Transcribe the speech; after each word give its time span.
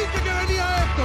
Dije 0.00 0.22
que 0.22 0.32
venía 0.32 0.64
esto. 0.78 1.02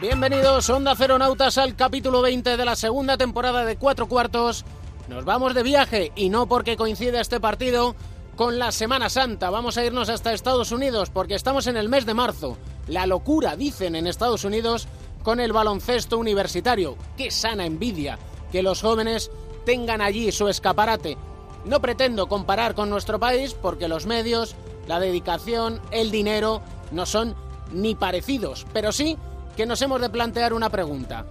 Bienvenidos, 0.00 0.70
Onda 0.70 0.94
Nautas 0.94 1.58
al 1.58 1.74
capítulo 1.74 2.22
20 2.22 2.56
de 2.56 2.64
la 2.64 2.76
segunda 2.76 3.16
temporada 3.16 3.64
de 3.64 3.76
Cuatro 3.76 4.06
Cuartos. 4.06 4.64
Nos 5.08 5.24
vamos 5.24 5.54
de 5.54 5.64
viaje 5.64 6.12
y 6.14 6.28
no 6.28 6.46
porque 6.46 6.76
coincida 6.76 7.20
este 7.20 7.40
partido 7.40 7.96
con 8.36 8.60
la 8.60 8.70
Semana 8.70 9.08
Santa. 9.08 9.50
Vamos 9.50 9.76
a 9.76 9.84
irnos 9.84 10.08
hasta 10.08 10.32
Estados 10.32 10.70
Unidos 10.70 11.10
porque 11.10 11.34
estamos 11.34 11.66
en 11.66 11.76
el 11.76 11.88
mes 11.88 12.06
de 12.06 12.14
marzo. 12.14 12.56
La 12.92 13.06
locura, 13.06 13.56
dicen 13.56 13.96
en 13.96 14.06
Estados 14.06 14.44
Unidos, 14.44 14.86
con 15.22 15.40
el 15.40 15.54
baloncesto 15.54 16.18
universitario. 16.18 16.98
Qué 17.16 17.30
sana 17.30 17.64
envidia 17.64 18.18
que 18.52 18.62
los 18.62 18.82
jóvenes 18.82 19.30
tengan 19.64 20.02
allí 20.02 20.30
su 20.30 20.46
escaparate. 20.48 21.16
No 21.64 21.80
pretendo 21.80 22.28
comparar 22.28 22.74
con 22.74 22.90
nuestro 22.90 23.18
país 23.18 23.54
porque 23.54 23.88
los 23.88 24.04
medios, 24.04 24.56
la 24.86 25.00
dedicación, 25.00 25.80
el 25.90 26.10
dinero 26.10 26.60
no 26.90 27.06
son 27.06 27.34
ni 27.72 27.94
parecidos, 27.94 28.66
pero 28.74 28.92
sí 28.92 29.16
que 29.56 29.64
nos 29.64 29.80
hemos 29.80 30.02
de 30.02 30.10
plantear 30.10 30.52
una 30.52 30.68
pregunta. 30.68 31.24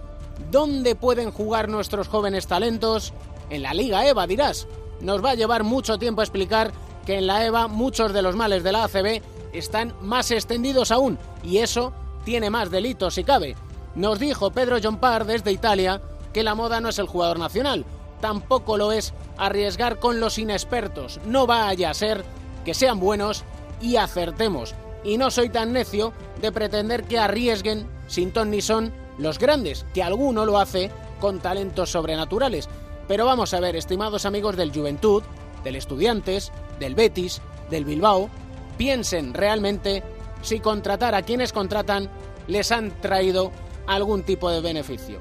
¿Dónde 0.50 0.96
pueden 0.96 1.30
jugar 1.30 1.68
nuestros 1.68 2.08
jóvenes 2.08 2.48
talentos? 2.48 3.12
En 3.50 3.62
la 3.62 3.72
Liga 3.72 4.04
EVA, 4.04 4.26
dirás. 4.26 4.66
Nos 5.00 5.24
va 5.24 5.30
a 5.30 5.36
llevar 5.36 5.62
mucho 5.62 5.96
tiempo 5.96 6.22
explicar 6.22 6.72
que 7.06 7.18
en 7.18 7.28
la 7.28 7.46
EVA 7.46 7.68
muchos 7.68 8.12
de 8.12 8.22
los 8.22 8.34
males 8.34 8.64
de 8.64 8.72
la 8.72 8.82
ACB 8.82 9.22
están 9.52 9.94
más 10.00 10.30
extendidos 10.30 10.90
aún, 10.90 11.18
y 11.42 11.58
eso 11.58 11.92
tiene 12.24 12.50
más 12.50 12.70
delitos 12.70 13.14
si 13.14 13.24
cabe. 13.24 13.56
Nos 13.94 14.18
dijo 14.18 14.50
Pedro 14.52 14.78
Jompar 14.82 15.26
desde 15.26 15.52
Italia 15.52 16.00
que 16.32 16.42
la 16.42 16.54
moda 16.54 16.80
no 16.80 16.88
es 16.88 16.98
el 16.98 17.06
jugador 17.06 17.38
nacional, 17.38 17.84
tampoco 18.20 18.78
lo 18.78 18.92
es 18.92 19.12
arriesgar 19.36 19.98
con 19.98 20.20
los 20.20 20.38
inexpertos. 20.38 21.20
No 21.26 21.46
vaya 21.46 21.90
a 21.90 21.94
ser 21.94 22.24
que 22.64 22.72
sean 22.72 23.00
buenos 23.00 23.44
y 23.82 23.96
acertemos. 23.96 24.74
Y 25.04 25.18
no 25.18 25.30
soy 25.30 25.48
tan 25.48 25.72
necio 25.72 26.12
de 26.40 26.52
pretender 26.52 27.04
que 27.04 27.18
arriesguen 27.18 27.86
sin 28.06 28.32
ton 28.32 28.50
ni 28.50 28.62
son 28.62 28.92
los 29.18 29.38
grandes, 29.38 29.84
que 29.92 30.02
alguno 30.02 30.46
lo 30.46 30.58
hace 30.58 30.90
con 31.20 31.40
talentos 31.40 31.90
sobrenaturales. 31.90 32.68
Pero 33.08 33.26
vamos 33.26 33.52
a 33.52 33.60
ver, 33.60 33.76
estimados 33.76 34.24
amigos 34.24 34.56
del 34.56 34.72
Juventud, 34.72 35.22
del 35.64 35.76
Estudiantes, 35.76 36.52
del 36.78 36.94
Betis, 36.94 37.42
del 37.68 37.84
Bilbao, 37.84 38.30
piensen 38.76 39.34
realmente 39.34 40.02
si 40.42 40.60
contratar 40.60 41.14
a 41.14 41.22
quienes 41.22 41.52
contratan 41.52 42.08
les 42.46 42.72
han 42.72 42.90
traído 43.00 43.52
algún 43.86 44.22
tipo 44.22 44.50
de 44.50 44.60
beneficio. 44.60 45.20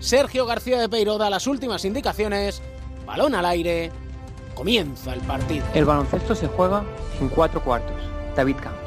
Sergio 0.00 0.46
García 0.46 0.80
de 0.80 0.88
Peiro 0.88 1.18
da 1.18 1.30
las 1.30 1.46
últimas 1.46 1.84
indicaciones, 1.84 2.60
balón 3.06 3.34
al 3.34 3.46
aire, 3.46 3.90
comienza 4.54 5.14
el 5.14 5.20
partido. 5.20 5.64
El 5.74 5.84
baloncesto 5.84 6.34
se 6.34 6.48
juega 6.48 6.84
en 7.20 7.28
cuatro 7.28 7.62
cuartos. 7.62 7.96
David 8.34 8.56
Camps. 8.56 8.81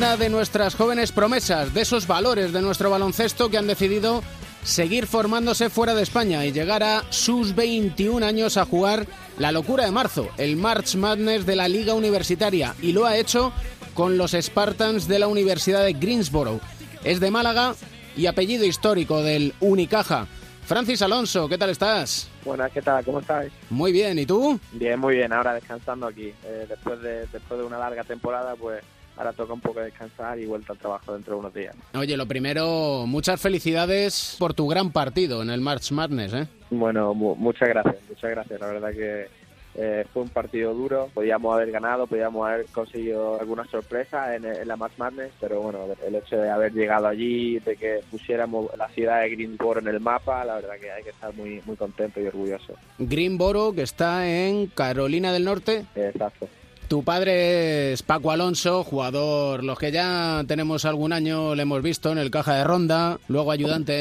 Una 0.00 0.16
de 0.16 0.30
nuestras 0.30 0.76
jóvenes 0.76 1.12
promesas, 1.12 1.74
de 1.74 1.82
esos 1.82 2.06
valores 2.06 2.54
de 2.54 2.62
nuestro 2.62 2.88
baloncesto 2.88 3.50
que 3.50 3.58
han 3.58 3.66
decidido 3.66 4.22
seguir 4.62 5.06
formándose 5.06 5.68
fuera 5.68 5.94
de 5.94 6.02
España 6.02 6.46
y 6.46 6.52
llegar 6.52 6.82
a 6.82 7.04
sus 7.10 7.54
21 7.54 8.24
años 8.24 8.56
a 8.56 8.64
jugar 8.64 9.04
la 9.38 9.52
locura 9.52 9.84
de 9.84 9.90
marzo, 9.90 10.30
el 10.38 10.56
March 10.56 10.94
Madness 10.94 11.44
de 11.44 11.54
la 11.54 11.68
Liga 11.68 11.92
Universitaria, 11.92 12.74
y 12.80 12.92
lo 12.92 13.04
ha 13.04 13.18
hecho 13.18 13.52
con 13.92 14.16
los 14.16 14.32
Spartans 14.32 15.06
de 15.06 15.18
la 15.18 15.28
Universidad 15.28 15.84
de 15.84 15.92
Greensboro. 15.92 16.60
Es 17.04 17.20
de 17.20 17.30
Málaga 17.30 17.74
y 18.16 18.24
apellido 18.24 18.64
histórico 18.64 19.22
del 19.22 19.52
Unicaja. 19.60 20.26
Francis 20.64 21.02
Alonso, 21.02 21.46
¿qué 21.46 21.58
tal 21.58 21.68
estás? 21.68 22.30
Buenas, 22.46 22.72
¿qué 22.72 22.80
tal? 22.80 23.04
¿Cómo 23.04 23.20
estáis? 23.20 23.52
Muy 23.68 23.92
bien, 23.92 24.18
¿y 24.18 24.24
tú? 24.24 24.58
Bien, 24.72 24.98
muy 24.98 25.16
bien. 25.16 25.30
Ahora 25.30 25.52
descansando 25.52 26.06
aquí. 26.06 26.32
Eh, 26.44 26.64
después, 26.66 27.02
de, 27.02 27.26
después 27.26 27.60
de 27.60 27.66
una 27.66 27.76
larga 27.76 28.02
temporada, 28.04 28.56
pues 28.56 28.82
ahora 29.20 29.32
toca 29.34 29.52
un 29.52 29.60
poco 29.60 29.80
descansar 29.80 30.38
y 30.38 30.46
vuelta 30.46 30.72
al 30.72 30.78
trabajo 30.78 31.12
dentro 31.12 31.34
de 31.34 31.40
unos 31.40 31.54
días. 31.54 31.76
Oye, 31.94 32.16
lo 32.16 32.26
primero, 32.26 33.04
muchas 33.06 33.38
felicidades 33.38 34.36
por 34.38 34.54
tu 34.54 34.66
gran 34.66 34.92
partido 34.92 35.42
en 35.42 35.50
el 35.50 35.60
March 35.60 35.92
Madness, 35.92 36.32
¿eh? 36.32 36.48
Bueno, 36.70 37.12
mu 37.12 37.34
muchas 37.36 37.68
gracias, 37.68 37.96
muchas 38.08 38.30
gracias. 38.30 38.60
La 38.60 38.66
verdad 38.68 38.92
que 38.92 39.26
eh, 39.74 40.06
fue 40.10 40.22
un 40.22 40.30
partido 40.30 40.72
duro. 40.72 41.10
Podíamos 41.12 41.54
haber 41.54 41.70
ganado, 41.70 42.06
podíamos 42.06 42.48
haber 42.48 42.64
conseguido 42.66 43.38
alguna 43.38 43.66
sorpresa 43.66 44.34
en, 44.34 44.46
en, 44.46 44.66
la 44.66 44.76
March 44.76 44.94
Madness, 44.96 45.32
pero 45.38 45.60
bueno, 45.60 45.80
el 46.06 46.14
hecho 46.14 46.38
de 46.38 46.48
haber 46.48 46.72
llegado 46.72 47.06
allí, 47.06 47.58
de 47.58 47.76
que 47.76 48.00
pusiéramos 48.10 48.70
la 48.78 48.88
ciudad 48.88 49.20
de 49.20 49.30
Greensboro 49.30 49.80
en 49.80 49.88
el 49.88 50.00
mapa, 50.00 50.46
la 50.46 50.54
verdad 50.54 50.78
que 50.80 50.90
hay 50.90 51.02
que 51.02 51.10
estar 51.10 51.34
muy, 51.34 51.60
muy 51.66 51.76
contento 51.76 52.22
y 52.22 52.26
orgulloso. 52.26 52.72
Greensboro, 52.98 53.74
que 53.74 53.82
está 53.82 54.26
en 54.26 54.68
Carolina 54.68 55.30
del 55.30 55.44
Norte. 55.44 55.84
Exacto. 55.94 56.48
Tu 56.90 57.04
padre 57.04 57.92
es 57.92 58.02
Paco 58.02 58.32
Alonso, 58.32 58.82
jugador, 58.82 59.62
los 59.62 59.78
que 59.78 59.92
ya 59.92 60.42
tenemos 60.48 60.84
algún 60.84 61.12
año 61.12 61.54
le 61.54 61.62
hemos 61.62 61.80
visto 61.84 62.10
en 62.10 62.18
el 62.18 62.32
Caja 62.32 62.56
de 62.56 62.64
Ronda, 62.64 63.20
luego 63.28 63.52
ayudante 63.52 63.92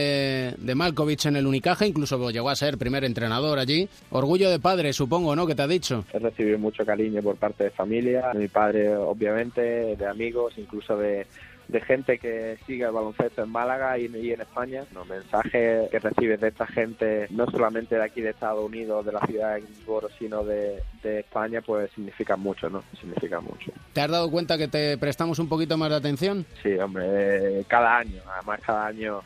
de 0.57 0.73
Malkovich 0.75 1.27
en 1.27 1.35
el 1.35 1.45
Unicaja, 1.45 1.85
incluso 1.85 2.31
llegó 2.31 2.49
a 2.49 2.55
ser 2.55 2.79
primer 2.79 3.03
entrenador 3.03 3.59
allí. 3.59 3.87
Orgullo 4.09 4.49
de 4.49 4.57
padre, 4.57 4.91
supongo, 4.91 5.35
¿no? 5.35 5.45
¿Qué 5.45 5.53
te 5.53 5.61
ha 5.61 5.67
dicho? 5.67 6.03
He 6.11 6.17
recibido 6.17 6.57
mucho 6.57 6.83
cariño 6.83 7.21
por 7.21 7.35
parte 7.35 7.65
de 7.65 7.69
familia, 7.69 8.31
de 8.33 8.39
mi 8.39 8.47
padre 8.47 8.97
obviamente, 8.97 9.95
de 9.95 10.07
amigos, 10.07 10.55
incluso 10.57 10.97
de 10.97 11.27
de 11.69 11.81
gente 11.81 12.17
que 12.17 12.57
sigue 12.65 12.83
el 12.83 12.91
baloncesto 12.91 13.43
en 13.43 13.49
Málaga 13.49 13.97
y, 13.97 14.05
y 14.05 14.33
en 14.33 14.41
España. 14.41 14.83
Los 14.93 15.07
mensajes 15.07 15.89
que 15.89 15.99
recibes 15.99 16.41
de 16.41 16.47
esta 16.47 16.65
gente, 16.65 17.27
no 17.29 17.45
solamente 17.45 17.95
de 17.95 18.03
aquí 18.03 18.21
de 18.21 18.31
Estados 18.31 18.65
Unidos, 18.65 19.05
de 19.05 19.11
la 19.11 19.19
ciudad 19.21 19.53
de 19.53 19.61
Greensboro, 19.61 20.09
sino 20.17 20.43
de, 20.43 20.81
de, 21.03 21.19
España, 21.19 21.61
pues 21.61 21.91
significan 21.91 22.39
mucho, 22.39 22.69
¿no? 22.69 22.83
Significan 22.99 23.43
mucho. 23.43 23.71
¿Te 23.93 24.01
has 24.01 24.09
dado 24.09 24.31
cuenta 24.31 24.57
que 24.57 24.67
te 24.67 24.97
prestamos 24.97 25.37
un 25.37 25.47
poquito 25.47 25.77
más 25.77 25.91
de 25.91 25.95
atención? 25.97 26.45
Sí, 26.63 26.73
hombre, 26.73 27.59
eh, 27.59 27.65
cada 27.67 27.99
año, 27.99 28.21
además 28.35 28.59
cada 28.65 28.87
año, 28.87 29.21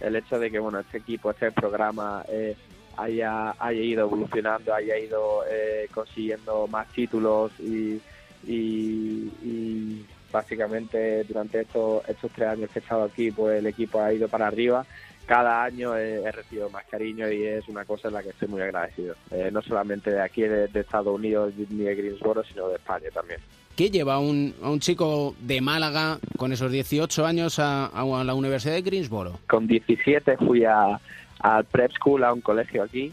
el 0.00 0.14
hecho 0.14 0.38
de 0.38 0.50
que, 0.52 0.58
bueno, 0.60 0.78
este 0.78 0.98
equipo, 0.98 1.30
este 1.30 1.52
programa... 1.52 2.24
Eh, 2.28 2.56
haya, 2.96 3.54
haya 3.60 3.80
ido 3.80 4.06
evolucionando, 4.06 4.74
haya 4.74 4.98
ido 4.98 5.44
eh, 5.48 5.88
consiguiendo 5.94 6.66
más 6.66 6.88
títulos 6.88 7.52
y, 7.60 8.00
y, 8.44 9.30
y 9.40 10.04
básicamente 10.32 11.24
durante 11.24 11.60
estos, 11.60 12.08
estos 12.08 12.30
tres 12.32 12.48
años 12.48 12.70
que 12.70 12.78
he 12.78 12.82
estado 12.82 13.04
aquí, 13.04 13.30
pues 13.30 13.58
el 13.58 13.66
equipo 13.66 14.00
ha 14.00 14.12
ido 14.12 14.28
para 14.28 14.46
arriba. 14.46 14.84
Cada 15.26 15.62
año 15.62 15.96
he, 15.96 16.22
he 16.22 16.32
recibido 16.32 16.70
más 16.70 16.84
cariño 16.86 17.30
y 17.30 17.44
es 17.44 17.68
una 17.68 17.84
cosa 17.84 18.08
en 18.08 18.14
la 18.14 18.22
que 18.22 18.30
estoy 18.30 18.48
muy 18.48 18.62
agradecido. 18.62 19.14
Eh, 19.30 19.50
no 19.52 19.60
solamente 19.60 20.10
de 20.10 20.22
aquí, 20.22 20.42
de, 20.42 20.68
de, 20.68 20.80
Estados 20.80 21.14
Unidos, 21.14 21.52
ni 21.68 21.84
de 21.84 21.94
Greensboro, 21.94 22.42
sino 22.44 22.68
de 22.68 22.76
España 22.76 23.10
también. 23.12 23.40
¿Qué 23.76 23.90
lleva 23.90 24.14
a 24.14 24.18
un, 24.18 24.54
a 24.62 24.70
un 24.70 24.80
chico 24.80 25.36
de 25.40 25.60
Málaga 25.60 26.18
con 26.36 26.52
esos 26.52 26.72
18 26.72 27.26
años 27.26 27.58
a, 27.58 27.86
a 27.86 28.24
la 28.24 28.34
Universidad 28.34 28.74
de 28.74 28.82
Greensboro? 28.82 29.38
Con 29.46 29.66
17 29.66 30.38
fui 30.38 30.64
a, 30.64 30.98
al 31.40 31.64
Prep 31.64 31.92
School, 31.92 32.24
a 32.24 32.32
un 32.32 32.40
colegio 32.40 32.82
aquí, 32.82 33.12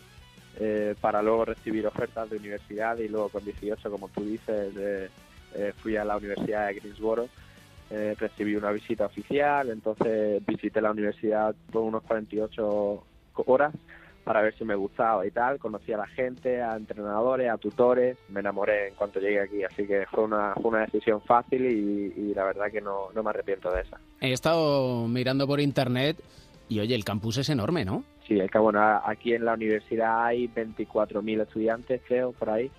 eh, 0.58 0.96
para 1.02 1.22
luego 1.22 1.46
recibir 1.46 1.86
ofertas 1.86 2.30
de 2.30 2.38
universidad 2.38 2.98
y 2.98 3.10
luego 3.10 3.30
con 3.30 3.44
18, 3.44 3.92
como 3.92 4.08
tú 4.08 4.24
dices, 4.24 4.74
de, 4.74 5.10
eh, 5.56 5.74
fui 5.78 5.96
a 5.98 6.06
la 6.06 6.18
Universidad 6.18 6.68
de 6.68 6.76
Greensboro, 6.76 7.28
eh, 7.90 8.16
recibí 8.18 8.56
una 8.56 8.72
visita 8.72 9.06
oficial, 9.06 9.70
entonces 9.70 10.46
visité 10.46 10.82
la 10.82 10.92
universidad 10.92 11.56
por 11.72 11.84
unos 11.84 12.04
48 12.04 13.04
horas 13.46 13.74
para 14.24 14.42
ver 14.42 14.58
si 14.58 14.66
me 14.66 14.76
gustaba 14.76 15.26
y 15.26 15.32
tal. 15.32 15.60
Conocí 15.60 15.94
a 15.94 15.98
la 15.98 16.08
gente, 16.08 16.62
a 16.62 16.76
entrenadores, 16.76 17.50
a 17.50 17.58
tutores, 17.58 18.18
me 18.30 18.40
enamoré 18.40 18.90
en 18.90 18.96
cuanto 18.96 19.20
llegué 19.20 19.40
aquí, 19.40 19.64
así 19.64 19.86
que 19.86 20.06
fue 20.10 20.24
una, 20.24 20.56
fue 20.56 20.72
una 20.72 20.80
decisión 20.80 21.22
fácil 21.22 21.66
y, 21.66 22.22
y 22.22 22.34
la 22.34 22.44
verdad 22.44 22.72
que 22.72 22.82
no, 22.82 23.12
no 23.14 23.24
me 23.24 23.30
arrepiento 23.30 23.72
de 23.72 23.82
esa. 23.82 24.00
He 24.20 24.34
estado 24.34 25.08
mirando 25.08 25.46
por 25.46 25.60
internet 25.60 26.18
y 26.68 26.80
oye, 26.80 26.96
el 26.96 27.06
campus 27.06 27.38
es 27.38 27.50
enorme, 27.50 27.86
¿no? 27.86 28.04
Sí, 28.28 28.40
es 28.40 28.50
que 28.50 28.58
bueno, 28.58 28.82
aquí 29.06 29.34
en 29.34 29.46
la 29.46 29.54
universidad 29.54 30.26
hay 30.26 30.48
24.000 30.48 31.42
estudiantes, 31.42 32.02
creo, 32.08 32.32
por 32.32 32.50
ahí. 32.50 32.72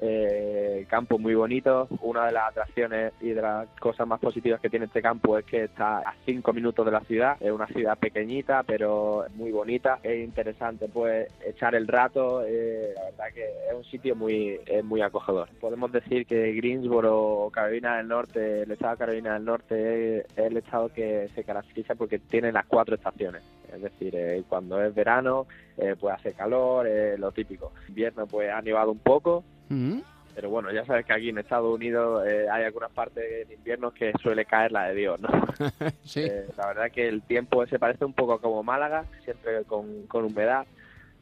Eh, 0.00 0.86
campo 0.88 1.18
muy 1.18 1.34
bonito. 1.34 1.88
Una 2.02 2.26
de 2.26 2.32
las 2.32 2.50
atracciones 2.50 3.12
y 3.20 3.30
de 3.30 3.42
las 3.42 3.68
cosas 3.80 4.06
más 4.06 4.20
positivas 4.20 4.60
que 4.60 4.70
tiene 4.70 4.86
este 4.86 5.02
campo 5.02 5.38
es 5.38 5.44
que 5.44 5.64
está 5.64 5.98
a 5.98 6.14
cinco 6.24 6.52
minutos 6.52 6.84
de 6.84 6.92
la 6.92 7.00
ciudad. 7.00 7.36
Es 7.40 7.50
una 7.50 7.66
ciudad 7.66 7.98
pequeñita, 7.98 8.62
pero 8.62 9.24
muy 9.34 9.50
bonita. 9.50 9.98
Es 10.02 10.24
interesante 10.24 10.88
pues 10.88 11.28
echar 11.44 11.74
el 11.74 11.86
rato. 11.86 12.42
Eh, 12.46 12.92
la 12.94 13.04
verdad 13.04 13.34
que 13.34 13.44
es 13.44 13.74
un 13.74 13.84
sitio 13.84 14.14
muy, 14.16 14.58
es 14.66 14.84
muy 14.84 15.00
acogedor. 15.00 15.48
Podemos 15.60 15.90
decir 15.92 16.26
que 16.26 16.52
Greensboro 16.52 17.50
Carolina 17.52 17.96
del 17.96 18.08
Norte, 18.08 18.62
el 18.62 18.70
estado 18.70 18.92
de 18.92 18.98
Carolina 18.98 19.34
del 19.34 19.44
Norte 19.44 20.18
es 20.18 20.26
el 20.36 20.56
estado 20.56 20.88
que 20.88 21.28
se 21.34 21.44
caracteriza 21.44 21.94
porque 21.94 22.18
tiene 22.18 22.52
las 22.52 22.66
cuatro 22.66 22.94
estaciones. 22.94 23.42
Es 23.74 23.82
decir, 23.82 24.14
eh, 24.14 24.42
cuando 24.48 24.80
es 24.82 24.94
verano, 24.94 25.46
eh, 25.76 25.96
pues 25.98 26.14
hace 26.14 26.32
calor, 26.32 26.86
eh, 26.86 27.18
lo 27.18 27.32
típico. 27.32 27.72
Invierno, 27.88 28.26
pues 28.26 28.50
ha 28.50 28.62
nevado 28.62 28.92
un 28.92 28.98
poco. 28.98 29.44
Mm. 29.68 30.00
Pero 30.34 30.50
bueno, 30.50 30.72
ya 30.72 30.84
sabes 30.84 31.06
que 31.06 31.12
aquí 31.12 31.28
en 31.28 31.38
Estados 31.38 31.72
Unidos 31.72 32.26
eh, 32.26 32.46
hay 32.50 32.64
algunas 32.64 32.90
partes 32.90 33.48
de 33.48 33.54
invierno 33.54 33.92
que 33.92 34.12
suele 34.20 34.44
caer 34.44 34.72
la 34.72 34.88
de 34.88 34.94
Dios, 34.94 35.20
¿no? 35.20 35.28
sí. 36.04 36.20
Eh, 36.20 36.46
la 36.56 36.66
verdad 36.66 36.90
que 36.92 37.06
el 37.06 37.22
tiempo 37.22 37.64
se 37.66 37.78
parece 37.78 38.04
un 38.04 38.14
poco 38.14 38.40
como 38.40 38.62
Málaga, 38.64 39.04
siempre 39.24 39.62
con, 39.64 40.06
con 40.08 40.24
humedad, 40.24 40.66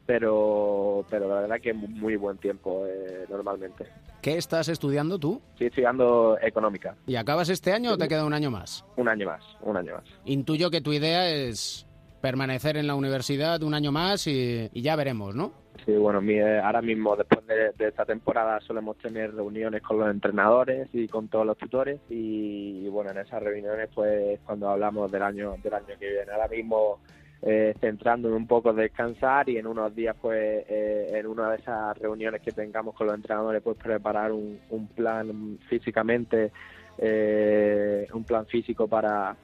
pero, 0.07 1.05
pero 1.11 1.29
la 1.29 1.41
verdad 1.41 1.61
que 1.61 1.69
es 1.69 1.75
muy 1.75 2.15
buen 2.15 2.37
tiempo 2.37 2.85
eh, 2.87 3.25
normalmente. 3.29 3.85
¿Qué 4.21 4.37
estás 4.37 4.67
estudiando 4.67 5.19
tú? 5.19 5.39
Estoy 5.51 5.67
estudiando 5.67 6.37
económica, 6.41 6.95
¿Y 7.05 7.15
acabas 7.15 7.49
este 7.49 7.71
año 7.71 7.93
o 7.93 7.97
te 7.97 8.07
queda 8.07 8.25
un 8.25 8.33
año 8.33 8.49
más? 8.49 8.83
un 8.95 9.07
año 9.07 9.27
más, 9.27 9.43
un 9.61 9.77
año 9.77 9.93
más. 9.93 10.05
Intuyo 10.25 10.71
que 10.71 10.81
tu 10.81 10.91
idea 10.91 11.29
es 11.29 11.85
permanecer 12.21 12.77
en 12.77 12.87
la 12.87 12.95
universidad 12.95 13.61
un 13.61 13.73
año 13.75 13.91
más 13.91 14.25
y, 14.27 14.69
y 14.73 14.81
ya 14.81 14.95
veremos, 14.95 15.35
¿no? 15.35 15.62
Sí, 15.85 15.91
bueno, 15.97 16.21
eh, 16.21 16.59
ahora 16.59 16.81
mismo 16.81 17.15
después 17.15 17.45
de, 17.45 17.71
de 17.71 17.89
esta 17.89 18.05
temporada 18.05 18.59
solemos 18.61 18.97
tener 18.99 19.33
reuniones 19.33 19.81
con 19.81 19.99
los 19.99 20.09
entrenadores 20.09 20.87
y 20.93 21.09
con 21.09 21.27
todos 21.27 21.45
los 21.45 21.57
tutores 21.57 21.99
y, 22.09 22.87
bueno, 22.87 23.11
en 23.11 23.17
esas 23.17 23.43
reuniones 23.43 23.89
pues 23.93 24.39
cuando 24.45 24.69
hablamos 24.69 25.11
del 25.11 25.23
año 25.23 25.55
del 25.61 25.73
año 25.73 25.87
que 25.99 26.09
viene. 26.09 26.31
Ahora 26.31 26.47
mismo 26.47 26.99
eh, 27.41 27.75
centrándome 27.81 28.35
un 28.35 28.47
poco 28.47 28.69
en 28.69 28.77
descansar 28.77 29.49
y 29.49 29.57
en 29.57 29.67
unos 29.67 29.93
días 29.93 30.15
pues 30.21 30.65
eh, 30.69 31.11
en 31.15 31.27
una 31.27 31.51
de 31.51 31.57
esas 31.57 31.97
reuniones 31.97 32.41
que 32.41 32.53
tengamos 32.53 32.95
con 32.95 33.07
los 33.07 33.15
entrenadores 33.17 33.61
pues 33.61 33.75
preparar 33.77 34.31
un, 34.31 34.59
un 34.69 34.87
plan 34.87 35.59
físicamente, 35.67 36.53
eh, 36.97 38.07
un 38.13 38.23
plan 38.23 38.45
físico 38.45 38.87
para 38.87 39.35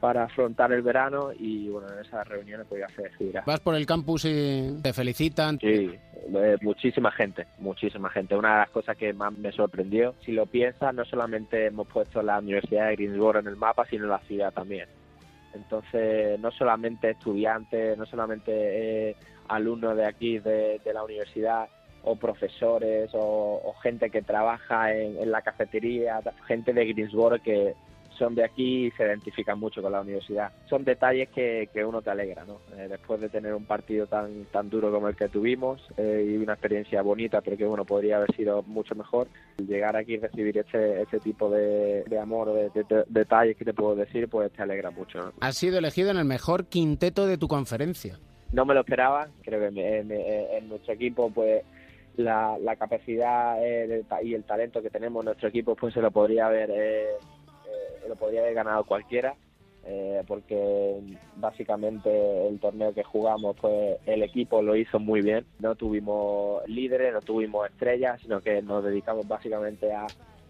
para 0.00 0.24
afrontar 0.24 0.72
el 0.72 0.82
verano 0.82 1.30
y 1.38 1.68
bueno 1.68 1.88
en 1.92 2.04
esas 2.04 2.26
reuniones 2.28 2.66
pues 2.68 2.82
ya 2.86 2.94
se 2.94 3.02
decidirá. 3.02 3.42
Vas 3.46 3.60
por 3.60 3.74
el 3.74 3.86
campus 3.86 4.24
y 4.26 4.78
te 4.82 4.92
felicitan. 4.92 5.58
Sí, 5.58 5.90
eh, 6.34 6.56
muchísima 6.60 7.10
gente, 7.10 7.46
muchísima 7.58 8.10
gente. 8.10 8.36
Una 8.36 8.52
de 8.52 8.58
las 8.60 8.70
cosas 8.70 8.96
que 8.96 9.12
más 9.12 9.32
me 9.32 9.52
sorprendió, 9.52 10.14
si 10.24 10.32
lo 10.32 10.46
piensas, 10.46 10.94
no 10.94 11.04
solamente 11.04 11.66
hemos 11.66 11.88
puesto 11.88 12.22
la 12.22 12.38
Universidad 12.38 12.88
de 12.88 12.96
Greensboro 12.96 13.40
en 13.40 13.46
el 13.46 13.56
mapa, 13.56 13.86
sino 13.88 14.06
la 14.06 14.18
ciudad 14.20 14.52
también. 14.52 14.88
Entonces, 15.54 16.38
no 16.40 16.50
solamente 16.50 17.10
estudiantes, 17.10 17.96
no 17.96 18.04
solamente 18.04 18.52
eh, 19.10 19.16
alumnos 19.48 19.96
de 19.96 20.04
aquí, 20.04 20.38
de, 20.38 20.80
de 20.84 20.92
la 20.92 21.02
universidad, 21.02 21.68
o 22.08 22.14
profesores, 22.14 23.10
o, 23.14 23.60
o 23.64 23.74
gente 23.82 24.10
que 24.10 24.22
trabaja 24.22 24.94
en, 24.94 25.18
en 25.18 25.32
la 25.32 25.42
cafetería, 25.42 26.20
gente 26.46 26.72
de 26.72 26.86
Greensboro 26.86 27.42
que 27.42 27.74
son 28.16 28.34
de 28.34 28.44
aquí 28.44 28.86
y 28.86 28.90
se 28.92 29.04
identifican 29.04 29.58
mucho 29.58 29.80
con 29.82 29.92
la 29.92 30.00
universidad. 30.00 30.50
Son 30.68 30.84
detalles 30.84 31.28
que, 31.30 31.68
que 31.72 31.84
uno 31.84 32.02
te 32.02 32.10
alegra, 32.10 32.44
¿no? 32.44 32.60
Eh, 32.76 32.88
después 32.88 33.20
de 33.20 33.28
tener 33.28 33.54
un 33.54 33.64
partido 33.64 34.06
tan 34.06 34.44
tan 34.52 34.68
duro 34.68 34.90
como 34.90 35.08
el 35.08 35.16
que 35.16 35.28
tuvimos 35.28 35.80
eh, 35.96 36.24
y 36.28 36.36
una 36.36 36.54
experiencia 36.54 37.02
bonita, 37.02 37.40
pero 37.40 37.56
que 37.56 37.64
bueno 37.64 37.84
podría 37.84 38.16
haber 38.16 38.34
sido 38.34 38.62
mucho 38.64 38.94
mejor. 38.94 39.28
Llegar 39.58 39.96
aquí 39.96 40.14
y 40.14 40.18
recibir 40.18 40.58
este 40.58 41.02
este 41.02 41.20
tipo 41.20 41.50
de, 41.50 42.04
de 42.04 42.18
amor, 42.18 42.52
de, 42.52 42.70
de- 42.70 42.84
de- 42.88 43.04
detalles 43.08 43.56
que 43.56 43.64
te 43.64 43.74
puedo 43.74 43.94
decir, 43.94 44.28
pues 44.28 44.52
te 44.52 44.62
alegra 44.62 44.90
mucho. 44.90 45.18
¿no? 45.18 45.32
Has 45.40 45.56
sido 45.56 45.78
elegido 45.78 46.10
en 46.10 46.16
el 46.18 46.24
mejor 46.24 46.66
quinteto 46.66 47.26
de 47.26 47.38
tu 47.38 47.48
conferencia. 47.48 48.18
no 48.52 48.64
me 48.64 48.74
lo 48.74 48.80
esperaba. 48.80 49.28
Creo 49.42 49.60
que 49.72 49.98
en 50.58 50.68
nuestro 50.68 50.94
equipo, 50.94 51.30
pues 51.30 51.62
la, 52.16 52.56
la 52.58 52.76
capacidad 52.76 53.56
eh, 53.62 54.02
y 54.22 54.34
el 54.34 54.44
talento 54.44 54.80
que 54.80 54.88
tenemos 54.90 55.20
en 55.22 55.26
nuestro 55.26 55.48
equipo, 55.48 55.74
pues 55.74 55.92
se 55.92 56.00
lo 56.00 56.10
podría 56.10 56.46
haber, 56.46 56.70
lo 58.08 58.16
podría 58.16 58.40
haber 58.40 58.54
ganado 58.54 58.84
cualquiera. 58.84 59.34
eh, 59.88 60.24
porque 60.26 61.00
básicamente 61.36 62.48
el 62.48 62.58
torneo 62.58 62.92
que 62.92 63.04
jugamos, 63.04 63.56
pues 63.60 63.98
el 64.06 64.24
equipo 64.24 64.60
lo 64.60 64.74
hizo 64.74 64.98
muy 64.98 65.22
bien. 65.22 65.46
No 65.60 65.76
tuvimos 65.76 66.66
líderes, 66.68 67.12
no 67.12 67.20
tuvimos 67.20 67.68
estrellas, 67.70 68.20
sino 68.20 68.40
que 68.40 68.62
nos 68.62 68.82
dedicamos 68.82 69.28
básicamente 69.28 69.92
a, 69.92 70.06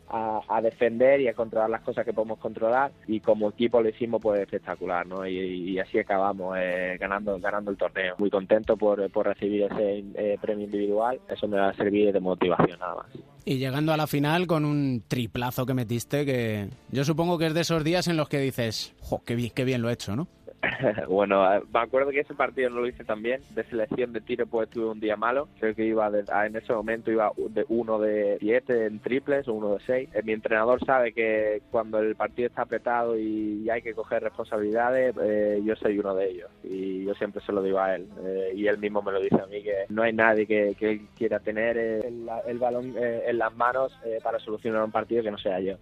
a, 0.09 0.61
defender 0.63 1.21
y 1.21 1.29
a 1.29 1.35
controlar 1.35 1.71
las 1.71 1.83
cosas 1.83 2.05
que 2.05 2.13
podemos 2.13 2.39
controlar 2.39 2.93
y 3.07 3.21
como 3.21 3.51
equipo 3.51 3.81
lo 3.81 3.89
hicimos 3.89 4.21
pues 4.23 4.41
espectacular 4.41 5.07
¿no? 5.07 5.27
y, 5.27 5.39
y 5.39 5.79
así 5.79 5.99
acabamos 5.99 6.57
eh, 6.59 6.97
ganando 6.99 7.39
ganando 7.39 7.71
el 7.71 7.77
torneo 7.77 8.15
muy 8.19 8.31
contento 8.31 8.77
por, 8.77 9.11
por 9.11 9.27
recibir 9.27 9.65
ese 9.65 10.05
eh, 10.15 10.39
premio 10.41 10.65
individual 10.65 11.21
eso 11.29 11.49
me 11.49 11.59
va 11.59 11.69
a 11.69 11.75
servir 11.75 12.13
de 12.13 12.21
motivación 12.21 12.79
nada 12.79 12.97
más 12.97 13.07
Y 13.45 13.59
llegando 13.59 13.93
a 13.93 13.97
la 13.97 14.07
final 14.07 14.47
con 14.47 14.65
un 14.65 15.03
triplazo 15.07 15.67
que 15.67 15.75
metiste 15.75 16.25
que 16.25 16.69
yo 16.91 17.05
supongo 17.05 17.39
que 17.39 17.47
es 17.47 17.55
de 17.55 17.61
esos 17.61 17.85
días 17.85 18.09
en 18.09 18.17
los 18.17 18.29
que 18.29 18.39
dices, 18.41 18.95
jo, 19.01 19.23
qué 19.25 19.35
bien, 19.35 19.51
qué 19.55 19.65
bien 19.65 19.83
lo 19.83 19.91
he 19.91 19.93
hecho, 19.93 20.17
¿no? 20.17 20.29
bueno, 21.09 21.45
me 21.73 21.81
acuerdo 21.81 22.11
que 22.11 22.21
ese 22.21 22.35
partido 22.35 22.71
no 22.71 22.81
lo 22.81 22.87
hice 22.87 23.05
tan 23.05 23.23
bien. 23.23 23.41
De 23.51 23.65
selección 23.65 24.13
de 24.13 24.21
tiro, 24.21 24.47
pues 24.47 24.69
tuve 24.71 24.87
un 24.87 25.01
día 25.01 25.17
malo. 25.17 25.49
Creo 25.59 25.75
que 25.75 25.85
iba 25.85 26.11
de- 26.11 26.25
en 26.47 26.57
ese 26.57 26.73
momento 26.73 27.11
iba 27.11 27.31
de 27.51 27.65
uno 27.69 27.99
de 27.99 28.37
siete 28.41 28.87
en 28.87 28.99
triples 29.01 29.49
o 29.49 29.55
uno 29.55 29.75
de 29.75 29.81
seis. 29.87 30.09
Eh, 30.15 30.23
Mi 30.25 30.33
entrenador 30.33 30.85
sabe 30.85 31.13
que 31.13 31.63
cuando 31.71 31.99
el 31.99 32.17
partido 32.17 32.49
está 32.49 32.63
apretado 32.63 33.19
y 33.19 33.69
hay 33.71 33.83
que 33.83 33.95
coger 33.95 34.23
responsabilidades, 34.23 35.15
eh, 35.23 35.61
yo 35.65 35.77
soy 35.77 35.99
uno 35.99 36.15
de 36.15 36.31
ellos. 36.31 36.51
Y 36.65 37.05
yo 37.05 37.15
siempre 37.15 37.43
se 37.45 37.53
lo 37.53 37.63
digo 37.63 37.79
a 37.79 37.95
él. 37.95 38.07
Eh, 38.25 38.53
y 38.55 38.67
él 38.67 38.79
mismo 38.79 39.03
me 39.03 39.13
lo 39.13 39.21
dice 39.21 39.41
a 39.41 39.47
mí, 39.47 39.63
que 39.63 39.85
no 39.89 40.03
hay 40.03 40.13
nadie 40.13 40.47
que, 40.47 40.75
que 40.79 41.03
quiera 41.17 41.39
tener 41.41 41.77
eh, 41.79 42.01
el, 42.47 42.59
balón 42.59 42.95
en 42.97 43.39
las 43.39 43.55
manos 43.55 43.93
para 44.23 44.39
solucionar 44.39 44.83
un 44.83 44.91
partido 44.91 45.23
que 45.23 45.31
no 45.31 45.39
sea 45.39 45.61
yo. 45.61 45.77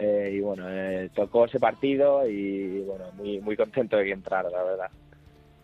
Eh, 0.00 0.32
y 0.34 0.40
bueno, 0.40 0.64
eh, 0.68 1.10
tocó 1.14 1.44
ese 1.44 1.60
partido 1.60 2.26
y 2.26 2.80
bueno, 2.80 3.04
muy, 3.18 3.38
muy 3.40 3.56
contento 3.56 3.98
de 3.98 4.04
que 4.04 4.12
entrara, 4.12 4.48
la 4.48 4.62
verdad. 4.62 4.90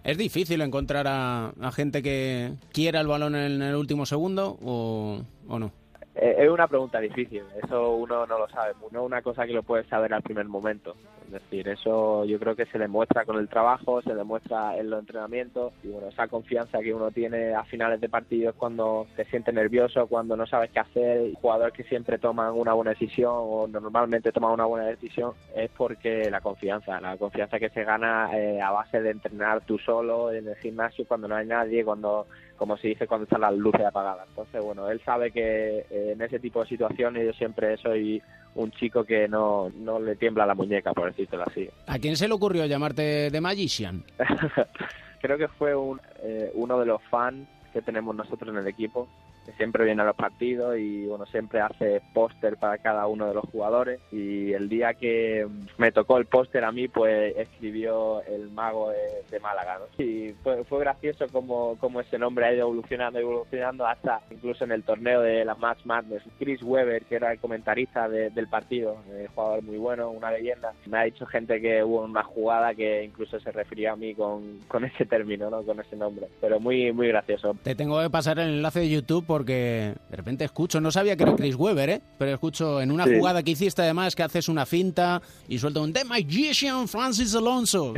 ¿Es 0.05 0.19
difícil 0.19 0.61
encontrar 0.61 1.07
a, 1.09 1.52
a 1.61 1.73
gente 1.73 2.02
que 2.02 2.52
quiera 2.73 3.00
el 3.00 3.07
balón 3.07 3.35
en 3.35 3.62
el 3.62 3.75
último 3.75 4.05
segundo 4.07 4.59
o, 4.62 5.21
o 5.49 5.59
no? 5.59 5.73
Eh, 6.18 6.35
es 6.38 6.49
una 6.49 6.66
pregunta 6.66 6.99
difícil, 6.99 7.42
eso 7.62 7.92
uno 7.92 8.26
no 8.26 8.38
lo 8.38 8.49
sabe, 8.49 8.73
no 8.90 9.00
es 9.00 9.06
una 9.06 9.20
cosa 9.20 9.46
que 9.46 9.52
lo 9.52 9.62
puedes 9.62 9.87
saber 9.87 10.14
al 10.14 10.23
primer 10.23 10.46
momento. 10.46 10.96
Es 11.26 11.32
decir, 11.32 11.68
eso 11.68 12.25
yo 12.25 12.38
creo 12.38 12.56
que 12.56 12.64
se 12.66 12.78
demuestra 12.78 13.26
con 13.26 13.37
el 13.37 13.49
trabajo, 13.49 14.00
se 14.00 14.14
demuestra 14.14 14.78
en 14.78 14.88
los 14.88 15.00
entrenamientos 15.00 15.75
y 15.82 15.88
bueno, 15.88 16.08
esa 16.08 16.26
confianza 16.28 16.78
que 16.78 16.94
uno 16.94 17.11
tiene 17.11 17.52
a 17.52 17.64
finales 17.64 18.00
de 18.00 18.08
partidos 18.08 18.54
cuando 18.54 19.06
te 19.14 19.26
sientes 19.26 19.54
nervioso, 19.54 20.06
cuando 20.06 20.37
no 20.37 20.46
sabes 20.46 20.70
qué 20.70 20.80
hacer, 20.80 21.35
jugadores 21.35 21.75
que 21.75 21.85
siempre 21.85 22.16
toman 22.18 22.54
una 22.54 22.73
buena 22.73 22.92
decisión 22.92 23.32
o 23.35 23.66
normalmente 23.66 24.32
toman 24.32 24.52
una 24.52 24.64
buena 24.64 24.87
decisión 24.87 25.35
es 25.54 25.70
porque 25.76 26.30
la 26.30 26.40
confianza, 26.40 26.99
la 26.99 27.18
confianza 27.18 27.58
que 27.58 27.68
se 27.70 27.85
gana 27.85 28.30
eh, 28.32 28.61
a 28.62 28.70
base 28.70 29.02
de 29.02 29.11
entrenar 29.11 29.66
tú 29.66 29.78
solo 29.78 30.32
en 30.32 30.49
el 30.49 30.56
gimnasio 30.56 31.06
cuando 31.06 31.28
no 31.28 31.37
hay 31.37 31.46
nadie, 31.46 31.85
cuando 31.85 32.26
como 32.56 32.76
se 32.76 32.88
dice 32.88 33.06
cuando 33.06 33.25
están 33.25 33.40
las 33.40 33.54
luces 33.54 33.84
apagadas. 33.84 34.26
Entonces, 34.28 34.62
bueno, 34.62 34.88
él 34.88 35.00
sabe 35.04 35.30
que 35.30 35.86
eh, 35.90 36.12
en 36.12 36.22
ese 36.22 36.38
tipo 36.38 36.62
de 36.62 36.68
situaciones 36.68 37.25
yo 37.25 37.32
siempre 37.32 37.76
soy 37.78 38.22
un 38.54 38.70
chico 38.72 39.04
que 39.04 39.28
no, 39.28 39.70
no 39.76 40.00
le 40.00 40.16
tiembla 40.16 40.46
la 40.46 40.54
muñeca, 40.54 40.92
por 40.92 41.06
decírtelo 41.06 41.44
así. 41.46 41.68
¿A 41.86 41.98
quién 41.98 42.16
se 42.16 42.26
le 42.26 42.34
ocurrió 42.34 42.64
llamarte 42.66 43.30
The 43.30 43.40
Magician? 43.40 44.04
Creo 45.20 45.38
que 45.38 45.48
fue 45.48 45.75
un, 45.75 46.00
eh, 46.22 46.50
uno 46.54 46.78
de 46.78 46.86
los 46.86 47.02
fans 47.04 47.46
que 47.72 47.82
tenemos 47.82 48.14
nosotros 48.14 48.50
en 48.50 48.60
el 48.60 48.66
equipo. 48.66 49.08
Que 49.47 49.53
siempre 49.53 49.85
viene 49.85 50.03
a 50.03 50.07
los 50.07 50.17
partidos 50.17 50.76
y 50.76 51.07
bueno, 51.07 51.25
siempre 51.26 51.61
hace 51.61 52.03
póster 52.12 52.57
para 52.57 52.79
cada 52.79 53.07
uno 53.07 53.29
de 53.29 53.35
los 53.35 53.45
jugadores 53.45 54.00
y 54.11 54.53
el 54.53 54.69
día 54.69 54.95
que 54.95 55.47
me 55.79 55.93
tocó 55.93 56.19
el 56.19 56.26
póster 56.26 56.65
a 56.65 56.73
mí, 56.73 56.88
pues 56.88 57.37
escribió 57.37 58.23
el 58.23 58.50
mago 58.50 58.91
de, 58.91 59.37
Málaga, 59.41 59.79
¿no? 59.79 60.03
Y 60.03 60.35
fue, 60.43 60.65
fue 60.65 60.81
gracioso 60.81 61.26
como, 61.31 61.76
como 61.76 62.00
ese 62.00 62.19
nombre 62.19 62.47
ha 62.47 62.55
ido 62.55 62.62
evolucionando, 62.62 63.19
evolucionando 63.19 63.87
hasta 63.87 64.23
incluso 64.31 64.65
en 64.65 64.73
el 64.73 64.83
torneo 64.83 65.21
de 65.21 65.45
la 65.45 65.55
Match 65.55 65.85
Madness. 65.85 66.23
Chris 66.38 66.62
Weber, 66.62 67.05
que 67.05 67.17
era 67.17 67.33
el 67.33 67.38
comentarista 67.38 68.09
del 68.09 68.49
partido, 68.49 68.97
un 69.07 69.26
jugador 69.26 69.62
muy 69.62 69.76
bueno, 69.76 70.11
una 70.11 70.31
leyenda, 70.31 70.73
me 70.87 70.99
ha 70.99 71.03
dicho 71.03 71.26
gente 71.26 71.61
que 71.61 71.85
hubo 71.85 72.03
una 72.03 72.23
jugada 72.23 72.75
que 72.75 73.05
incluso 73.05 73.38
se 73.38 73.53
refería 73.53 73.93
a 73.93 73.97
mí 73.97 74.15
con, 74.15 74.61
con 74.69 74.85
ese 74.85 75.05
término, 75.05 75.50
¿no? 75.50 75.62
Con 75.62 75.79
ese 75.81 75.97
nombre. 75.97 76.26
Pero 76.41 76.59
muy, 76.59 76.93
muy 76.93 77.09
gracioso. 77.09 77.57
Te 77.62 77.75
tengo 77.75 78.00
que 78.00 78.11
pasar 78.11 78.38
el 78.38 78.49
enlace 78.49 78.81
de 78.81 78.88
YouTube 78.88 79.26
porque 79.37 79.93
de 80.09 80.16
repente 80.16 80.45
escucho, 80.47 80.81
no 80.81 80.90
sabía 80.90 81.14
que 81.14 81.25
era 81.25 81.37
Chris 81.37 81.57
Weber, 81.57 81.90
¿eh? 81.90 82.00
Pero 82.19 82.31
escucho 82.31 82.81
en 82.81 82.90
una 82.90 83.05
jugada 83.05 83.43
que 83.43 83.50
hiciste 83.50 83.83
además 83.83 84.16
que 84.16 84.23
haces 84.23 84.49
una 84.49 84.64
finta 84.64 85.21
y 85.47 85.59
suelta 85.59 85.83
un 85.83 85.93
The 85.93 86.07
Magician 86.07 86.88
Francis 86.88 87.35
Alonso. 87.35 87.93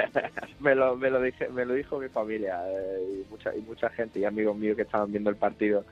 me, 0.60 0.74
lo, 0.74 0.96
me, 0.96 1.10
lo 1.10 1.20
dije, 1.20 1.46
me 1.50 1.66
lo 1.66 1.74
dijo 1.74 1.98
mi 1.98 2.08
familia 2.08 2.62
eh, 2.70 3.20
y, 3.20 3.30
mucha, 3.30 3.54
y 3.54 3.60
mucha 3.60 3.90
gente 3.90 4.18
y 4.18 4.24
amigos 4.24 4.56
míos 4.56 4.76
que 4.76 4.82
estaban 4.84 5.10
viendo 5.12 5.28
el 5.28 5.36
partido 5.36 5.84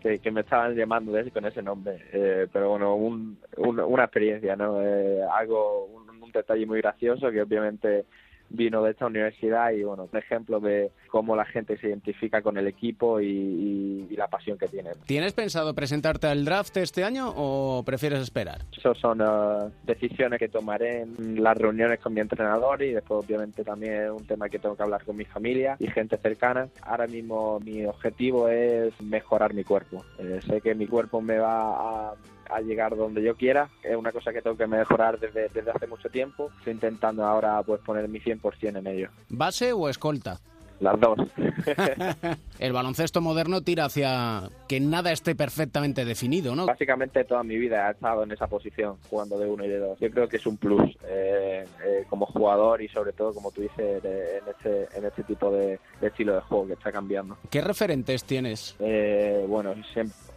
que, 0.00 0.30
me 0.32 0.40
estaban 0.40 0.74
llamando 0.74 1.12
de 1.12 1.30
con 1.30 1.44
ese 1.44 1.62
nombre. 1.62 1.98
Eh, 2.12 2.48
pero 2.52 2.70
bueno, 2.70 2.96
un, 2.96 3.38
una 3.56 4.02
experiencia, 4.02 4.56
¿no? 4.56 4.82
Eh, 4.82 5.20
algo, 5.38 5.84
un, 5.84 6.20
un, 6.20 6.32
detalle 6.32 6.66
muy 6.66 6.80
gracioso 6.80 7.30
que 7.30 7.42
obviamente 7.42 8.06
vino 8.52 8.82
de 8.82 8.92
esta 8.92 9.06
universidad 9.06 9.70
y 9.72 9.82
bueno, 9.82 10.08
un 10.10 10.18
ejemplo 10.18 10.60
de 10.60 10.92
cómo 11.08 11.34
la 11.34 11.44
gente 11.44 11.76
se 11.78 11.88
identifica 11.88 12.42
con 12.42 12.56
el 12.56 12.66
equipo 12.66 13.20
y, 13.20 14.08
la 14.16 14.28
pasión 14.28 14.58
que 14.58 14.68
tiene. 14.68 14.90
¿Tienes 15.06 15.32
pensado 15.32 15.74
presentarte 15.74 16.26
al 16.26 16.44
draft 16.44 16.76
este 16.76 17.02
año 17.02 17.32
o 17.34 17.82
prefieres 17.82 18.20
esperar? 18.20 18.60
Esas 18.76 18.98
son 18.98 19.20
uh, 19.22 19.70
decisiones 19.84 20.38
que 20.38 20.48
tomaré 20.48 21.02
en 21.02 21.42
las 21.42 21.56
reuniones 21.56 21.98
con 21.98 22.12
mi 22.12 22.20
entrenador 22.20 22.82
y 22.82 22.92
después 22.92 23.24
obviamente 23.24 23.64
también 23.64 23.94
es 23.94 24.10
un 24.10 24.26
tema 24.26 24.48
que 24.48 24.58
tengo 24.58 24.76
que 24.76 24.82
hablar 24.82 25.02
con 25.04 25.16
mi 25.16 25.24
familia 25.24 25.76
y 25.78 25.88
gente 25.88 26.18
cercana. 26.18 26.68
Ahora 26.82 27.06
mismo 27.06 27.58
mi 27.60 27.84
objetivo 27.86 28.48
es 28.48 28.92
mejorar 29.00 29.54
mi 29.54 29.64
cuerpo. 29.64 30.04
Eh, 30.18 30.40
sé 30.46 30.60
que 30.60 30.74
mi 30.74 30.86
cuerpo 30.86 31.20
me 31.20 31.38
va 31.38 32.10
a 32.10 32.14
a 32.50 32.60
llegar 32.60 32.96
donde 32.96 33.22
yo 33.22 33.36
quiera. 33.36 33.68
Es 33.82 33.96
una 33.96 34.12
cosa 34.12 34.32
que 34.32 34.42
tengo 34.42 34.56
que 34.56 34.66
mejorar 34.66 35.18
desde, 35.18 35.48
desde 35.48 35.70
hace 35.70 35.86
mucho 35.86 36.08
tiempo. 36.08 36.50
Estoy 36.58 36.74
intentando 36.74 37.24
ahora 37.24 37.62
pues 37.62 37.80
poner 37.80 38.08
mi 38.08 38.20
100% 38.20 38.78
en 38.78 38.86
ello. 38.86 39.08
¿Base 39.28 39.72
o 39.72 39.88
escolta? 39.88 40.40
Las 40.82 40.98
dos. 40.98 41.16
el 42.58 42.72
baloncesto 42.72 43.20
moderno 43.20 43.62
tira 43.62 43.84
hacia 43.84 44.50
que 44.66 44.80
nada 44.80 45.12
esté 45.12 45.36
perfectamente 45.36 46.04
definido, 46.04 46.56
¿no? 46.56 46.66
Básicamente 46.66 47.22
toda 47.22 47.44
mi 47.44 47.56
vida 47.56 47.88
he 47.88 47.92
estado 47.92 48.24
en 48.24 48.32
esa 48.32 48.48
posición, 48.48 48.96
jugando 49.08 49.38
de 49.38 49.48
uno 49.48 49.64
y 49.64 49.68
de 49.68 49.78
dos. 49.78 50.00
Yo 50.00 50.10
creo 50.10 50.28
que 50.28 50.38
es 50.38 50.46
un 50.46 50.56
plus 50.56 50.90
eh, 51.06 51.64
eh, 51.84 52.04
como 52.10 52.26
jugador 52.26 52.82
y 52.82 52.88
sobre 52.88 53.12
todo, 53.12 53.32
como 53.32 53.52
tú 53.52 53.62
dices, 53.62 54.04
en, 54.04 54.48
este, 54.48 54.98
en 54.98 55.04
este 55.04 55.22
tipo 55.22 55.52
de, 55.52 55.78
estilo 56.00 56.34
de 56.34 56.40
juego 56.40 56.66
que 56.66 56.72
está 56.72 56.90
cambiando. 56.90 57.38
¿Qué 57.48 57.60
referentes 57.60 58.24
tienes? 58.24 58.74
Eh, 58.80 59.44
bueno, 59.46 59.74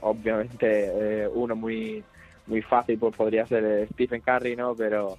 obviamente 0.01 1.27
uno 1.33 1.55
muy 1.55 2.03
muy 2.45 2.61
fácil 2.61 2.99
pues 2.99 3.15
podría 3.15 3.47
ser 3.47 3.87
Stephen 3.93 4.21
Curry, 4.21 4.55
¿no? 4.55 4.75
Pero 4.75 5.17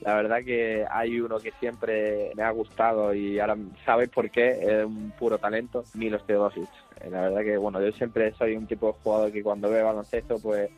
la 0.00 0.14
verdad 0.14 0.44
que 0.44 0.86
hay 0.88 1.20
uno 1.20 1.38
que 1.38 1.52
siempre 1.58 2.30
me 2.36 2.42
ha 2.42 2.50
gustado 2.50 3.12
y 3.14 3.40
ahora 3.40 3.56
sabes 3.84 4.08
por 4.08 4.30
qué, 4.30 4.58
es 4.60 4.84
un 4.84 5.12
puro 5.18 5.38
talento, 5.38 5.84
Milos 5.94 6.24
Teodosic. 6.26 6.68
Eh, 7.00 7.10
la 7.10 7.22
verdad 7.22 7.40
que, 7.42 7.56
bueno, 7.56 7.82
yo 7.82 7.90
siempre 7.92 8.32
soy 8.34 8.56
un 8.56 8.66
tipo 8.66 8.88
de 8.88 8.92
jugador 9.02 9.32
que 9.32 9.42
cuando 9.42 9.70
ve 9.70 9.82
baloncesto, 9.82 10.38
pues, 10.38 10.70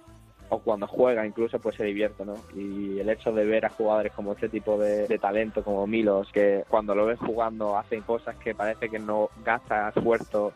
o 0.49 0.59
cuando 0.59 0.87
juega 0.87 1.27
incluso, 1.27 1.59
pues 1.61 1.77
se 1.77 1.85
divierte, 1.85 2.25
¿no? 2.25 2.35
Y 2.55 2.99
el 2.99 3.09
hecho 3.09 3.33
de 3.33 3.45
ver 3.45 3.67
a 3.67 3.71
jugadores 3.71 4.13
como 4.13 4.33
este 4.33 4.49
tipo 4.49 4.79
de, 4.79 5.07
talento, 5.19 5.63
como 5.63 5.87
Milos, 5.87 6.29
que 6.33 6.65
cuando 6.69 6.95
lo 6.95 7.07
ves 7.07 7.19
jugando 7.21 7.77
hacen 7.77 8.01
cosas 8.01 8.37
que 8.37 8.55
parece 8.55 8.89
que 8.89 8.99
no 8.99 9.31
gasta 9.45 9.91
esfuerzo 9.91 10.53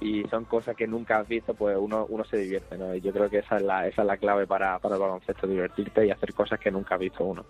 y 0.00 0.24
son 0.24 0.44
cosas 0.44 0.76
que 0.76 0.86
nunca 0.86 1.18
has 1.18 1.28
visto, 1.28 1.54
pues 1.54 1.76
uno, 1.78 2.06
uno 2.08 2.24
se 2.24 2.36
divierte, 2.36 2.76
¿no? 2.76 2.94
Y 2.94 3.00
yo 3.00 3.12
creo 3.12 3.30
que 3.30 3.38
esa 3.38 3.56
es 3.56 3.62
la, 3.62 3.86
esa 3.86 4.02
es 4.02 4.06
la 4.06 4.16
clave 4.16 4.46
para, 4.46 4.78
para 4.78 4.96
el 4.96 5.00
baloncesto, 5.00 5.46
divertirte 5.46 6.06
y 6.06 6.10
hacer 6.10 6.34
cosas 6.34 6.60
que 6.60 6.70
nunca 6.70 6.94
ha 6.94 6.98
visto 6.98 7.24
uno. 7.24 7.44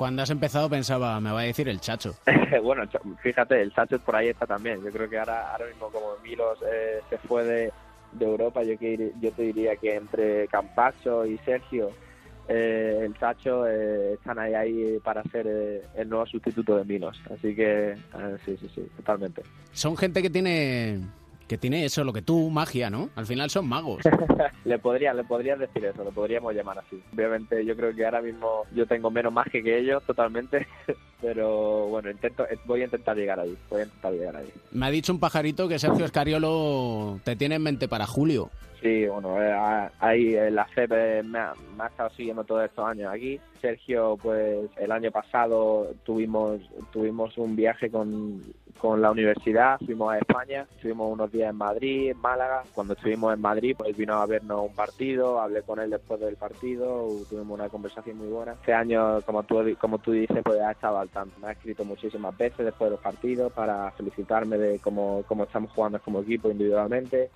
Cuando 0.00 0.22
has 0.22 0.30
empezado 0.30 0.70
pensaba, 0.70 1.20
me 1.20 1.30
va 1.30 1.40
a 1.40 1.44
decir 1.44 1.68
el 1.68 1.78
Chacho. 1.78 2.14
bueno, 2.62 2.84
fíjate, 3.22 3.60
el 3.60 3.70
Chacho 3.74 3.98
por 3.98 4.16
ahí 4.16 4.28
está 4.28 4.46
también. 4.46 4.82
Yo 4.82 4.90
creo 4.90 5.10
que 5.10 5.18
ahora, 5.18 5.52
ahora 5.52 5.66
mismo 5.66 5.90
como 5.90 6.16
Milos 6.22 6.58
eh, 6.72 7.00
se 7.10 7.18
fue 7.18 7.44
de, 7.44 7.72
Europa, 8.18 8.62
yo, 8.62 8.78
que, 8.78 9.12
yo 9.20 9.30
te 9.32 9.42
diría 9.42 9.76
que 9.76 9.96
entre 9.96 10.48
Campacho 10.48 11.26
y 11.26 11.36
Sergio, 11.44 11.90
eh, 12.48 13.02
el 13.02 13.14
Chacho 13.18 13.66
eh, 13.66 14.14
están 14.14 14.38
ahí, 14.38 14.54
ahí 14.54 14.98
para 15.04 15.22
ser 15.24 15.46
el 15.94 16.08
nuevo 16.08 16.24
sustituto 16.24 16.78
de 16.78 16.84
Milos. 16.84 17.20
Así 17.30 17.54
que 17.54 17.94
sí, 18.46 18.56
sí, 18.58 18.70
sí, 18.74 18.88
totalmente. 18.96 19.42
Son 19.72 19.96
gente 19.98 20.22
que 20.22 20.30
tiene 20.30 21.00
que 21.50 21.58
tiene 21.58 21.84
eso, 21.84 22.04
lo 22.04 22.12
que 22.12 22.22
tú, 22.22 22.48
magia, 22.48 22.90
¿no? 22.90 23.10
Al 23.16 23.26
final 23.26 23.50
son 23.50 23.68
magos. 23.68 24.04
le 24.64 24.78
podría, 24.78 25.12
le 25.12 25.24
podrías 25.24 25.58
decir 25.58 25.84
eso, 25.84 26.04
lo 26.04 26.12
podríamos 26.12 26.54
llamar 26.54 26.78
así. 26.78 27.02
Obviamente 27.12 27.64
yo 27.64 27.74
creo 27.74 27.92
que 27.92 28.04
ahora 28.04 28.22
mismo 28.22 28.62
yo 28.72 28.86
tengo 28.86 29.10
menos 29.10 29.32
magia 29.32 29.60
que 29.60 29.76
ellos 29.76 30.00
totalmente, 30.06 30.68
pero 31.20 31.88
bueno, 31.88 32.08
intento, 32.08 32.46
voy 32.66 32.82
a 32.82 32.84
intentar 32.84 33.16
llegar 33.16 33.40
ahí, 33.40 33.58
voy 33.68 33.80
a 33.80 33.84
intentar 33.84 34.12
llegar 34.12 34.36
ahí. 34.36 34.48
Me 34.70 34.86
ha 34.86 34.90
dicho 34.90 35.12
un 35.12 35.18
pajarito 35.18 35.66
que 35.66 35.80
Sergio 35.80 36.04
Escariolo 36.04 37.18
te 37.24 37.34
tiene 37.34 37.56
en 37.56 37.62
mente 37.64 37.88
para 37.88 38.06
julio. 38.06 38.48
Sí, 38.80 39.06
bueno, 39.08 39.42
eh, 39.42 39.90
ahí 39.98 40.36
la 40.52 40.64
FEP 40.66 41.24
me 41.24 41.38
ha, 41.38 41.52
me 41.76 41.82
ha, 41.82 41.86
estado 41.88 42.10
siguiendo 42.10 42.44
todos 42.44 42.64
estos 42.64 42.86
años 42.86 43.12
aquí. 43.12 43.38
Sergio, 43.60 44.16
pues 44.22 44.70
el 44.78 44.90
año 44.90 45.10
pasado 45.10 45.92
tuvimos 46.04 46.60
tuvimos 46.90 47.36
un 47.36 47.56
viaje 47.56 47.90
con, 47.90 48.40
con 48.78 49.00
la 49.00 49.10
universidad, 49.10 49.78
fuimos 49.84 50.12
a 50.12 50.18
España, 50.18 50.66
estuvimos 50.74 51.12
unos 51.12 51.30
días 51.32 51.50
en 51.50 51.56
Madrid, 51.56 52.10
en 52.10 52.18
Málaga. 52.18 52.62
Cuando 52.74 52.94
estuvimos 52.94 53.32
en 53.34 53.40
Madrid, 53.40 53.74
pues 53.76 53.96
vino 53.96 54.14
a 54.14 54.26
vernos 54.26 54.68
un 54.68 54.74
partido, 54.74 55.40
hablé 55.40 55.62
con 55.62 55.80
él 55.80 55.90
después 55.90 56.20
del 56.20 56.36
partido, 56.36 57.08
tuvimos 57.28 57.58
una 57.58 57.68
conversación 57.68 58.18
muy 58.18 58.28
buena. 58.28 58.52
Este 58.52 58.72
año, 58.72 59.20
como 59.22 59.42
tú, 59.42 59.60
como 59.78 59.98
tú 59.98 60.12
dices, 60.12 60.38
pues 60.42 60.60
ha 60.60 60.72
estado 60.72 60.98
al 60.98 61.08
tanto. 61.08 61.38
Me 61.40 61.48
ha 61.48 61.52
escrito 61.52 61.84
muchísimas 61.84 62.36
veces 62.36 62.64
después 62.66 62.90
de 62.90 62.96
los 62.96 63.00
partidos 63.00 63.52
para 63.52 63.90
felicitarme 63.92 64.58
de 64.58 64.78
cómo, 64.78 65.24
cómo 65.26 65.44
estamos 65.44 65.70
jugando 65.72 66.00
como 66.00 66.20
equipo 66.20 66.50
individualmente 66.50 67.30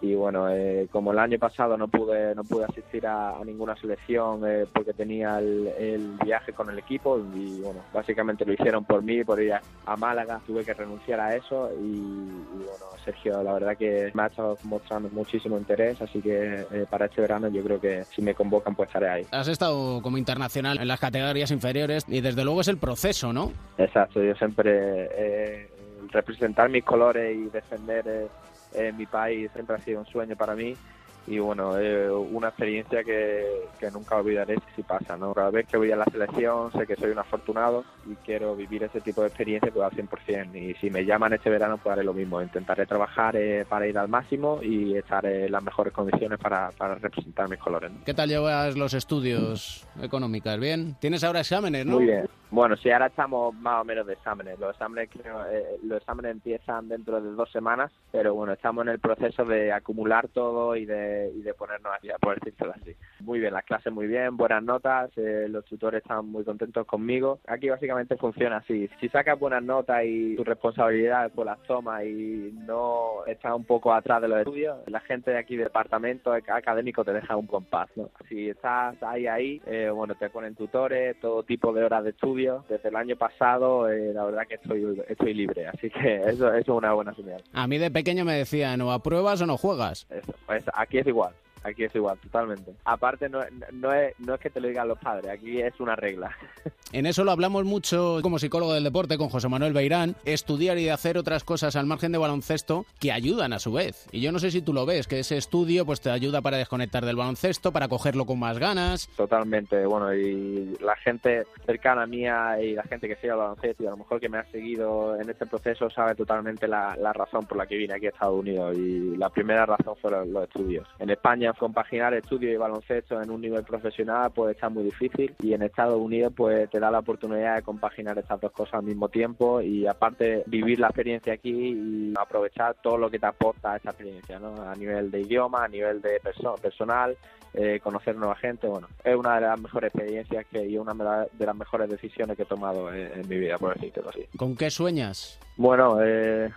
y 0.00 0.14
bueno 0.14 0.48
eh, 0.50 0.88
como 0.90 1.12
el 1.12 1.18
año 1.18 1.38
pasado 1.38 1.76
no 1.76 1.88
pude 1.88 2.34
no 2.34 2.44
pude 2.44 2.64
asistir 2.64 3.06
a, 3.06 3.38
ninguna 3.44 3.74
selección 3.76 4.42
eh, 4.46 4.66
porque 4.72 4.92
tenía 4.92 5.38
el, 5.38 6.16
viaje 6.22 6.52
con 6.52 6.68
el 6.70 6.78
equipo 6.78 7.18
y 7.34 7.60
bueno 7.60 7.80
básicamente 7.92 8.44
lo 8.44 8.52
hicieron 8.52 8.84
por 8.84 9.02
mí 9.02 9.24
por 9.24 9.40
ir 9.40 9.54
a, 9.54 9.96
Málaga. 9.96 10.40
Tuve 10.46 10.64
que 10.64 10.74
renunciar 10.74 11.20
a 11.20 11.34
eso 11.34 11.70
y, 11.80 11.96
bueno 11.96 12.84
Sergio 13.04 13.42
la 13.42 13.54
verdad 13.54 13.76
que 13.76 14.10
me 14.12 14.24
ha 14.24 14.26
estado 14.26 14.58
mostrando 14.64 15.08
muchísimo 15.10 15.56
interés 15.56 16.00
así 16.02 16.20
que 16.20 16.66
eh, 16.70 16.86
para 16.90 17.06
este 17.06 17.22
verano 17.22 17.48
yo 17.48 17.62
creo 17.62 17.80
que 17.80 18.04
si 18.04 18.20
me 18.20 18.34
convocan 18.34 18.74
pues 18.74 18.88
estaré 18.88 19.08
ahí. 19.08 19.26
Has 19.30 19.48
estado 19.48 20.02
como 20.02 20.18
internacional 20.18 20.78
en 20.78 20.88
las 20.88 21.00
categorías 21.00 21.50
inferiores 21.50 22.04
y 22.08 22.20
desde 22.20 22.44
luego 22.44 22.60
es 22.60 22.68
el 22.68 22.78
proceso 22.78 23.32
no 23.32 23.52
exacto 23.78 24.22
yo 24.22 24.34
siempre 24.34 25.70
representar 26.10 26.68
mis 26.68 26.84
colores 26.84 27.36
y 27.36 27.48
defender 27.48 28.28
en 28.72 28.96
mi 28.96 29.06
país 29.06 29.50
siempre 29.52 29.76
ha 29.76 29.84
sido 29.84 30.00
un 30.00 30.06
sueño 30.06 30.36
para 30.36 30.54
mí 30.54 30.78
y 31.26 31.38
bueno, 31.38 31.76
es 31.78 32.10
una 32.32 32.48
experiencia 32.48 33.02
que, 33.02 33.44
que, 33.78 33.90
nunca 33.90 34.16
olvidaré 34.16 34.56
si 34.74 34.82
pasa, 34.82 35.16
¿no? 35.16 35.34
Cada 35.34 35.50
vez 35.50 35.66
que 35.66 35.76
voy 35.76 35.90
a 35.90 35.96
la 35.96 36.04
selección 36.04 36.70
sé 36.72 36.86
que 36.86 36.96
soy 36.96 37.10
un 37.10 37.18
afortunado 37.18 37.84
y 38.06 38.14
quiero 38.16 38.54
vivir 38.54 38.84
ese 38.84 39.00
tipo 39.00 39.22
de 39.22 39.28
experiencia 39.28 39.72
pues 39.72 39.84
al 39.84 40.08
100% 40.08 40.54
y 40.54 40.74
si 40.74 40.90
me 40.90 41.04
llaman 41.04 41.32
este 41.32 41.50
verano 41.50 41.78
pues 41.78 41.92
haré 41.92 42.04
lo 42.04 42.14
mismo, 42.14 42.40
intentaré 42.40 42.86
trabajar 42.86 43.36
eh, 43.36 43.64
para 43.68 43.86
ir 43.86 43.98
al 43.98 44.08
máximo 44.08 44.60
y 44.62 44.96
estar 44.96 45.26
en 45.26 45.50
las 45.50 45.62
mejores 45.62 45.92
condiciones 45.92 46.38
para, 46.38 46.70
para 46.72 46.94
representar 46.94 47.48
mis 47.48 47.58
colores. 47.58 47.90
¿Qué 48.04 48.14
tal 48.14 48.28
llevas 48.28 48.76
los 48.76 48.94
estudios 48.94 49.86
económicos? 50.00 50.58
¿Bien? 50.58 50.96
¿Tienes 51.00 51.24
ahora 51.24 51.40
exámenes, 51.40 51.86
no? 51.86 51.96
Muy 51.96 52.06
bien. 52.06 52.28
Bueno, 52.50 52.76
sí, 52.76 52.90
ahora 52.90 53.06
estamos 53.06 53.54
más 53.56 53.82
o 53.82 53.84
menos 53.84 54.06
de 54.06 54.12
exámenes. 54.12 54.58
Los 54.58 54.70
exámenes, 54.70 55.10
eh, 55.16 55.78
los 55.82 55.98
exámenes 55.98 56.30
empiezan 56.30 56.88
dentro 56.88 57.20
de 57.20 57.32
dos 57.32 57.50
semanas, 57.50 57.90
pero 58.12 58.34
bueno, 58.34 58.52
estamos 58.52 58.86
en 58.86 58.92
el 58.92 59.00
proceso 59.00 59.44
de 59.44 59.72
acumular 59.72 60.28
todo 60.28 60.76
y 60.76 60.86
de 60.86 61.15
de, 61.16 61.32
y 61.36 61.42
de 61.42 61.54
ponernos 61.54 61.92
al 61.92 62.00
día, 62.00 62.16
por 62.20 62.38
decirlo 62.40 62.74
así. 62.80 62.94
Muy 63.20 63.40
bien, 63.40 63.52
las 63.52 63.64
clases 63.64 63.92
muy 63.92 64.06
bien, 64.06 64.36
buenas 64.36 64.62
notas, 64.62 65.10
eh, 65.16 65.46
los 65.48 65.64
tutores 65.64 66.02
están 66.02 66.26
muy 66.26 66.44
contentos 66.44 66.86
conmigo. 66.86 67.40
Aquí 67.46 67.68
básicamente 67.68 68.16
funciona 68.16 68.58
así. 68.58 68.88
Si 69.00 69.08
sacas 69.08 69.38
buenas 69.38 69.62
notas 69.62 70.02
y 70.04 70.36
tu 70.36 70.44
responsabilidad 70.44 71.30
por 71.32 71.46
las 71.46 71.62
tomas 71.62 72.04
y 72.04 72.52
no 72.66 73.24
estás 73.26 73.54
un 73.54 73.64
poco 73.64 73.92
atrás 73.92 74.22
de 74.22 74.28
los 74.28 74.38
estudios, 74.38 74.78
la 74.86 75.00
gente 75.00 75.30
de 75.30 75.38
aquí, 75.38 75.56
departamento 75.56 76.32
académico, 76.32 77.04
te 77.04 77.12
deja 77.12 77.36
un 77.36 77.46
compás. 77.46 77.88
¿no? 77.96 78.10
Si 78.28 78.48
estás 78.48 79.00
ahí, 79.02 79.26
ahí, 79.26 79.62
eh, 79.66 79.90
bueno, 79.92 80.14
te 80.14 80.30
ponen 80.30 80.54
tutores, 80.54 81.18
todo 81.20 81.42
tipo 81.42 81.72
de 81.72 81.84
horas 81.84 82.04
de 82.04 82.10
estudio. 82.10 82.64
Desde 82.68 82.88
el 82.88 82.96
año 82.96 83.16
pasado, 83.16 83.88
eh, 83.88 84.12
la 84.12 84.24
verdad 84.24 84.42
que 84.48 84.56
estoy, 84.56 85.02
estoy 85.08 85.34
libre, 85.34 85.66
así 85.66 85.90
que 85.90 86.16
eso, 86.16 86.52
eso 86.52 86.56
es 86.56 86.68
una 86.68 86.92
buena 86.92 87.14
señal. 87.14 87.42
A 87.52 87.66
mí 87.66 87.78
de 87.78 87.90
pequeño 87.90 88.24
me 88.24 88.34
decían, 88.34 88.80
o 88.80 88.92
apruebas 88.92 89.40
o 89.40 89.46
no 89.46 89.56
juegas. 89.56 90.06
Eso, 90.10 90.34
pues 90.46 90.64
aquí 90.74 90.98
es 90.98 91.05
igual. 91.08 91.32
Aquí 91.66 91.82
es 91.84 91.94
igual, 91.96 92.16
totalmente. 92.18 92.72
Aparte, 92.84 93.28
no, 93.28 93.40
no, 93.72 93.92
es, 93.92 94.14
no 94.20 94.34
es 94.34 94.40
que 94.40 94.50
te 94.50 94.60
lo 94.60 94.68
digan 94.68 94.86
los 94.86 94.98
padres, 94.98 95.28
aquí 95.28 95.60
es 95.60 95.78
una 95.80 95.96
regla. 95.96 96.30
En 96.92 97.04
eso 97.04 97.24
lo 97.24 97.32
hablamos 97.32 97.64
mucho 97.64 98.20
como 98.22 98.38
psicólogo 98.38 98.72
del 98.72 98.84
deporte 98.84 99.18
con 99.18 99.28
José 99.28 99.48
Manuel 99.48 99.72
Beirán, 99.72 100.14
estudiar 100.24 100.78
y 100.78 100.88
hacer 100.88 101.18
otras 101.18 101.42
cosas 101.42 101.74
al 101.74 101.84
margen 101.84 102.12
de 102.12 102.18
baloncesto 102.18 102.86
que 103.00 103.10
ayudan 103.10 103.52
a 103.52 103.58
su 103.58 103.72
vez. 103.72 104.06
Y 104.12 104.20
yo 104.20 104.30
no 104.30 104.38
sé 104.38 104.52
si 104.52 104.62
tú 104.62 104.72
lo 104.72 104.86
ves, 104.86 105.08
que 105.08 105.18
ese 105.18 105.36
estudio 105.36 105.84
pues 105.84 106.00
te 106.00 106.10
ayuda 106.10 106.42
para 106.42 106.58
desconectar 106.58 107.04
del 107.04 107.16
baloncesto, 107.16 107.72
para 107.72 107.88
cogerlo 107.88 108.24
con 108.24 108.38
más 108.38 108.60
ganas. 108.60 109.08
Totalmente, 109.16 109.84
bueno, 109.84 110.14
y 110.14 110.76
la 110.80 110.94
gente 110.96 111.46
cercana 111.66 112.04
a 112.04 112.06
mía 112.06 112.62
y 112.62 112.74
la 112.74 112.84
gente 112.84 113.08
que 113.08 113.16
sigue 113.16 113.30
el 113.30 113.38
baloncesto 113.38 113.82
y 113.82 113.86
a 113.86 113.90
lo 113.90 113.96
mejor 113.96 114.20
que 114.20 114.28
me 114.28 114.38
ha 114.38 114.44
seguido 114.52 115.20
en 115.20 115.28
este 115.28 115.44
proceso 115.44 115.90
sabe 115.90 116.14
totalmente 116.14 116.68
la, 116.68 116.96
la 116.96 117.12
razón 117.12 117.46
por 117.46 117.58
la 117.58 117.66
que 117.66 117.76
vine 117.76 117.94
aquí 117.94 118.06
a 118.06 118.10
Estados 118.10 118.38
Unidos 118.38 118.76
y 118.78 119.16
la 119.16 119.28
primera 119.28 119.66
razón 119.66 119.96
fueron 120.00 120.32
los 120.32 120.44
estudios. 120.44 120.86
En 121.00 121.10
España 121.10 121.52
compaginar 121.58 122.14
estudio 122.14 122.52
y 122.52 122.56
baloncesto 122.56 123.20
en 123.20 123.30
un 123.30 123.40
nivel 123.40 123.64
profesional 123.64 124.30
puede 124.30 124.52
estar 124.52 124.70
muy 124.70 124.84
difícil 124.84 125.34
y 125.42 125.52
en 125.52 125.62
Estados 125.62 126.00
Unidos 126.00 126.32
pues 126.36 126.68
te 126.70 126.80
da 126.80 126.90
la 126.90 127.00
oportunidad 127.00 127.56
de 127.56 127.62
compaginar 127.62 128.18
estas 128.18 128.40
dos 128.40 128.52
cosas 128.52 128.74
al 128.74 128.84
mismo 128.84 129.08
tiempo 129.08 129.60
y 129.60 129.86
aparte 129.86 130.42
vivir 130.46 130.78
la 130.80 130.88
experiencia 130.88 131.32
aquí 131.32 131.50
y 131.50 132.14
aprovechar 132.18 132.76
todo 132.82 132.98
lo 132.98 133.10
que 133.10 133.18
te 133.18 133.26
aporta 133.26 133.76
esta 133.76 133.90
experiencia, 133.90 134.38
¿no? 134.38 134.62
A 134.62 134.74
nivel 134.74 135.10
de 135.10 135.20
idioma, 135.20 135.64
a 135.64 135.68
nivel 135.68 136.00
de 136.02 136.20
perso 136.22 136.54
personal, 136.56 137.16
eh, 137.54 137.80
conocer 137.82 138.16
nueva 138.16 138.36
gente, 138.36 138.66
bueno, 138.66 138.88
es 139.02 139.16
una 139.16 139.36
de 139.36 139.40
las 139.42 139.58
mejores 139.58 139.94
experiencias 139.94 140.44
que 140.50 140.66
y 140.66 140.76
una 140.76 141.26
de 141.32 141.46
las 141.46 141.56
mejores 141.56 141.88
decisiones 141.88 142.36
que 142.36 142.42
he 142.42 142.46
tomado 142.46 142.92
en, 142.92 143.20
en 143.20 143.28
mi 143.28 143.38
vida, 143.38 143.56
por 143.56 143.74
decirlo 143.74 144.10
así. 144.10 144.26
¿Con 144.36 144.56
qué 144.56 144.70
sueñas? 144.70 145.38
Bueno, 145.56 145.98
eh, 146.02 146.50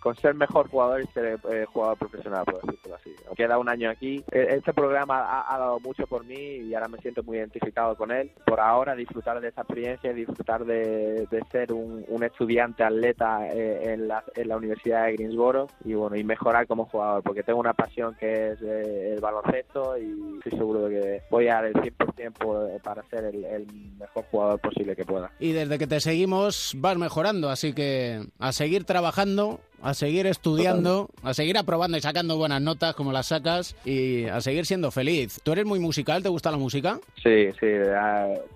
con 0.00 0.16
ser 0.16 0.34
mejor 0.34 0.68
jugador 0.68 1.02
y 1.02 1.06
ser 1.08 1.38
eh, 1.52 1.66
jugador 1.72 1.98
profesional, 1.98 2.44
por 2.44 2.60
decirlo 2.62 2.96
así. 2.96 3.14
Queda 3.36 3.58
un 3.58 3.68
año 3.68 3.90
aquí. 3.90 4.24
Este 4.48 4.72
programa 4.72 5.18
ha, 5.18 5.54
ha, 5.54 5.58
dado 5.58 5.80
mucho 5.80 6.06
por 6.06 6.24
mí 6.24 6.34
y 6.34 6.74
ahora 6.74 6.88
me 6.88 6.98
siento 6.98 7.22
muy 7.22 7.38
identificado 7.38 7.96
con 7.96 8.10
él. 8.10 8.30
Por 8.46 8.60
ahora, 8.60 8.94
disfrutar 8.94 9.40
de 9.40 9.48
esta 9.48 9.62
experiencia, 9.62 10.12
disfrutar 10.12 10.64
de, 10.64 11.26
de 11.30 11.42
ser 11.50 11.72
un, 11.72 12.04
un, 12.08 12.22
estudiante 12.24 12.84
atleta 12.84 13.48
eh, 13.48 13.92
en, 13.92 14.08
la, 14.08 14.24
en, 14.34 14.48
la, 14.48 14.56
Universidad 14.56 15.06
de 15.06 15.12
Greensboro 15.14 15.68
y 15.84 15.94
bueno 15.94 16.16
y 16.16 16.24
mejorar 16.24 16.66
como 16.66 16.84
jugador, 16.86 17.22
porque 17.22 17.42
tengo 17.42 17.60
una 17.60 17.72
pasión 17.72 18.14
que 18.18 18.52
es 18.52 18.62
eh, 18.62 19.14
el 19.14 19.20
baloncesto 19.20 19.96
y 19.96 20.38
estoy 20.38 20.58
seguro 20.58 20.88
de 20.88 21.00
que 21.00 21.22
voy 21.30 21.48
a 21.48 21.54
dar 21.54 21.64
el 21.66 21.74
100% 21.74 22.80
para 22.82 23.02
ser 23.04 23.24
el, 23.24 23.44
el 23.44 23.66
mejor 23.98 24.24
jugador 24.30 24.60
posible 24.60 24.94
que 24.94 25.04
pueda. 25.04 25.30
Y 25.38 25.52
desde 25.52 25.78
que 25.78 25.86
te 25.86 26.00
seguimos 26.00 26.74
vas 26.76 26.96
mejorando, 26.96 27.48
así 27.50 27.72
que 27.72 28.20
a 28.38 28.52
seguir 28.52 28.84
trabajando, 28.84 29.60
a 29.82 29.94
seguir 29.94 30.26
estudiando, 30.26 31.08
a 31.22 31.34
seguir 31.34 31.56
aprobando 31.58 31.96
y 31.96 32.00
sacando 32.00 32.36
buenas 32.36 32.60
notas 32.60 32.94
como 32.94 33.12
las 33.12 33.28
sacas 33.28 33.74
y 33.84 34.19
a 34.26 34.40
seguir 34.40 34.66
siendo 34.66 34.90
feliz. 34.90 35.40
¿Tú 35.42 35.52
eres 35.52 35.64
muy 35.64 35.78
musical? 35.78 36.22
¿Te 36.22 36.28
gusta 36.28 36.50
la 36.50 36.56
música? 36.56 36.98
Sí, 37.22 37.50
sí, 37.58 37.66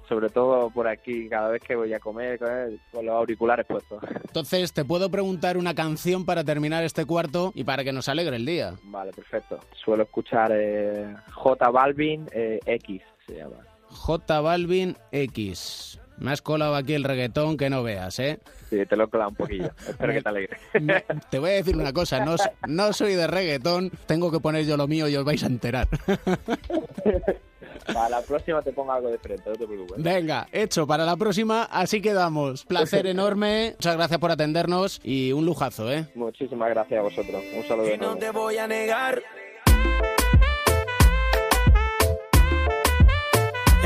sobre 0.09 0.29
todo 0.29 0.71
por 0.71 0.89
aquí, 0.89 1.29
cada 1.29 1.51
vez 1.51 1.63
que 1.63 1.77
voy 1.77 1.93
a 1.93 1.99
comer 1.99 2.39
con 2.39 3.05
los 3.05 3.15
auriculares 3.15 3.67
puestos. 3.67 4.03
Entonces, 4.25 4.73
te 4.73 4.85
puedo 4.85 5.11
preguntar 5.11 5.57
una 5.57 5.75
canción 5.75 6.25
para 6.25 6.45
terminar 6.45 6.85
este 6.85 7.05
cuarto 7.05 7.53
y 7.55 7.65
para 7.65 7.85
que 7.85 7.93
nos 7.93 8.09
alegre 8.09 8.37
el 8.37 8.47
día. 8.47 8.75
Vale, 8.85 9.13
perfecto. 9.13 9.61
Suelo 9.85 10.05
escuchar 10.05 10.51
eh, 10.55 11.15
J 11.33 11.71
Balvin 11.71 12.27
eh, 12.33 12.61
X, 12.67 13.03
se 13.27 13.37
llama. 13.37 13.57
J 13.91 14.41
Balvin 14.41 14.97
X. 15.13 16.01
Me 16.19 16.31
has 16.33 16.43
colado 16.43 16.75
aquí 16.77 16.95
el 16.95 17.05
reggaetón 17.05 17.57
que 17.57 17.71
no 17.71 17.83
veas, 17.83 18.19
¿eh? 18.19 18.39
Sí, 18.71 18.85
te 18.87 18.97
lo 18.97 19.05
he 19.05 19.09
colado 19.09 19.31
un 19.31 19.37
poquillo. 19.37 19.71
Espero 19.89 20.13
que 20.13 20.23
te 20.23 20.29
alegre. 20.29 20.57
te 21.31 21.39
voy 21.39 21.51
a 21.51 21.55
decir 21.55 21.77
una 21.77 21.93
cosa, 21.93 22.25
no, 22.25 22.37
no 22.67 22.93
soy 22.93 23.15
de 23.15 23.27
reggaetón, 23.27 23.91
tengo 24.07 24.31
que 24.31 24.41
poner 24.41 24.65
yo 24.65 24.77
lo 24.77 24.87
mío 24.87 25.09
y 25.09 25.17
os 25.17 25.25
vais 25.25 25.43
a 25.43 25.47
enterar. 25.47 25.89
Para 27.93 28.09
la 28.09 28.23
próxima 28.23 28.63
te 28.63 28.73
pongo 28.73 28.93
algo 28.93 29.11
de 29.11 29.19
frente, 29.19 29.51
no 29.51 29.57
te 29.57 29.67
preocupes. 29.67 30.03
Venga, 30.03 30.47
hecho, 30.53 30.87
para 30.87 31.05
la 31.05 31.17
próxima, 31.17 31.65
así 31.65 32.01
quedamos. 32.01 32.65
Placer 32.65 33.07
enorme, 33.09 33.73
muchas 33.77 33.97
gracias 33.97 34.19
por 34.19 34.31
atendernos 34.31 35.01
y 35.05 35.33
un 35.33 35.45
lujazo, 35.45 35.93
¿eh? 35.93 36.07
Muchísimas 36.15 36.71
gracias 36.71 36.99
a 36.99 37.03
vosotros. 37.03 37.43
Un 37.55 37.65
saludo. 37.65 37.95
Y 37.95 37.99
no 37.99 38.17
te 38.17 38.31
voy 38.31 38.57
a 38.57 38.67
negar. 38.67 39.23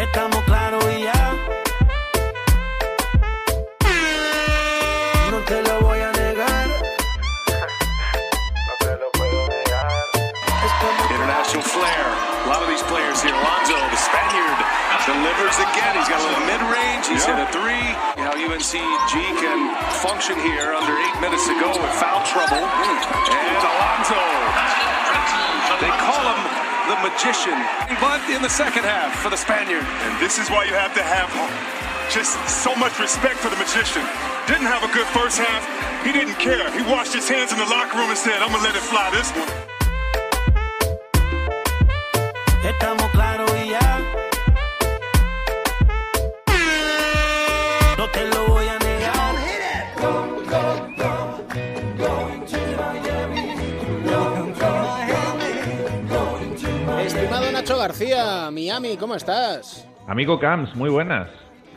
Estamos 0.01 0.45
claros 0.45 0.85
y 0.97 1.03
ya. 1.03 1.65
Te 5.49 5.63
lo 5.63 5.81
voy 5.81 5.99
a 6.01 6.13
negar. 6.13 6.69
no 8.69 8.75
te 8.85 8.93
lo 9.01 9.09
puedo 9.17 9.49
negar. 9.49 9.89
International 11.09 11.65
flair. 11.65 12.05
A 12.45 12.49
lot 12.53 12.61
of 12.61 12.69
these 12.69 12.85
players 12.85 13.25
here. 13.25 13.33
Alonzo, 13.33 13.81
the 13.89 13.97
Spaniard, 13.97 14.59
delivers 15.09 15.57
again. 15.57 15.97
He's 15.97 16.09
got 16.13 16.21
a 16.21 16.27
little 16.29 16.45
mid-range. 16.45 17.09
He's 17.09 17.25
yeah. 17.25 17.41
hit 17.41 17.49
a 17.49 17.53
three. 17.57 17.89
You 18.21 18.25
know, 18.29 18.37
UNCG 18.37 19.15
can 19.41 19.59
function 20.05 20.37
here 20.37 20.77
under 20.77 20.93
eight 20.93 21.19
minutes 21.25 21.49
to 21.49 21.57
go 21.57 21.73
with 21.73 21.95
foul 21.97 22.21
trouble. 22.29 22.61
And 22.61 23.65
Alonzo. 23.65 24.21
They 25.81 25.95
call 25.97 26.25
him 26.29 26.41
the 26.93 26.99
magician. 27.09 27.57
But 28.05 28.21
in 28.29 28.43
the 28.45 28.53
second 28.53 28.85
half 28.85 29.17
for 29.25 29.31
the 29.31 29.41
Spaniard. 29.41 29.87
And 30.05 30.13
this 30.21 30.37
is 30.37 30.51
why 30.51 30.65
you 30.65 30.75
have 30.77 30.93
to 30.93 31.03
have 31.03 31.33
just 32.11 32.37
so 32.49 32.75
much 32.77 32.99
respect 32.99 33.37
for 33.37 33.51
the 33.51 33.57
magician. 33.57 34.03
Didn't 34.47 34.67
have 34.67 34.83
a 34.83 34.93
good 34.93 35.07
first 35.09 35.39
half. 35.39 35.63
He 36.05 36.13
didn't 36.13 36.37
care. 36.37 36.71
He 36.73 36.83
washed 36.91 37.13
his 37.13 37.29
hands 37.29 37.53
in 37.53 37.59
the 37.59 37.67
locker 37.67 37.99
room 37.99 38.09
and 38.09 38.17
said, 38.19 38.41
I'm 38.41 38.49
going 38.49 38.63
to 38.63 38.69
let 38.69 38.77
it 38.77 38.83
fly 38.83 39.11
this 39.11 39.31
one. 39.33 39.49
Estamos 42.65 43.11
claros 43.13 43.51
y 43.53 43.71
ya. 43.71 44.01
No 47.99 48.07
te 48.11 48.25
lo 48.27 48.47
voy 48.49 48.69
a 48.69 48.79
negar. 48.79 49.35
Go, 49.97 50.43
go, 50.49 50.63
go. 50.97 51.13
Going 51.97 52.47
to 52.47 52.59
Miami. 52.77 53.55
Going 54.05 54.55
to 54.55 54.71
Miami. 54.71 55.53
Going 56.09 56.57
to 56.57 56.69
Miami. 56.87 57.07
Estimado 57.07 57.53
Nacho 57.53 57.77
García, 57.79 58.51
Miami, 58.51 58.97
¿cómo 58.97 59.15
estás? 59.15 59.87
Amigo 60.07 60.39
Camps, 60.39 60.75
muy 60.75 60.91
buenas. 60.91 61.29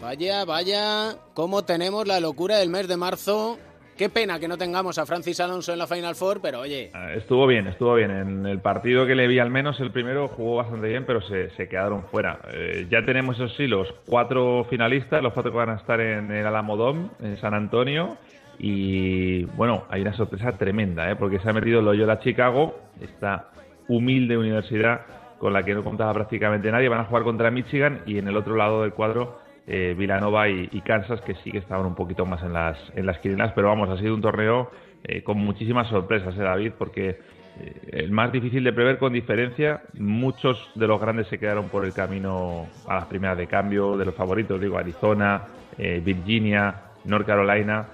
Vaya, 0.01 0.45
vaya, 0.45 1.15
cómo 1.35 1.63
tenemos 1.63 2.07
la 2.07 2.19
locura 2.19 2.57
del 2.57 2.69
mes 2.69 2.87
de 2.87 2.97
marzo. 2.97 3.59
Qué 3.95 4.09
pena 4.09 4.39
que 4.39 4.47
no 4.47 4.57
tengamos 4.57 4.97
a 4.97 5.05
Francis 5.05 5.39
Alonso 5.39 5.73
en 5.73 5.77
la 5.77 5.85
Final 5.85 6.15
Four, 6.15 6.41
pero 6.41 6.61
oye. 6.61 6.89
Estuvo 7.15 7.45
bien, 7.45 7.67
estuvo 7.67 7.93
bien. 7.93 8.09
En 8.09 8.45
el 8.47 8.59
partido 8.59 9.05
que 9.05 9.13
le 9.13 9.27
vi 9.27 9.37
al 9.37 9.51
menos, 9.51 9.79
el 9.79 9.91
primero 9.91 10.27
jugó 10.27 10.55
bastante 10.55 10.87
bien, 10.87 11.05
pero 11.05 11.21
se, 11.21 11.51
se 11.51 11.69
quedaron 11.69 12.05
fuera. 12.05 12.39
Eh, 12.51 12.87
ya 12.89 13.05
tenemos, 13.05 13.35
eso 13.35 13.47
sí, 13.49 13.67
los 13.67 13.93
cuatro 14.07 14.65
finalistas, 14.71 15.21
los 15.21 15.33
cuatro 15.33 15.51
que 15.51 15.57
van 15.59 15.69
a 15.69 15.75
estar 15.75 16.01
en 16.01 16.31
el 16.31 16.47
Alamodón, 16.47 17.11
en 17.21 17.37
San 17.37 17.53
Antonio. 17.53 18.17
Y 18.57 19.43
bueno, 19.43 19.85
hay 19.87 20.01
una 20.01 20.13
sorpresa 20.13 20.53
tremenda, 20.53 21.11
¿eh? 21.11 21.15
porque 21.15 21.39
se 21.39 21.47
ha 21.47 21.53
metido 21.53 21.79
Loyola 21.83 22.19
Chicago, 22.21 22.75
esta 23.01 23.51
humilde 23.87 24.35
universidad 24.35 25.01
con 25.37 25.53
la 25.53 25.61
que 25.61 25.75
no 25.75 25.83
contaba 25.83 26.11
prácticamente 26.13 26.71
nadie. 26.71 26.89
Van 26.89 27.01
a 27.01 27.05
jugar 27.05 27.23
contra 27.23 27.51
Michigan 27.51 28.01
y 28.07 28.17
en 28.17 28.27
el 28.27 28.35
otro 28.35 28.55
lado 28.55 28.81
del 28.81 28.93
cuadro 28.93 29.40
eh, 29.67 29.95
Villanova 29.97 30.49
y, 30.49 30.81
Kansas, 30.81 31.21
que 31.21 31.35
sí 31.35 31.51
que 31.51 31.59
estaban 31.59 31.85
un 31.85 31.95
poquito 31.95 32.25
más 32.25 32.41
en 32.43 32.53
las, 32.53 32.77
en 32.95 33.05
las 33.05 33.19
quinielas, 33.19 33.53
pero 33.53 33.67
vamos, 33.67 33.89
ha 33.89 33.97
sido 33.97 34.15
un 34.15 34.21
torneo 34.21 34.71
eh, 35.03 35.23
con 35.23 35.37
muchísimas 35.37 35.87
sorpresas, 35.87 36.35
¿eh, 36.35 36.41
David? 36.41 36.73
Porque 36.77 37.19
eh, 37.59 37.73
el 37.91 38.11
más 38.11 38.31
difícil 38.31 38.63
de 38.63 38.73
prever 38.73 38.97
con 38.97 39.13
diferencia, 39.13 39.81
muchos 39.93 40.57
de 40.75 40.87
los 40.87 40.99
grandes 40.99 41.27
se 41.27 41.37
quedaron 41.37 41.69
por 41.69 41.85
el 41.85 41.93
camino 41.93 42.67
a 42.87 42.95
las 42.95 43.05
primeras 43.05 43.37
de 43.37 43.47
cambio, 43.47 43.97
de 43.97 44.05
los 44.05 44.15
favoritos, 44.15 44.59
digo, 44.59 44.77
Arizona, 44.77 45.43
eh, 45.77 46.01
Virginia, 46.03 46.75
North 47.05 47.25
Carolina, 47.25 47.87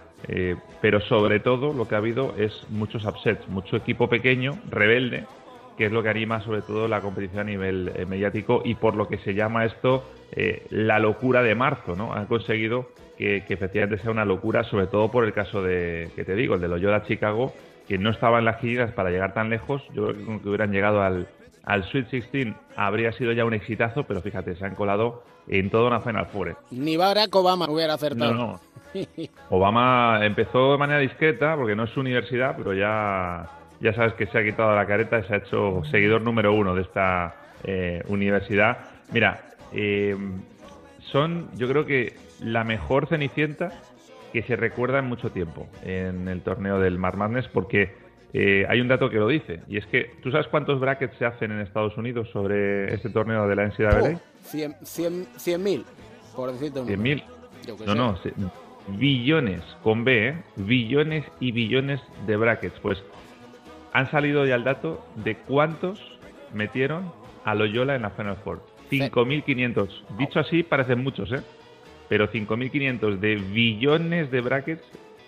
pero 0.81 0.99
sobre 1.01 1.39
todo 1.39 1.73
lo 1.73 1.87
que 1.87 1.93
ha 1.93 1.99
habido 1.99 2.33
es 2.37 2.65
muchos 2.69 3.05
upsets, 3.05 3.47
mucho 3.47 3.77
equipo 3.77 4.09
pequeño, 4.09 4.57
rebelde, 4.67 5.25
que 5.77 5.85
es 5.85 5.91
lo 5.91 6.01
que 6.01 6.09
anima 6.09 6.41
sobre 6.41 6.63
todo 6.63 6.87
la 6.87 7.01
competición 7.01 7.41
a 7.41 7.43
nivel 7.43 7.91
mediático 8.07 8.63
y 8.65 8.73
por 8.73 8.95
lo 8.95 9.07
que 9.07 9.19
se 9.19 9.35
llama 9.35 9.63
esto 9.63 10.03
eh, 10.31 10.65
la 10.69 10.99
locura 10.99 11.43
de 11.43 11.55
marzo, 11.55 11.95
¿no? 11.95 12.13
Han 12.13 12.25
conseguido 12.25 12.89
que, 13.17 13.43
que, 13.47 13.53
efectivamente 13.53 14.01
sea 14.01 14.11
una 14.11 14.25
locura, 14.25 14.63
sobre 14.63 14.87
todo 14.87 15.09
por 15.09 15.25
el 15.25 15.33
caso 15.33 15.61
de, 15.61 16.09
que 16.15 16.23
te 16.23 16.35
digo, 16.35 16.55
el 16.55 16.61
de 16.61 16.67
Loyola 16.67 17.03
Chicago, 17.03 17.53
que 17.87 17.97
no 17.97 18.09
estaba 18.09 18.39
en 18.39 18.45
las 18.45 18.59
giras 18.59 18.91
para 18.91 19.09
llegar 19.09 19.33
tan 19.33 19.49
lejos, 19.49 19.81
yo 19.93 20.07
creo 20.07 20.41
que 20.41 20.49
hubieran 20.49 20.71
llegado 20.71 21.01
al, 21.01 21.27
al 21.63 21.83
Sweet 21.83 22.09
16 22.09 22.53
habría 22.75 23.11
sido 23.11 23.33
ya 23.33 23.45
un 23.45 23.53
exitazo, 23.53 24.03
pero 24.03 24.21
fíjate, 24.21 24.55
se 24.55 24.65
han 24.65 24.75
colado 24.75 25.23
en 25.47 25.69
toda 25.69 25.87
una 25.87 26.01
Final 26.01 26.27
Four. 26.27 26.49
¿eh? 26.49 26.55
Ni 26.71 26.97
Barack 26.97 27.35
Obama 27.35 27.69
hubiera 27.69 27.93
acertado. 27.93 28.33
No, 28.33 28.59
no. 28.93 29.27
Obama 29.49 30.19
empezó 30.23 30.71
de 30.71 30.77
manera 30.77 30.99
discreta, 30.99 31.55
porque 31.55 31.75
no 31.75 31.83
es 31.83 31.89
su 31.91 31.99
universidad, 31.99 32.55
pero 32.57 32.73
ya, 32.73 33.49
ya 33.81 33.93
sabes 33.93 34.13
que 34.13 34.27
se 34.27 34.37
ha 34.37 34.43
quitado 34.43 34.75
la 34.75 34.85
careta 34.85 35.19
y 35.19 35.23
se 35.23 35.33
ha 35.33 35.37
hecho 35.37 35.81
seguidor 35.91 36.21
número 36.21 36.53
uno 36.53 36.73
de 36.73 36.83
esta 36.83 37.35
eh, 37.63 38.01
universidad. 38.07 38.77
Mira, 39.11 39.41
eh, 39.73 40.15
son 41.11 41.49
yo 41.57 41.67
creo 41.67 41.85
que 41.85 42.13
la 42.41 42.63
mejor 42.63 43.07
Cenicienta 43.07 43.71
que 44.33 44.43
se 44.43 44.55
recuerda 44.55 44.99
en 44.99 45.05
mucho 45.05 45.31
tiempo 45.31 45.67
en 45.83 46.27
el 46.27 46.41
torneo 46.41 46.79
del 46.79 46.97
Mar 46.99 47.15
Madness, 47.17 47.47
porque 47.47 47.95
eh, 48.33 48.65
hay 48.69 48.81
un 48.81 48.87
dato 48.89 49.09
que 49.09 49.17
lo 49.17 49.27
dice, 49.27 49.61
y 49.69 49.77
es 49.77 49.85
que, 49.87 50.11
¿tú 50.21 50.31
sabes 50.31 50.47
cuántos 50.47 50.79
brackets 50.81 51.17
se 51.17 51.25
hacen 51.25 51.51
en 51.51 51.61
Estados 51.61 51.97
Unidos 51.97 52.29
sobre 52.31 52.93
este 52.93 53.09
torneo 53.09 53.47
de 53.47 53.55
la 53.55 53.63
NCAA? 53.67 54.01
Oh, 54.15 54.21
100 54.43 55.63
mil, 55.63 55.85
por 56.35 56.51
decirte 56.51 56.79
un 56.81 56.87
100 56.87 57.01
mil. 57.01 57.23
Yo 57.65 57.77
qué 57.77 57.85
No, 57.85 57.93
sé. 57.93 57.97
no, 57.97 58.17
se- 58.17 58.33
billones, 58.97 59.61
con 59.81 60.03
B, 60.03 60.27
¿eh? 60.29 60.37
Billones 60.57 61.25
y 61.39 61.51
billones 61.53 62.01
de 62.25 62.35
brackets. 62.37 62.77
Pues 62.81 63.01
han 63.93 64.11
salido 64.11 64.45
ya 64.45 64.55
el 64.55 64.63
dato 64.65 65.03
de 65.15 65.35
cuántos 65.37 65.99
metieron 66.53 67.11
a 67.45 67.55
Loyola 67.55 67.95
en 67.95 68.01
la 68.03 68.09
Final 68.11 68.37
Four. 68.43 68.61
5.500. 68.89 70.17
Dicho 70.17 70.39
así, 70.39 70.63
parecen 70.63 71.03
muchos, 71.03 71.31
¿eh? 71.31 71.43
Pero 72.09 72.31
5.500 72.31 73.19
de 73.19 73.35
billones 73.35 74.31
de 74.31 74.41
brackets 74.41 74.81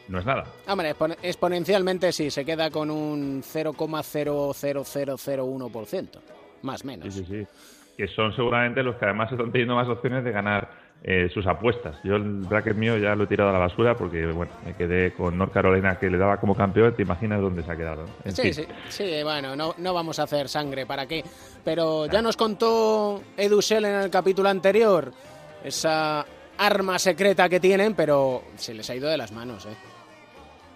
no 0.07 0.17
es 0.19 0.25
nada. 0.25 0.45
Hombre, 0.67 0.95
exponencialmente 1.21 2.11
sí, 2.11 2.31
se 2.31 2.43
queda 2.43 2.71
con 2.71 2.89
un 2.89 3.43
0,00001%, 3.43 6.19
más 6.63 6.83
o 6.83 6.87
menos. 6.87 7.13
Sí, 7.13 7.23
sí, 7.23 7.41
sí. 7.41 7.45
Que 7.95 8.07
son 8.07 8.35
seguramente 8.35 8.81
los 8.81 8.95
que 8.95 9.05
además 9.05 9.31
están 9.31 9.51
teniendo 9.51 9.75
más 9.75 9.87
opciones 9.87 10.23
de 10.23 10.31
ganar 10.31 10.88
eh, 11.03 11.29
sus 11.33 11.47
apuestas. 11.47 11.95
Yo 12.03 12.15
el 12.17 12.23
bracket 12.23 12.75
mío 12.75 12.97
ya 12.97 13.15
lo 13.15 13.23
he 13.23 13.27
tirado 13.27 13.49
a 13.49 13.53
la 13.53 13.59
basura 13.59 13.95
porque, 13.95 14.25
bueno, 14.27 14.51
me 14.65 14.73
quedé 14.75 15.13
con 15.13 15.37
North 15.37 15.53
Carolina 15.53 15.97
que 15.97 16.09
le 16.09 16.17
daba 16.17 16.37
como 16.37 16.55
campeón. 16.55 16.93
Te 16.95 17.03
imaginas 17.03 17.39
dónde 17.41 17.63
se 17.63 17.71
ha 17.71 17.75
quedado. 17.77 18.05
En 18.25 18.31
Sí, 18.33 18.41
fin. 18.41 18.53
sí, 18.53 18.65
sí, 18.89 19.23
bueno, 19.23 19.55
no, 19.55 19.73
no 19.77 19.93
vamos 19.93 20.19
a 20.19 20.23
hacer 20.23 20.49
sangre, 20.49 20.85
¿para 20.85 21.05
qué? 21.05 21.23
Pero 21.63 22.05
ya 22.07 22.21
nos 22.21 22.35
contó 22.35 23.21
Edu 23.37 23.61
Shell 23.61 23.85
en 23.85 23.95
el 23.95 24.09
capítulo 24.09 24.49
anterior 24.49 25.11
esa 25.63 26.25
arma 26.57 26.99
secreta 26.99 27.47
que 27.47 27.59
tienen, 27.59 27.93
pero 27.93 28.43
se 28.55 28.73
les 28.73 28.89
ha 28.89 28.95
ido 28.95 29.07
de 29.09 29.17
las 29.17 29.31
manos, 29.31 29.65
¿eh? 29.65 29.75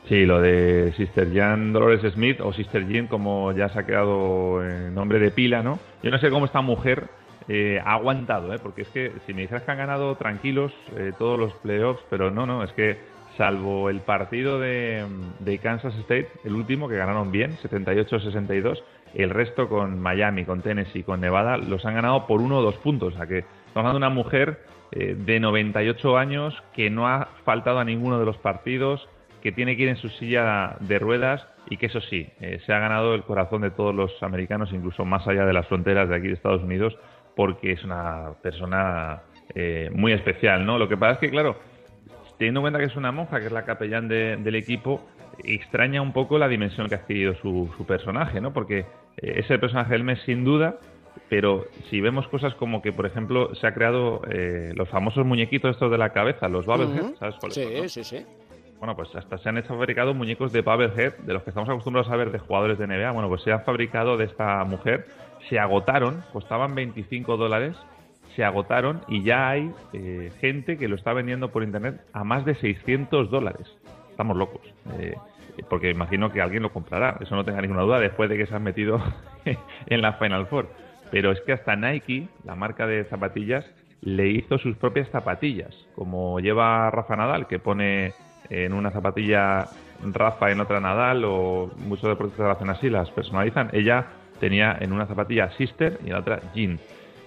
Sí, 0.07 0.25
lo 0.25 0.41
de 0.41 0.93
Sister 0.97 1.33
Jan 1.33 1.71
Dolores 1.71 2.13
Smith 2.13 2.41
o 2.41 2.51
Sister 2.51 2.85
Jean, 2.87 3.07
como 3.07 3.53
ya 3.53 3.69
se 3.69 3.79
ha 3.79 3.85
quedado 3.85 4.61
en 4.61 4.93
nombre 4.93 5.17
de 5.17 5.31
pila, 5.31 5.63
¿no? 5.63 5.79
Yo 6.01 6.11
no 6.11 6.17
sé 6.19 6.29
cómo 6.29 6.45
esta 6.45 6.59
mujer 6.59 7.07
eh, 7.47 7.81
ha 7.83 7.93
aguantado, 7.93 8.53
¿eh? 8.53 8.59
Porque 8.61 8.83
es 8.83 8.89
que 8.89 9.11
si 9.25 9.33
me 9.33 9.41
dijeras 9.41 9.63
que 9.63 9.71
han 9.71 9.77
ganado 9.77 10.15
tranquilos 10.15 10.71
eh, 10.95 11.11
todos 11.17 11.39
los 11.39 11.53
playoffs, 11.55 12.03
pero 12.09 12.31
no, 12.31 12.45
no, 12.45 12.63
es 12.63 12.71
que 12.73 12.97
salvo 13.37 13.89
el 13.89 14.01
partido 14.01 14.59
de, 14.59 15.05
de 15.39 15.57
Kansas 15.57 15.95
State, 15.95 16.29
el 16.43 16.53
último, 16.53 16.87
que 16.87 16.95
ganaron 16.95 17.31
bien, 17.31 17.57
78-62, 17.57 18.83
el 19.13 19.29
resto 19.29 19.69
con 19.69 19.99
Miami, 19.99 20.45
con 20.45 20.61
Tennessee, 20.61 21.03
con 21.03 21.21
Nevada, 21.21 21.57
los 21.57 21.85
han 21.85 21.95
ganado 21.95 22.25
por 22.27 22.41
uno 22.41 22.59
o 22.59 22.61
dos 22.61 22.75
puntos. 22.75 23.13
O 23.13 23.17
sea 23.17 23.27
que 23.27 23.39
estamos 23.39 23.89
hablando 23.89 23.99
de 23.99 24.05
una 24.05 24.09
mujer 24.09 24.59
eh, 24.91 25.15
de 25.17 25.39
98 25.39 26.17
años 26.17 26.53
que 26.73 26.89
no 26.89 27.07
ha 27.07 27.29
faltado 27.43 27.79
a 27.79 27.85
ninguno 27.85 28.19
de 28.19 28.25
los 28.25 28.37
partidos, 28.37 29.07
que 29.41 29.51
tiene 29.51 29.75
que 29.75 29.83
ir 29.83 29.89
en 29.89 29.97
su 29.97 30.09
silla 30.09 30.77
de 30.79 30.99
ruedas 30.99 31.45
y 31.69 31.77
que 31.77 31.87
eso 31.87 32.01
sí, 32.01 32.27
eh, 32.39 32.59
se 32.65 32.73
ha 32.73 32.79
ganado 32.79 33.15
el 33.15 33.23
corazón 33.23 33.61
de 33.61 33.71
todos 33.71 33.93
los 33.93 34.11
americanos, 34.21 34.71
incluso 34.73 35.05
más 35.05 35.27
allá 35.27 35.45
de 35.45 35.53
las 35.53 35.67
fronteras 35.67 36.09
de 36.09 36.15
aquí 36.15 36.27
de 36.27 36.33
Estados 36.33 36.63
Unidos, 36.63 36.97
porque 37.35 37.71
es 37.71 37.83
una 37.83 38.33
persona 38.41 39.21
eh, 39.55 39.89
muy 39.93 40.11
especial, 40.13 40.65
¿no? 40.65 40.77
Lo 40.77 40.87
que 40.87 40.97
pasa 40.97 41.13
es 41.13 41.19
que, 41.19 41.29
claro, 41.29 41.57
teniendo 42.37 42.59
en 42.59 42.63
cuenta 42.63 42.79
que 42.79 42.85
es 42.85 42.95
una 42.95 43.11
monja, 43.11 43.39
que 43.39 43.47
es 43.47 43.51
la 43.51 43.65
capellán 43.65 44.07
de- 44.07 44.37
del 44.37 44.55
equipo, 44.55 45.01
extraña 45.43 46.01
un 46.01 46.13
poco 46.13 46.37
la 46.37 46.47
dimensión 46.47 46.87
que 46.89 46.95
ha 46.95 46.99
adquirido 46.99 47.35
su, 47.35 47.69
su 47.77 47.85
personaje, 47.85 48.39
¿no? 48.41 48.53
Porque 48.53 48.79
eh, 48.79 48.85
es 49.37 49.49
el 49.49 49.59
personaje 49.59 49.93
del 49.93 50.03
mes 50.03 50.19
sin 50.25 50.43
duda, 50.43 50.75
pero 51.29 51.65
si 51.89 52.01
vemos 52.01 52.27
cosas 52.27 52.53
como 52.55 52.81
que, 52.81 52.91
por 52.91 53.05
ejemplo, 53.05 53.53
se 53.55 53.65
ha 53.67 53.73
creado 53.73 54.21
eh, 54.29 54.71
los 54.75 54.89
famosos 54.89 55.25
muñequitos 55.25 55.71
estos 55.71 55.91
de 55.91 55.97
la 55.97 56.09
cabeza, 56.11 56.47
los 56.49 56.65
Bubblehead, 56.65 57.03
Ujú. 57.03 57.15
¿sabes 57.17 57.35
cuáles 57.39 57.55
Sí, 57.55 57.63
son, 57.63 57.73
no? 57.83 57.89
sí, 57.89 58.03
sí. 58.03 58.25
Bueno, 58.79 58.95
pues 58.97 59.15
hasta 59.15 59.37
se 59.37 59.47
han 59.49 59.57
hecho 59.57 59.69
fabricado 59.69 60.13
muñecos 60.13 60.51
de 60.51 60.61
Bubblehead, 60.61 61.13
de 61.19 61.33
los 61.33 61.43
que 61.43 61.51
estamos 61.51 61.69
acostumbrados 61.69 62.11
a 62.11 62.15
ver 62.17 62.31
de 62.31 62.39
jugadores 62.39 62.77
de 62.77 62.85
NBA. 62.87 63.11
Bueno, 63.11 63.29
pues 63.29 63.41
se 63.43 63.51
han 63.51 63.63
fabricado 63.63 64.17
de 64.17 64.25
esta 64.25 64.63
mujer, 64.65 65.05
se 65.49 65.59
agotaron, 65.59 66.23
costaban 66.31 66.75
25 66.75 67.37
dólares, 67.37 67.75
se 68.35 68.43
agotaron 68.43 69.01
y 69.07 69.23
ya 69.23 69.49
hay 69.49 69.71
eh, 69.93 70.31
gente 70.39 70.77
que 70.77 70.87
lo 70.87 70.95
está 70.95 71.13
vendiendo 71.13 71.51
por 71.51 71.63
internet 71.63 72.01
a 72.13 72.23
más 72.23 72.45
de 72.45 72.55
600 72.55 73.29
dólares. 73.29 73.67
Estamos 74.09 74.37
locos. 74.37 74.61
eh, 74.99 75.15
porque 75.69 75.91
imagino 75.91 76.31
que 76.31 76.41
alguien 76.41 76.63
lo 76.63 76.71
comprará, 76.71 77.17
eso 77.21 77.35
no 77.35 77.45
tenga 77.45 77.61
ninguna 77.61 77.83
duda, 77.83 77.99
después 77.99 78.27
de 78.27 78.37
que 78.37 78.47
se 78.47 78.55
han 78.55 78.63
metido 78.63 78.99
en 79.85 80.01
la 80.01 80.13
Final 80.13 80.47
Four. 80.47 80.67
Pero 81.11 81.31
es 81.31 81.41
que 81.41 81.53
hasta 81.53 81.75
Nike, 81.75 82.27
la 82.43 82.55
marca 82.55 82.87
de 82.87 83.03
zapatillas, 83.05 83.63
le 84.01 84.29
hizo 84.29 84.57
sus 84.57 84.75
propias 84.77 85.07
zapatillas, 85.09 85.73
como 85.95 86.39
lleva 86.39 86.89
Rafa 86.89 87.15
Nadal, 87.15 87.47
que 87.47 87.59
pone 87.59 88.13
en 88.49 88.73
una 88.73 88.91
zapatilla 88.91 89.67
Rafa, 90.03 90.51
en 90.51 90.59
otra 90.59 90.79
Nadal, 90.79 91.23
o 91.23 91.71
muchos 91.77 92.09
deportistas 92.09 92.57
hacen 92.57 92.69
así, 92.69 92.89
las 92.89 93.09
personalizan. 93.11 93.69
Ella 93.73 94.07
tenía 94.43 94.77
en 94.77 94.91
una 94.91 95.05
zapatilla 95.05 95.49
Sister 95.51 95.99
y 96.03 96.07
en 96.07 96.13
la 96.13 96.19
otra 96.19 96.41
Jean. 96.53 96.77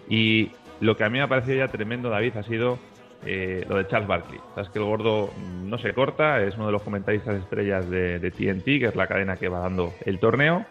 Y 0.07 0.51
lo 0.81 0.99
que 0.99 1.05
a 1.05 1.09
mí 1.09 1.17
me 1.17 1.23
ha 1.23 1.29
parecido 1.29 1.57
ya 1.57 1.69
tremendo, 1.69 2.11
David, 2.11 2.37
ha 2.37 2.43
sido 2.43 2.79
eh, 3.25 3.65
lo 3.67 3.79
de 3.79 3.87
Charles 3.89 4.07
Barkley. 4.07 4.39
Sabes 4.55 4.69
que 4.69 4.79
el 4.79 4.85
gordo 4.85 5.31
no 5.65 5.79
se 5.79 5.95
corta, 5.95 6.43
es 6.43 6.57
uno 6.57 6.67
de 6.67 6.73
los 6.73 6.83
comentaristas 6.83 7.37
estrellas 7.37 7.89
de, 7.89 8.19
de 8.19 8.31
TNT, 8.31 8.65
que 8.65 8.85
es 8.85 8.97
la 8.97 9.07
cadena 9.07 9.37
que 9.37 9.49
va 9.49 9.61
dando 9.61 9.95
el 10.05 10.19
torneo. 10.19 10.67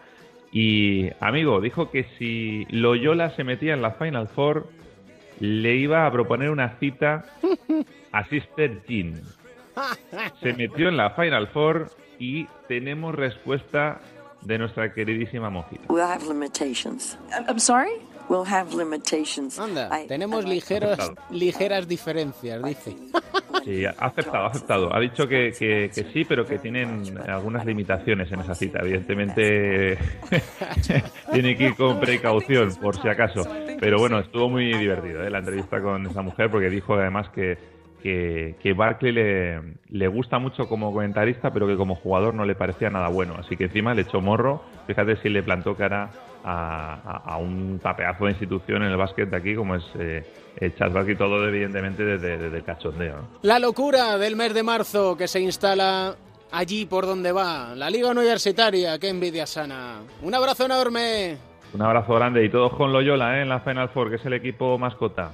Y, 0.52 1.10
amigo, 1.18 1.60
dijo 1.60 1.90
que 1.90 2.04
si 2.16 2.64
Loyola 2.70 3.30
se 3.30 3.42
metía 3.42 3.74
en 3.74 3.82
la 3.82 3.90
Final 3.90 4.28
Four, 4.28 4.68
le 5.40 5.74
iba 5.74 6.06
a 6.06 6.12
proponer 6.12 6.50
una 6.50 6.76
cita 6.78 7.24
a 8.12 8.24
Sister 8.26 8.84
Jean. 8.86 9.20
Se 10.40 10.52
metió 10.52 10.88
en 10.88 10.96
la 10.96 11.10
Final 11.10 11.48
Four 11.48 11.90
y 12.20 12.46
tenemos 12.68 13.16
respuesta 13.16 14.00
de 14.46 14.58
nuestra 14.58 14.92
queridísima 14.92 15.50
monjita. 15.50 15.82
We'll 15.88 16.04
have 16.04 16.24
limitations. 16.26 17.18
I'm 17.48 17.58
sorry? 17.58 17.90
We'll 18.28 18.44
have 18.46 18.74
limitations. 18.74 19.58
Anda, 19.58 19.88
I- 20.02 20.06
tenemos 20.08 20.44
I 20.46 20.58
Aceptado. 20.58 21.14
ligeras 21.30 21.86
diferencias, 21.86 22.62
dice. 22.62 22.96
Sí, 23.64 23.84
ha 23.84 23.90
aceptado, 23.98 24.44
ha 24.44 24.46
aceptado. 24.48 24.94
Ha 24.94 25.00
dicho 25.00 25.26
que, 25.28 25.52
que- 25.56 25.90
que 25.94 26.04
sí, 26.12 26.24
pero 26.24 26.44
que 26.44 26.58
tienen 26.58 27.18
algunas 27.28 27.64
limitaciones 27.64 28.30
en 28.32 28.40
esa 28.40 28.54
cita. 28.54 28.80
Evidentemente, 28.80 29.98
tiene 31.32 31.56
que 31.56 31.64
ir 31.68 31.74
con 31.76 32.00
precaución, 32.00 32.74
por 32.80 33.00
si 33.00 33.08
acaso. 33.08 33.42
Pero 33.80 33.98
bueno, 33.98 34.18
estuvo 34.20 34.48
muy 34.48 34.72
divertido 34.76 35.22
¿eh? 35.22 35.30
la 35.30 35.38
entrevista 35.38 35.80
con 35.80 36.06
esa 36.06 36.22
mujer, 36.22 36.50
porque 36.50 36.68
dijo 36.70 36.94
además 36.94 37.28
que, 37.30 37.58
que, 38.02 38.54
que 38.62 38.72
Barkley 38.72 39.12
le, 39.12 39.60
le 39.88 40.08
gusta 40.08 40.38
mucho 40.38 40.68
como 40.68 40.92
comentarista, 40.92 41.52
pero 41.52 41.66
que 41.66 41.76
como 41.76 41.94
jugador 41.96 42.34
no 42.34 42.44
le 42.44 42.54
parecía 42.54 42.90
nada 42.90 43.08
bueno. 43.08 43.34
Así 43.38 43.56
que 43.56 43.64
encima 43.64 43.94
le 43.94 44.02
echó 44.02 44.20
morro. 44.20 44.62
Fíjate 44.86 45.16
si 45.16 45.28
le 45.28 45.42
plantó 45.42 45.74
cara 45.76 46.10
a, 46.44 46.94
a- 47.04 47.32
a 47.34 47.36
un 47.38 47.80
tapeazo 47.82 48.24
de 48.26 48.30
institución 48.32 48.82
en 48.84 48.90
el 48.90 48.96
básquet 48.96 49.28
de 49.28 49.36
aquí, 49.36 49.54
como 49.56 49.74
es 49.74 49.84
eh, 49.98 50.24
el 50.58 50.74
Charles 50.76 50.94
Barkley, 50.94 51.16
todo 51.16 51.46
evidentemente 51.48 52.04
desde, 52.04 52.38
desde 52.38 52.56
el 52.58 52.64
cachondeo. 52.64 53.16
¿no? 53.16 53.28
La 53.42 53.58
locura 53.58 54.16
del 54.18 54.36
mes 54.36 54.54
de 54.54 54.62
marzo 54.62 55.16
que 55.16 55.26
se 55.26 55.40
instala 55.40 56.14
allí 56.52 56.86
por 56.86 57.06
donde 57.06 57.32
va. 57.32 57.74
La 57.74 57.90
Liga 57.90 58.10
Universitaria, 58.10 58.98
qué 59.00 59.08
envidia 59.08 59.46
sana. 59.46 60.00
Un 60.22 60.34
abrazo 60.34 60.66
enorme. 60.66 61.36
Un 61.74 61.82
abrazo 61.82 62.14
grande 62.14 62.44
y 62.44 62.48
todos 62.48 62.72
con 62.74 62.92
Loyola 62.92 63.38
¿eh? 63.38 63.42
en 63.42 63.48
la 63.48 63.58
Final 63.60 63.88
Four, 63.88 64.10
que 64.10 64.16
es 64.16 64.24
el 64.24 64.34
equipo 64.34 64.78
mascota. 64.78 65.32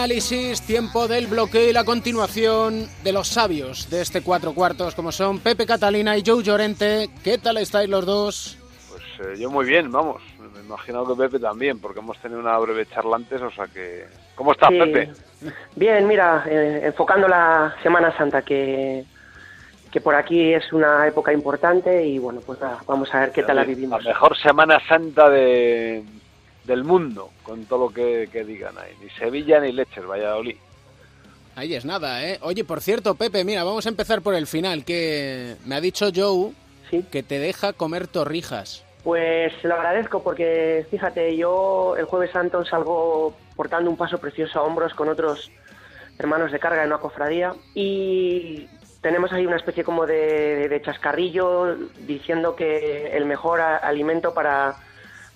Análisis, 0.00 0.62
tiempo 0.62 1.06
del 1.08 1.26
bloqueo 1.26 1.68
y 1.68 1.74
la 1.74 1.84
continuación 1.84 2.88
de 3.04 3.12
los 3.12 3.28
sabios 3.28 3.90
de 3.90 4.00
este 4.00 4.22
cuatro 4.22 4.54
cuartos, 4.54 4.94
como 4.94 5.12
son 5.12 5.40
Pepe 5.40 5.66
Catalina 5.66 6.16
y 6.16 6.22
Joe 6.24 6.42
Llorente. 6.42 7.10
¿Qué 7.22 7.36
tal 7.36 7.58
estáis 7.58 7.86
los 7.90 8.06
dos? 8.06 8.56
Pues 8.88 9.02
eh, 9.28 9.38
yo 9.38 9.50
muy 9.50 9.66
bien, 9.66 9.92
vamos. 9.92 10.22
Me 10.54 10.60
imagino 10.60 11.06
que 11.06 11.14
Pepe 11.22 11.38
también, 11.38 11.78
porque 11.80 11.98
hemos 11.98 12.16
tenido 12.16 12.40
una 12.40 12.56
breve 12.56 12.86
charla 12.86 13.16
antes, 13.16 13.42
o 13.42 13.50
sea 13.50 13.66
que... 13.66 14.06
¿Cómo 14.36 14.52
estás, 14.52 14.70
Sí. 14.70 14.78
Pepe? 14.78 15.10
Bien, 15.76 16.06
mira, 16.06 16.44
eh, 16.48 16.80
enfocando 16.84 17.28
la 17.28 17.76
Semana 17.82 18.16
Santa, 18.16 18.40
que, 18.40 19.04
que 19.92 20.00
por 20.00 20.14
aquí 20.14 20.54
es 20.54 20.72
una 20.72 21.06
época 21.06 21.30
importante 21.30 22.06
y 22.06 22.18
bueno, 22.18 22.40
pues 22.40 22.58
nada, 22.58 22.78
vamos 22.86 23.14
a 23.14 23.20
ver 23.20 23.32
qué 23.32 23.42
tal 23.42 23.56
la 23.56 23.64
vivimos. 23.64 24.02
La 24.02 24.12
mejor 24.12 24.34
Semana 24.38 24.80
Santa 24.88 25.28
de, 25.28 26.02
del 26.64 26.84
mundo, 26.84 27.30
con 27.42 27.64
todo 27.66 27.86
lo 27.86 27.94
que, 27.94 28.28
que 28.32 28.44
digan 28.44 28.76
ahí. 28.78 28.92
Ni 29.02 29.10
Sevilla 29.10 29.60
ni 29.60 29.72
Leches, 29.72 30.06
Valladolid. 30.06 30.56
Ahí 31.56 31.74
es 31.74 31.84
nada, 31.84 32.24
¿eh? 32.24 32.38
Oye, 32.42 32.64
por 32.64 32.80
cierto, 32.80 33.14
Pepe, 33.16 33.44
mira, 33.44 33.64
vamos 33.64 33.84
a 33.86 33.88
empezar 33.88 34.22
por 34.22 34.34
el 34.34 34.46
final, 34.46 34.84
que 34.84 35.56
me 35.66 35.74
ha 35.74 35.80
dicho 35.80 36.08
Joe 36.14 36.52
que 37.12 37.22
te 37.22 37.38
deja 37.38 37.72
comer 37.72 38.08
torrijas. 38.08 38.84
Pues 39.04 39.52
se 39.62 39.68
lo 39.68 39.74
agradezco 39.76 40.22
porque 40.22 40.84
fíjate, 40.90 41.36
yo 41.36 41.96
el 41.96 42.04
jueves 42.04 42.32
santo 42.32 42.64
salgo 42.64 43.34
portando 43.56 43.88
un 43.90 43.96
paso 43.96 44.18
precioso 44.18 44.58
a 44.58 44.62
hombros 44.62 44.92
con 44.94 45.08
otros 45.08 45.50
hermanos 46.18 46.50
de 46.52 46.58
carga 46.58 46.82
en 46.82 46.88
una 46.88 46.98
cofradía 46.98 47.54
y 47.74 48.66
tenemos 49.00 49.32
ahí 49.32 49.46
una 49.46 49.56
especie 49.56 49.84
como 49.84 50.04
de, 50.06 50.68
de 50.68 50.82
chascarrillo 50.82 51.76
diciendo 52.06 52.54
que 52.56 53.16
el 53.16 53.24
mejor 53.24 53.60
a- 53.60 53.76
alimento 53.78 54.34
para, 54.34 54.76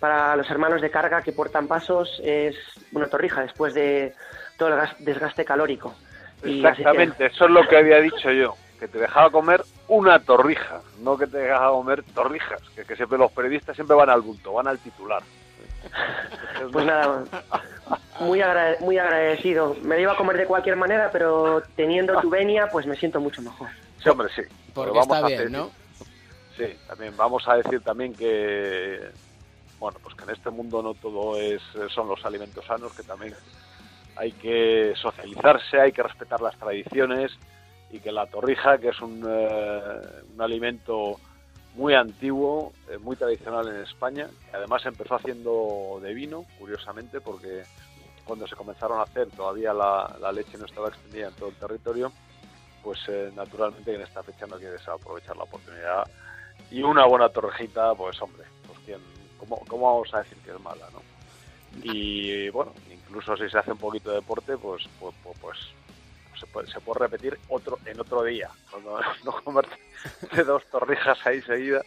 para 0.00 0.37
los 0.37 0.50
hermanos 0.50 0.80
de 0.83 0.90
carga 0.90 1.22
que 1.22 1.33
portan 1.33 1.66
pasos 1.68 2.20
es 2.24 2.57
una 2.92 3.07
torrija 3.07 3.42
después 3.42 3.74
de 3.74 4.14
todo 4.59 4.68
el 4.70 4.76
gas- 4.76 4.96
desgaste 4.98 5.44
calórico. 5.44 5.94
Y 6.42 6.64
así 6.64 6.83
que- 6.83 6.83
Exactamente, 6.83 7.26
eso 7.26 7.44
es 7.46 7.50
lo 7.50 7.66
que 7.68 7.76
había 7.78 7.98
dicho 8.00 8.30
yo. 8.30 8.54
Que 8.78 8.88
te 8.88 8.98
dejaba 8.98 9.30
comer 9.30 9.64
una 9.88 10.18
torrija, 10.18 10.80
no 11.00 11.16
que 11.16 11.26
te 11.26 11.38
dejaba 11.38 11.70
comer 11.70 12.02
torrijas. 12.14 12.61
Que, 12.74 12.85
que 12.85 12.96
siempre 12.96 13.16
los 13.18 13.33
periodistas 13.33 13.74
siempre 13.76 13.96
van 13.96 14.11
al 14.11 14.20
bulto, 14.20 14.52
van 14.52 14.68
al 14.68 14.78
titular. 14.78 15.22
Pues 16.72 16.87
nada, 16.87 17.24
muy, 18.20 18.40
agrade- 18.40 18.78
muy 18.80 18.96
agradecido. 18.98 19.76
Me 19.83 19.96
lo 19.96 20.00
iba 20.02 20.12
a 20.12 20.16
comer 20.16 20.37
de 20.38 20.46
cualquier 20.46 20.76
manera, 20.76 21.11
pero 21.12 21.62
teniendo 21.76 22.18
tu 22.20 22.30
venia, 22.30 22.68
pues 22.70 22.87
me 22.87 22.96
siento 22.96 23.20
mucho 23.20 23.42
mejor. 23.42 23.68
Sí, 24.02 24.09
hombre, 24.09 24.28
sí. 24.35 24.42
Porque 24.72 24.98
está 24.98 25.18
a 25.18 25.26
bien, 25.26 25.38
decir- 25.38 25.50
¿no? 25.50 25.70
Sí, 26.57 26.78
también 26.87 27.14
vamos 27.16 27.46
a 27.48 27.57
decir 27.57 27.80
también 27.83 28.14
que 28.14 29.00
bueno, 29.85 29.99
pues 30.03 30.14
que 30.14 30.25
en 30.25 30.31
este 30.31 30.49
mundo 30.49 30.83
no 30.83 30.94
todo 30.94 31.38
es 31.38 31.61
son 31.90 32.09
los 32.09 32.25
alimentos 32.25 32.64
sanos, 32.64 32.94
que 32.94 33.03
también 33.03 33.35
hay 34.16 34.33
que 34.33 34.94
socializarse, 34.97 35.79
hay 35.79 35.92
que 35.92 36.03
respetar 36.03 36.40
las 36.40 36.57
tradiciones 36.59 37.33
y 37.90 38.01
que 38.01 38.11
la 38.11 38.27
torrija, 38.27 38.79
que 38.79 38.88
es 38.88 39.01
un, 39.03 39.23
eh, 39.29 40.01
un 40.35 40.40
alimento 40.40 41.20
muy 41.75 41.92
antiguo, 41.92 42.73
eh, 42.88 42.97
muy 42.97 43.14
tradicional 43.14 43.68
en 43.68 43.83
España, 43.83 44.27
que 44.51 44.57
además 44.57 44.87
empezó 44.87 45.16
haciendo 45.16 46.01
de 46.01 46.14
vino, 46.14 46.47
curiosamente, 46.59 47.20
porque 47.20 47.64
cuando 48.25 48.47
se 48.47 48.57
comenzaron 48.57 49.01
a 49.01 49.03
hacer 49.03 49.29
todavía 49.29 49.75
la, 49.75 50.16
la 50.18 50.33
leche 50.33 50.57
no 50.57 50.64
estaba 50.64 50.88
extendida 50.88 51.29
en 51.29 51.35
todo 51.35 51.51
el 51.51 51.57
territorio, 51.57 52.11
pues 52.83 53.01
eh, 53.09 53.31
naturalmente 53.37 53.94
en 53.94 54.01
esta 54.01 54.23
fecha 54.23 54.47
no 54.47 54.57
quieres 54.57 54.88
aprovechar 54.88 55.37
la 55.37 55.44
oportunidad. 55.44 56.05
Y 56.70 56.83
una 56.83 57.05
buena 57.05 57.29
torrejita, 57.29 57.94
pues 57.94 58.20
hombre, 58.23 58.44
pues 58.66 58.79
quién, 58.87 59.01
¿cómo, 59.44 59.64
cómo 59.66 59.92
vamos 59.92 60.14
a 60.14 60.18
decir 60.18 60.38
que 60.38 60.50
es 60.50 60.61
mala, 60.61 60.87
no? 60.92 61.02
Y 61.83 62.48
bueno, 62.50 62.72
incluso 62.90 63.37
si 63.37 63.48
se 63.48 63.59
hace 63.59 63.72
un 63.72 63.78
poquito 63.78 64.11
de 64.11 64.16
deporte, 64.16 64.57
pues 64.57 64.85
pues, 65.00 65.14
pues, 65.22 65.37
pues 65.40 65.59
se, 66.38 66.46
puede, 66.46 66.70
se 66.70 66.80
puede 66.80 67.00
repetir 67.00 67.38
otro 67.48 67.78
en 67.85 68.00
otro 68.00 68.22
día, 68.22 68.50
no, 68.85 68.98
no 69.24 69.42
comerte 69.42 69.76
dos 70.46 70.64
torrijas 70.70 71.18
ahí 71.26 71.42
seguidas. 71.42 71.85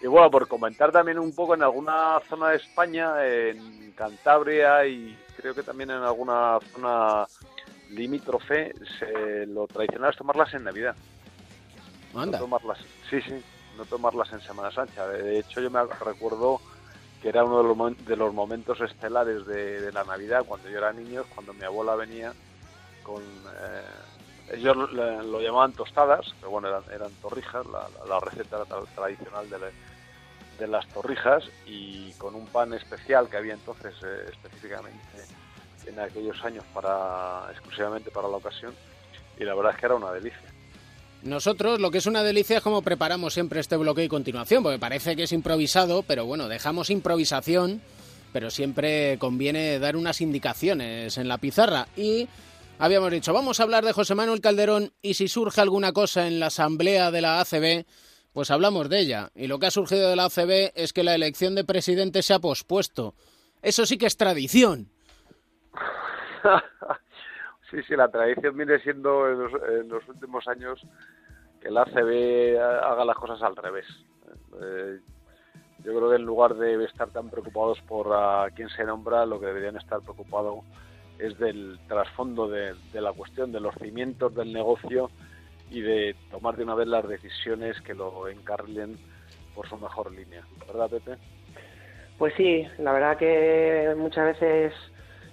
Y 0.00 0.08
bueno, 0.08 0.30
por 0.30 0.48
comentar 0.48 0.90
también 0.90 1.18
un 1.18 1.32
poco 1.32 1.54
en 1.54 1.62
alguna 1.62 2.20
zona 2.28 2.50
de 2.50 2.56
España, 2.56 3.24
en 3.24 3.92
Cantabria 3.92 4.84
y 4.84 5.16
creo 5.36 5.54
que 5.54 5.62
también 5.62 5.90
en 5.90 6.02
alguna 6.02 6.58
zona 6.72 7.24
limítrofe, 7.90 8.72
se, 8.98 9.46
lo 9.46 9.66
tradicional 9.68 10.10
es 10.10 10.16
tomarlas 10.16 10.52
en 10.54 10.64
Navidad. 10.64 10.96
Anda. 12.14 12.38
No 12.38 12.44
tomarlas, 12.44 12.78
sí, 13.08 13.20
sí, 13.22 13.42
no 13.76 13.84
tomarlas 13.84 14.32
en 14.32 14.40
Semana 14.40 14.70
Santa. 14.70 15.08
De 15.08 15.38
hecho, 15.38 15.60
yo 15.60 15.70
me 15.70 15.82
recuerdo 15.84 16.60
que 17.20 17.28
era 17.28 17.44
uno 17.44 17.62
de 17.62 17.74
los, 17.74 18.06
de 18.06 18.16
los 18.16 18.34
momentos 18.34 18.80
estelares 18.80 19.46
de, 19.46 19.92
la 19.92 20.04
Navidad 20.04 20.44
cuando 20.46 20.68
yo 20.68 20.78
era 20.78 20.92
niño, 20.92 21.24
cuando 21.34 21.52
mi 21.52 21.64
abuela 21.64 21.94
venía 21.94 22.32
con... 23.02 23.22
eh, 23.22 24.54
ellos 24.54 24.76
lo, 24.92 25.40
llamaban 25.40 25.72
tostadas, 25.72 26.26
pero 26.40 26.50
bueno, 26.50 26.68
eran, 26.68 26.82
eran 26.92 27.10
torrijas, 27.22 27.64
la, 27.66 28.20
receta 28.20 28.64
tradicional 28.94 29.48
de, 29.48 29.58
de 30.58 30.66
las 30.66 30.86
torrijas 30.88 31.44
y 31.64 32.12
con 32.14 32.34
un 32.34 32.46
pan 32.46 32.74
especial 32.74 33.28
que 33.28 33.36
había 33.36 33.54
entonces 33.54 33.94
eh, 34.04 34.26
específicamente 34.30 35.00
en 35.86 35.98
aquellos 35.98 36.44
años 36.44 36.64
para 36.74 37.48
exclusivamente 37.50 38.10
para 38.10 38.28
la 38.28 38.36
ocasión 38.36 38.74
y 39.38 39.44
la 39.44 39.54
verdad 39.54 39.72
es 39.72 39.78
que 39.78 39.86
era 39.86 39.94
una 39.94 40.12
delicia. 40.12 40.51
Nosotros 41.22 41.80
lo 41.80 41.92
que 41.92 41.98
es 41.98 42.06
una 42.06 42.24
delicia 42.24 42.56
es 42.56 42.62
como 42.62 42.82
preparamos 42.82 43.34
siempre 43.34 43.60
este 43.60 43.76
bloque 43.76 44.02
y 44.02 44.08
continuación, 44.08 44.64
porque 44.64 44.80
parece 44.80 45.14
que 45.14 45.22
es 45.22 45.32
improvisado, 45.32 46.02
pero 46.02 46.26
bueno, 46.26 46.48
dejamos 46.48 46.90
improvisación, 46.90 47.80
pero 48.32 48.50
siempre 48.50 49.18
conviene 49.18 49.78
dar 49.78 49.96
unas 49.96 50.20
indicaciones 50.20 51.18
en 51.18 51.28
la 51.28 51.38
pizarra. 51.38 51.86
Y 51.96 52.28
habíamos 52.78 53.12
dicho, 53.12 53.32
vamos 53.32 53.60
a 53.60 53.62
hablar 53.62 53.84
de 53.84 53.92
José 53.92 54.16
Manuel 54.16 54.40
Calderón 54.40 54.92
y 55.00 55.14
si 55.14 55.28
surge 55.28 55.60
alguna 55.60 55.92
cosa 55.92 56.26
en 56.26 56.40
la 56.40 56.46
asamblea 56.46 57.12
de 57.12 57.20
la 57.20 57.40
ACB, 57.40 57.84
pues 58.32 58.50
hablamos 58.50 58.88
de 58.88 58.98
ella. 58.98 59.30
Y 59.36 59.46
lo 59.46 59.60
que 59.60 59.66
ha 59.66 59.70
surgido 59.70 60.10
de 60.10 60.16
la 60.16 60.24
ACB 60.24 60.72
es 60.74 60.92
que 60.92 61.04
la 61.04 61.14
elección 61.14 61.54
de 61.54 61.62
presidente 61.62 62.22
se 62.22 62.34
ha 62.34 62.40
pospuesto. 62.40 63.14
Eso 63.62 63.86
sí 63.86 63.96
que 63.96 64.06
es 64.06 64.16
tradición. 64.16 64.90
Sí, 67.72 67.78
sí, 67.88 67.96
la 67.96 68.08
tradición 68.08 68.54
viene 68.54 68.78
siendo 68.80 69.30
en 69.30 69.38
los, 69.38 69.52
en 69.54 69.88
los 69.88 70.06
últimos 70.06 70.46
años 70.46 70.78
que 71.58 71.68
el 71.68 71.78
ACB 71.78 72.60
haga 72.60 73.02
las 73.06 73.16
cosas 73.16 73.40
al 73.40 73.56
revés. 73.56 73.86
Eh, 74.62 75.00
yo 75.78 75.96
creo 75.96 76.10
que 76.10 76.16
en 76.16 76.26
lugar 76.26 76.54
de 76.54 76.84
estar 76.84 77.08
tan 77.08 77.30
preocupados 77.30 77.80
por 77.88 78.12
a 78.12 78.46
quién 78.54 78.68
se 78.68 78.84
nombra, 78.84 79.24
lo 79.24 79.40
que 79.40 79.46
deberían 79.46 79.78
estar 79.78 80.02
preocupados 80.02 80.58
es 81.18 81.38
del 81.38 81.80
trasfondo 81.88 82.46
de, 82.46 82.74
de 82.92 83.00
la 83.00 83.14
cuestión, 83.14 83.52
de 83.52 83.60
los 83.60 83.74
cimientos 83.76 84.34
del 84.34 84.52
negocio 84.52 85.10
y 85.70 85.80
de 85.80 86.14
tomar 86.30 86.56
de 86.56 86.64
una 86.64 86.74
vez 86.74 86.88
las 86.88 87.08
decisiones 87.08 87.80
que 87.80 87.94
lo 87.94 88.28
encarrilen 88.28 88.98
por 89.54 89.66
su 89.66 89.78
mejor 89.78 90.12
línea. 90.12 90.44
¿Verdad, 90.66 90.90
Pepe? 90.90 91.16
Pues 92.18 92.34
sí, 92.36 92.66
la 92.78 92.92
verdad 92.92 93.16
que 93.16 93.94
muchas 93.96 94.38
veces 94.38 94.74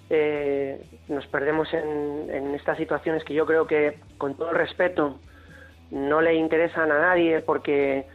eh, 0.10 0.82
nos 1.08 1.26
perdemos 1.28 1.72
en, 1.74 2.56
estas 2.56 2.78
situaciones 2.78 3.24
que 3.24 3.34
yo 3.34 3.46
creo 3.46 3.68
que, 3.68 4.00
con 4.18 4.36
todo 4.36 4.50
el 4.50 4.56
respeto, 4.56 5.20
no 5.92 6.22
le 6.22 6.34
interesan 6.36 6.92
a 6.92 7.00
nadie 7.00 7.42
porque 7.42 8.06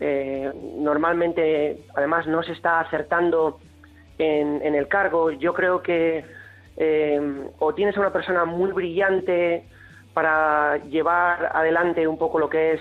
eh, 0.00 0.52
normalmente, 0.78 1.84
además, 1.94 2.26
no 2.26 2.42
se 2.42 2.52
está 2.52 2.80
acertando 2.80 3.60
en, 4.18 4.74
el 4.74 4.88
cargo. 4.88 5.30
Yo 5.30 5.54
creo 5.54 5.82
que 5.82 6.24
eh, 6.76 7.48
o 7.58 7.74
tienes 7.74 7.96
a 7.96 8.00
una 8.00 8.12
persona 8.12 8.44
muy 8.44 8.72
brillante 8.72 9.64
para 10.14 10.78
llevar 10.78 11.52
adelante 11.54 12.06
un 12.08 12.18
poco 12.18 12.38
lo 12.38 12.48
que 12.48 12.72
es 12.72 12.80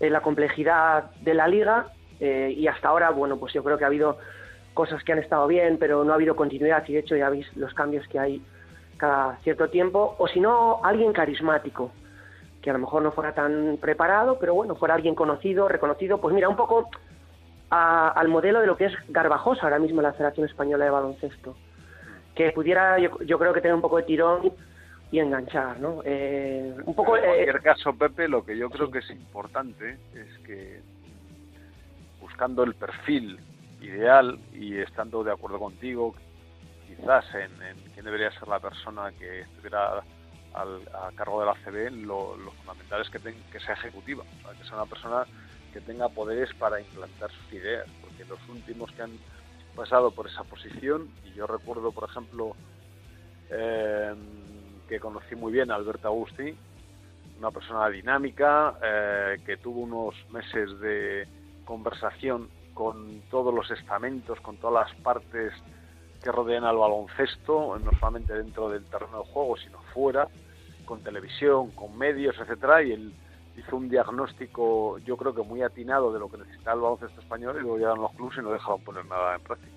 la 0.00 0.20
complejidad 0.20 1.10
de 1.20 1.34
la 1.34 1.46
liga 1.46 1.88
y 2.20 2.66
hasta 2.66 2.88
ahora, 2.88 3.10
bueno, 3.10 3.38
pues 3.38 3.52
yo 3.52 3.62
creo 3.62 3.78
que 3.78 3.84
ha 3.84 3.86
habido 3.86 4.18
cosas 4.80 5.04
que 5.04 5.12
han 5.12 5.18
estado 5.18 5.46
bien, 5.46 5.76
pero 5.78 6.04
no 6.04 6.12
ha 6.12 6.14
habido 6.14 6.34
continuidad 6.34 6.82
y 6.88 6.94
de 6.94 7.00
hecho 7.00 7.14
ya 7.14 7.28
veis 7.28 7.46
los 7.54 7.74
cambios 7.74 8.08
que 8.08 8.18
hay 8.18 8.42
cada 8.96 9.36
cierto 9.42 9.68
tiempo, 9.68 10.16
o 10.18 10.26
si 10.26 10.40
no, 10.40 10.80
alguien 10.82 11.12
carismático, 11.12 11.92
que 12.62 12.70
a 12.70 12.72
lo 12.72 12.78
mejor 12.78 13.02
no 13.02 13.12
fuera 13.12 13.34
tan 13.34 13.76
preparado, 13.78 14.38
pero 14.40 14.54
bueno, 14.54 14.76
fuera 14.76 14.94
alguien 14.94 15.14
conocido, 15.14 15.68
reconocido, 15.68 16.18
pues 16.18 16.34
mira, 16.34 16.48
un 16.48 16.56
poco 16.56 16.88
a- 17.68 18.08
al 18.08 18.28
modelo 18.28 18.60
de 18.62 18.66
lo 18.68 18.78
que 18.78 18.86
es 18.86 18.94
Garbajosa 19.08 19.64
ahora 19.64 19.78
mismo 19.78 20.00
la 20.00 20.14
Federación 20.14 20.46
Española 20.46 20.86
de 20.86 20.90
Baloncesto, 20.90 21.56
que 22.34 22.50
pudiera 22.52 22.98
yo, 22.98 23.20
yo 23.20 23.38
creo 23.38 23.52
que 23.52 23.60
tener 23.60 23.74
un 23.74 23.82
poco 23.82 23.98
de 23.98 24.04
tirón 24.04 24.50
y 25.12 25.18
enganchar, 25.18 25.78
¿no? 25.78 26.00
Eh, 26.06 26.74
un 26.86 26.94
poco... 26.94 27.18
en 27.18 27.24
eh, 27.24 27.26
cualquier 27.26 27.60
caso, 27.60 27.92
Pepe, 27.92 28.28
lo 28.28 28.46
que 28.46 28.56
yo 28.56 28.70
creo 28.70 28.90
que 28.90 29.00
es 29.00 29.10
importante 29.10 29.98
es 30.14 30.38
que 30.46 30.80
buscando 32.18 32.62
el 32.64 32.74
perfil 32.74 33.38
ideal 33.80 34.38
y 34.52 34.78
estando 34.78 35.22
de 35.24 35.32
acuerdo 35.32 35.58
contigo, 35.58 36.14
quizás 36.86 37.24
en, 37.34 37.62
en 37.62 37.76
quién 37.92 38.04
debería 38.04 38.30
ser 38.32 38.48
la 38.48 38.60
persona 38.60 39.12
que 39.12 39.40
estuviera 39.42 40.02
al, 40.54 40.88
a 40.94 41.12
cargo 41.14 41.40
de 41.40 41.46
la 41.46 41.54
CB, 41.64 41.90
lo, 42.06 42.36
lo 42.36 42.50
fundamental 42.52 43.00
es 43.02 43.10
que, 43.10 43.20
ten- 43.20 43.42
que 43.50 43.60
sea 43.60 43.74
ejecutiva, 43.74 44.24
que 44.58 44.64
sea 44.64 44.76
una 44.78 44.86
persona 44.86 45.26
que 45.72 45.80
tenga 45.80 46.08
poderes 46.08 46.52
para 46.54 46.80
implantar 46.80 47.30
sus 47.30 47.52
ideas, 47.52 47.86
porque 48.00 48.24
los 48.24 48.40
últimos 48.48 48.90
que 48.92 49.02
han 49.02 49.18
pasado 49.76 50.10
por 50.10 50.26
esa 50.26 50.42
posición, 50.44 51.08
y 51.24 51.32
yo 51.32 51.46
recuerdo, 51.46 51.92
por 51.92 52.08
ejemplo, 52.10 52.56
eh, 53.50 54.14
que 54.88 54.98
conocí 54.98 55.36
muy 55.36 55.52
bien 55.52 55.70
a 55.70 55.76
Alberto 55.76 56.08
Agustí, 56.08 56.56
una 57.38 57.50
persona 57.52 57.88
dinámica, 57.88 58.76
eh, 58.82 59.36
que 59.46 59.56
tuvo 59.58 59.80
unos 59.80 60.14
meses 60.30 60.78
de 60.80 61.28
conversación 61.64 62.50
con 62.74 63.22
todos 63.30 63.54
los 63.54 63.70
estamentos, 63.70 64.40
con 64.40 64.56
todas 64.56 64.88
las 64.88 65.00
partes 65.02 65.52
que 66.22 66.30
rodean 66.30 66.64
al 66.64 66.76
baloncesto, 66.76 67.78
no 67.78 67.90
solamente 67.98 68.34
dentro 68.34 68.68
del 68.68 68.84
terreno 68.84 69.18
de 69.18 69.32
juego, 69.32 69.56
sino 69.56 69.78
fuera, 69.94 70.28
con 70.84 71.02
televisión, 71.02 71.70
con 71.70 71.96
medios, 71.96 72.36
etcétera, 72.38 72.82
y 72.82 72.92
el, 72.92 73.12
hizo 73.56 73.76
un 73.76 73.88
diagnóstico, 73.88 74.98
yo 74.98 75.16
creo 75.16 75.34
que 75.34 75.42
muy 75.42 75.62
atinado 75.62 76.12
de 76.12 76.18
lo 76.18 76.30
que 76.30 76.38
necesitaba 76.38 76.74
el 76.74 76.82
baloncesto 76.82 77.20
español 77.20 77.56
y 77.58 77.60
luego 77.60 77.78
llegaron 77.78 78.02
los 78.02 78.12
clubes 78.12 78.38
y 78.38 78.42
no 78.42 78.52
dejaron 78.52 78.82
poner 78.82 79.04
nada 79.06 79.36
en 79.36 79.42
práctica. 79.42 79.72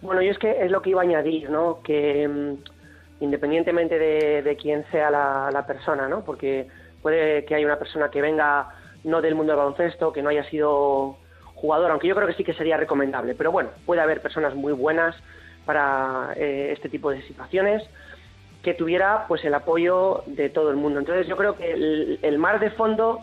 Bueno, 0.00 0.22
y 0.22 0.28
es 0.28 0.38
que 0.38 0.64
es 0.64 0.70
lo 0.70 0.82
que 0.82 0.90
iba 0.90 1.00
a 1.00 1.04
añadir, 1.04 1.50
¿no? 1.50 1.80
Que 1.82 2.28
mm, 2.28 3.24
independientemente 3.24 3.98
de, 3.98 4.42
de 4.42 4.56
quién 4.56 4.84
sea 4.90 5.10
la, 5.10 5.50
la 5.52 5.66
persona, 5.66 6.08
¿no? 6.08 6.24
Porque 6.24 6.68
puede 7.02 7.44
que 7.44 7.54
haya 7.54 7.66
una 7.66 7.78
persona 7.78 8.10
que 8.10 8.20
venga 8.20 8.68
no 9.04 9.20
del 9.20 9.34
mundo 9.34 9.52
del 9.52 9.58
baloncesto, 9.58 10.12
que 10.12 10.22
no 10.22 10.30
haya 10.30 10.44
sido 10.50 11.16
jugador, 11.54 11.90
aunque 11.90 12.08
yo 12.08 12.14
creo 12.14 12.26
que 12.26 12.34
sí 12.34 12.44
que 12.44 12.54
sería 12.54 12.76
recomendable. 12.76 13.34
Pero 13.34 13.52
bueno, 13.52 13.70
puede 13.86 14.00
haber 14.00 14.20
personas 14.20 14.54
muy 14.54 14.72
buenas 14.72 15.16
para 15.64 16.32
eh, 16.36 16.72
este 16.72 16.88
tipo 16.88 17.10
de 17.10 17.22
situaciones 17.22 17.82
que 18.62 18.74
tuviera 18.74 19.26
pues 19.28 19.44
el 19.44 19.54
apoyo 19.54 20.24
de 20.26 20.48
todo 20.48 20.70
el 20.70 20.76
mundo. 20.76 20.98
Entonces 20.98 21.26
yo 21.26 21.36
creo 21.36 21.56
que 21.56 22.18
el, 22.22 22.38
mar 22.38 22.58
de 22.60 22.70
fondo 22.70 23.20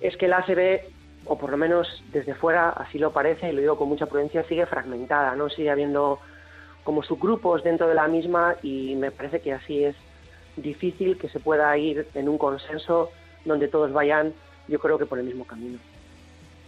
es 0.00 0.16
que 0.16 0.28
la 0.28 0.38
ACB, 0.38 0.82
o 1.24 1.38
por 1.38 1.50
lo 1.50 1.56
menos 1.56 2.04
desde 2.12 2.34
fuera, 2.34 2.70
así 2.70 2.98
lo 2.98 3.12
parece, 3.12 3.48
y 3.48 3.52
lo 3.52 3.62
digo 3.62 3.78
con 3.78 3.88
mucha 3.88 4.06
prudencia, 4.06 4.44
sigue 4.44 4.66
fragmentada, 4.66 5.34
¿no? 5.34 5.48
Sigue 5.48 5.70
habiendo 5.70 6.20
como 6.84 7.02
subgrupos 7.02 7.64
dentro 7.64 7.88
de 7.88 7.94
la 7.94 8.06
misma 8.06 8.56
y 8.62 8.94
me 8.96 9.10
parece 9.10 9.40
que 9.40 9.54
así 9.54 9.82
es 9.82 9.96
difícil 10.56 11.18
que 11.18 11.28
se 11.28 11.40
pueda 11.40 11.76
ir 11.76 12.06
en 12.14 12.28
un 12.28 12.38
consenso 12.38 13.10
donde 13.44 13.68
todos 13.68 13.92
vayan, 13.92 14.34
yo 14.68 14.78
creo 14.78 14.98
que 14.98 15.06
por 15.06 15.18
el 15.18 15.24
mismo 15.24 15.46
camino. 15.46 15.78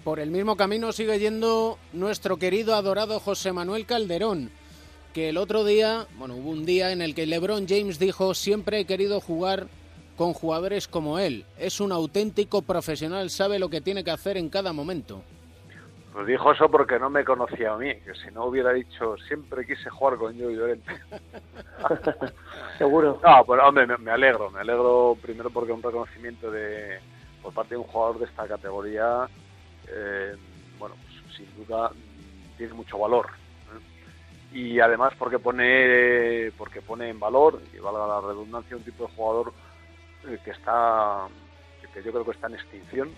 Por 0.08 0.20
el 0.20 0.30
mismo 0.30 0.56
camino 0.56 0.90
sigue 0.90 1.18
yendo 1.18 1.76
nuestro 1.92 2.38
querido 2.38 2.74
adorado 2.74 3.20
José 3.20 3.52
Manuel 3.52 3.84
Calderón, 3.84 4.50
que 5.12 5.28
el 5.28 5.36
otro 5.36 5.64
día, 5.64 6.06
bueno, 6.16 6.34
hubo 6.34 6.48
un 6.48 6.64
día 6.64 6.92
en 6.92 7.02
el 7.02 7.14
que 7.14 7.26
LeBron 7.26 7.68
James 7.68 7.98
dijo 7.98 8.32
siempre 8.32 8.80
he 8.80 8.86
querido 8.86 9.20
jugar 9.20 9.66
con 10.16 10.32
jugadores 10.32 10.88
como 10.88 11.18
él. 11.18 11.44
Es 11.58 11.78
un 11.78 11.92
auténtico 11.92 12.62
profesional, 12.62 13.28
sabe 13.28 13.58
lo 13.58 13.68
que 13.68 13.82
tiene 13.82 14.02
que 14.02 14.10
hacer 14.10 14.38
en 14.38 14.48
cada 14.48 14.72
momento. 14.72 15.20
Pues 16.14 16.26
dijo 16.26 16.52
eso 16.52 16.70
porque 16.70 16.98
no 16.98 17.10
me 17.10 17.22
conocía 17.22 17.74
a 17.74 17.76
mí, 17.76 17.94
que 17.96 18.14
si 18.14 18.30
no 18.32 18.46
hubiera 18.46 18.72
dicho 18.72 19.14
siempre 19.28 19.66
quise 19.66 19.90
jugar 19.90 20.16
con 20.16 20.40
Joey 20.40 20.56
Llorente. 20.56 20.90
Seguro. 22.78 23.20
No, 23.22 23.44
pues 23.44 23.60
hombre, 23.62 23.86
me, 23.86 23.98
me 23.98 24.12
alegro, 24.12 24.50
me 24.50 24.60
alegro 24.60 25.18
primero 25.20 25.50
porque 25.50 25.72
un 25.72 25.82
reconocimiento 25.82 26.50
de 26.50 26.98
por 27.42 27.52
parte 27.52 27.74
de 27.74 27.80
un 27.82 27.86
jugador 27.86 28.18
de 28.18 28.24
esta 28.24 28.48
categoría, 28.48 29.28
eh, 29.90 30.36
bueno, 30.78 30.96
pues, 30.96 31.36
sin 31.36 31.54
duda 31.56 31.90
mm, 31.90 32.56
tiene 32.56 32.74
mucho 32.74 32.98
valor. 32.98 33.26
¿eh? 33.26 34.56
Y 34.56 34.80
además 34.80 35.12
porque 35.18 35.38
pone 35.38 36.50
porque 36.56 36.80
pone 36.80 37.08
en 37.08 37.20
valor, 37.20 37.60
y 37.74 37.78
valga 37.78 38.06
la 38.06 38.20
redundancia, 38.20 38.76
un 38.76 38.84
tipo 38.84 39.06
de 39.06 39.14
jugador 39.14 39.52
eh, 40.26 40.38
que 40.44 40.50
está 40.50 41.28
que 41.92 42.02
yo 42.02 42.12
creo 42.12 42.24
que 42.24 42.32
está 42.32 42.48
en 42.48 42.54
extinción, 42.54 43.10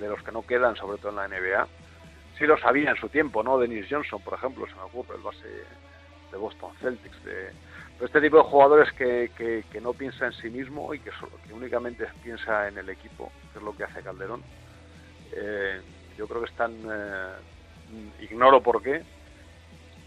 de 0.00 0.08
los 0.08 0.22
que 0.22 0.32
no 0.32 0.42
quedan, 0.42 0.76
sobre 0.76 0.98
todo 0.98 1.10
en 1.10 1.16
la 1.16 1.28
NBA. 1.28 1.66
Sí 2.38 2.44
lo 2.44 2.58
sabía 2.58 2.90
en 2.90 2.96
su 2.96 3.08
tiempo, 3.08 3.42
¿no? 3.42 3.58
Dennis 3.58 3.86
Johnson, 3.88 4.20
por 4.20 4.34
ejemplo, 4.34 4.66
se 4.66 4.74
me 4.74 4.82
ocurre, 4.82 5.14
el 5.16 5.22
base 5.22 5.48
de 6.30 6.36
Boston 6.36 6.72
Celtics, 6.80 7.24
de, 7.24 7.50
pero 7.96 8.06
este 8.06 8.20
tipo 8.20 8.36
de 8.36 8.42
jugadores 8.42 8.92
que, 8.92 9.30
que, 9.36 9.80
no 9.80 9.94
piensa 9.94 10.26
en 10.26 10.32
sí 10.32 10.50
mismo 10.50 10.92
y 10.92 10.98
que, 11.00 11.10
solo, 11.12 11.32
que 11.46 11.54
únicamente 11.54 12.06
piensa 12.22 12.68
en 12.68 12.76
el 12.76 12.90
equipo, 12.90 13.32
que 13.52 13.58
es 13.58 13.64
lo 13.64 13.74
que 13.74 13.84
hace 13.84 14.02
Calderón, 14.02 14.42
yo 16.16 16.26
creo 16.26 16.42
que 16.42 16.50
están, 16.50 16.72
eh, 16.72 18.22
ignoro 18.22 18.60
por 18.62 18.82
qué, 18.82 19.02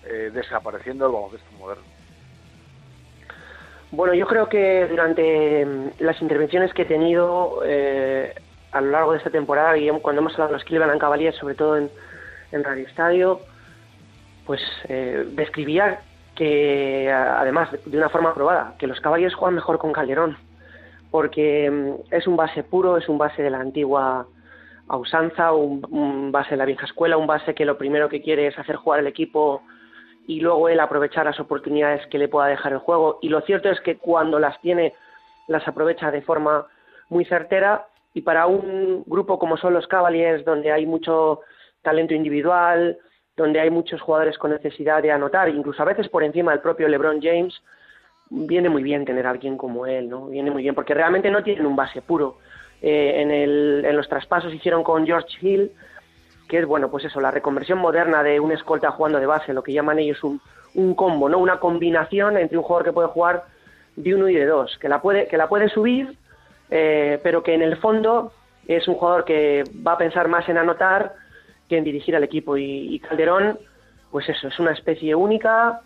eh, 0.06 0.32
desapareciendo 0.34 1.06
el 1.06 1.14
baloncesto 1.14 1.52
moderno. 1.58 1.84
Bueno, 3.92 4.14
yo 4.14 4.28
creo 4.28 4.48
que 4.48 4.88
durante 4.88 5.66
las 6.00 6.22
intervenciones 6.22 6.74
que 6.74 6.84
he 6.84 6.86
tenido 6.86 7.62
eh, 7.66 8.36
a 8.72 8.82
lo 8.82 8.92
largo 8.92 9.12
de 9.14 9.18
esta 9.18 9.32
temporada 9.32 9.78
y 9.78 9.90
cuando 10.00 10.22
hemos 10.22 10.34
hablado 10.34 10.52
de 10.52 10.58
los 10.58 10.64
Cleveland 10.66 11.00
Cavaliers, 11.02 11.38
sobre 11.38 11.56
todo 11.56 11.76
en, 11.76 11.90
en 12.52 12.64
Radio 12.64 12.86
Estadio, 12.86 13.40
pues 14.46 14.62
describía 14.88 16.02
que 16.36 17.12
además 17.12 17.70
de 17.86 17.98
una 17.98 18.10
forma 18.10 18.34
probada, 18.34 18.76
que 18.80 18.88
los 18.88 19.00
Cavaliers 19.02 19.36
juegan 19.36 19.56
mejor 19.56 19.78
con 19.78 19.92
Calderón, 19.92 20.38
porque 21.12 21.70
mm, 21.70 22.14
es 22.14 22.28
un 22.28 22.36
base 22.36 22.64
puro, 22.64 22.98
es 22.98 23.10
un 23.10 23.18
base 23.18 23.42
de 23.42 23.50
la 23.50 23.60
antigua 23.60 24.28
a 24.90 24.98
usanza, 24.98 25.54
un, 25.54 25.86
un, 25.90 26.32
base 26.32 26.52
de 26.52 26.58
la 26.58 26.66
vieja 26.66 26.86
escuela, 26.86 27.18
un 27.18 27.28
base 27.28 27.56
que 27.56 27.66
lo 27.66 27.78
primero 27.78 28.10
que 28.10 28.22
quiere 28.22 28.48
es 28.48 28.60
hacer 28.60 28.76
jugar 28.76 29.00
el 29.00 29.08
equipo 29.08 29.62
y 30.28 30.42
luego 30.42 30.70
él 30.70 30.80
aprovechar 30.80 31.26
las 31.26 31.40
oportunidades 31.40 32.06
que 32.08 32.18
le 32.18 32.28
pueda 32.28 32.48
dejar 32.48 32.74
el 32.74 32.80
juego. 32.80 33.20
Y 33.22 33.30
lo 33.30 33.42
cierto 33.42 33.70
es 33.70 33.80
que 33.82 33.98
cuando 33.98 34.40
las 34.40 34.60
tiene, 34.62 34.94
las 35.48 35.68
aprovecha 35.68 36.12
de 36.12 36.22
forma 36.22 36.68
muy 37.10 37.26
certera. 37.26 37.88
Y 38.14 38.22
para 38.22 38.46
un 38.48 39.04
grupo 39.06 39.40
como 39.40 39.58
son 39.58 39.74
los 39.74 39.88
Cavaliers, 39.88 40.46
donde 40.46 40.72
hay 40.72 40.86
mucho 40.86 41.42
talento 41.82 42.14
individual, 42.14 42.98
donde 43.36 43.60
hay 43.60 43.70
muchos 43.70 44.02
jugadores 44.02 44.38
con 44.38 44.52
necesidad 44.52 45.02
de 45.02 45.12
anotar, 45.12 45.50
incluso 45.50 45.82
a 45.82 45.86
veces 45.86 46.10
por 46.10 46.24
encima 46.24 46.52
del 46.52 46.62
propio 46.62 46.88
LeBron 46.88 47.22
James, 47.22 47.60
viene 48.30 48.70
muy 48.70 48.84
bien 48.84 49.06
tener 49.06 49.26
a 49.26 49.32
alguien 49.32 49.58
como 49.58 49.86
él, 49.86 50.10
¿no? 50.10 50.28
Viene 50.28 50.52
muy 50.52 50.62
bien, 50.62 50.76
porque 50.76 50.94
realmente 50.94 51.32
no 51.32 51.42
tienen 51.42 51.66
un 51.66 51.76
base 51.76 52.02
puro. 52.02 52.38
Eh, 52.82 53.22
en, 53.22 53.32
el, 53.32 53.84
en 53.86 53.96
los 53.98 54.08
traspasos 54.08 54.54
hicieron 54.54 54.84
con 54.84 55.06
George 55.06 55.38
Hill, 55.42 55.72
que 56.48 56.60
es, 56.60 56.66
bueno, 56.66 56.90
pues 56.90 57.06
eso, 57.06 57.20
la 57.20 57.32
reconversión 57.32 57.78
moderna 57.78 58.24
de 58.24 58.40
un 58.40 58.52
escolta 58.52 58.92
jugando 58.92 59.20
de 59.20 59.26
base, 59.26 59.54
lo 59.54 59.64
que 59.64 59.74
llaman 59.74 60.00
ellos 60.00 60.24
un, 60.24 60.42
un 60.76 60.96
combo, 60.96 61.30
¿no? 61.30 61.38
Una 61.38 61.60
combinación 61.60 62.38
entre 62.38 62.58
un 62.58 62.64
jugador 62.64 62.86
que 62.86 62.94
puede 62.94 63.10
jugar 63.10 63.44
de 63.96 64.16
uno 64.16 64.30
y 64.30 64.36
de 64.36 64.46
dos, 64.46 64.78
que 64.80 64.88
la 64.88 65.02
puede, 65.02 65.28
que 65.28 65.38
la 65.38 65.50
puede 65.50 65.70
subir, 65.70 66.16
eh, 66.70 67.20
pero 67.22 67.44
que 67.44 67.54
en 67.54 67.62
el 67.62 67.78
fondo 67.78 68.32
es 68.68 68.88
un 68.88 68.96
jugador 68.96 69.26
que 69.26 69.64
va 69.86 69.94
a 69.94 69.98
pensar 69.98 70.28
más 70.28 70.48
en 70.48 70.58
anotar 70.58 71.14
que 71.68 71.78
en 71.78 71.84
dirigir 71.84 72.16
al 72.16 72.24
equipo. 72.24 72.56
Y, 72.56 72.96
y 72.96 73.00
Calderón, 73.00 73.60
pues 74.12 74.30
eso, 74.30 74.48
es 74.48 74.60
una 74.60 74.72
especie 74.72 75.14
única 75.16 75.82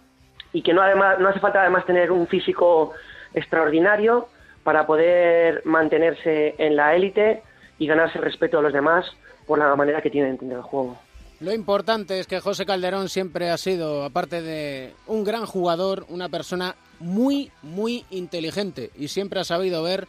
y 0.53 0.61
que 0.61 0.73
no, 0.73 0.81
además, 0.81 1.17
no 1.19 1.29
hace 1.29 1.39
falta 1.39 1.61
además 1.61 1.85
tener 1.85 2.11
un 2.11 2.27
físico 2.27 2.93
extraordinario 3.33 4.27
para 4.63 4.85
poder 4.85 5.61
mantenerse 5.65 6.55
en 6.57 6.75
la 6.75 6.95
élite 6.95 7.43
y 7.79 7.87
ganarse 7.87 8.17
el 8.17 8.23
respeto 8.23 8.57
de 8.57 8.63
los 8.63 8.73
demás 8.73 9.05
por 9.45 9.59
la 9.59 9.75
manera 9.75 10.01
que 10.01 10.09
tiene 10.09 10.27
de 10.27 10.33
entender 10.33 10.57
el 10.57 10.63
juego. 10.63 10.97
Lo 11.39 11.53
importante 11.53 12.19
es 12.19 12.27
que 12.27 12.39
José 12.39 12.65
Calderón 12.65 13.09
siempre 13.09 13.49
ha 13.49 13.57
sido, 13.57 14.03
aparte 14.03 14.41
de 14.41 14.93
un 15.07 15.25
gran 15.25 15.45
jugador, 15.45 16.05
una 16.07 16.29
persona 16.29 16.75
muy, 16.99 17.51
muy 17.61 18.05
inteligente 18.11 18.91
y 18.97 19.09
siempre 19.09 19.41
ha 19.41 19.43
sabido 19.43 19.83
ver 19.83 20.07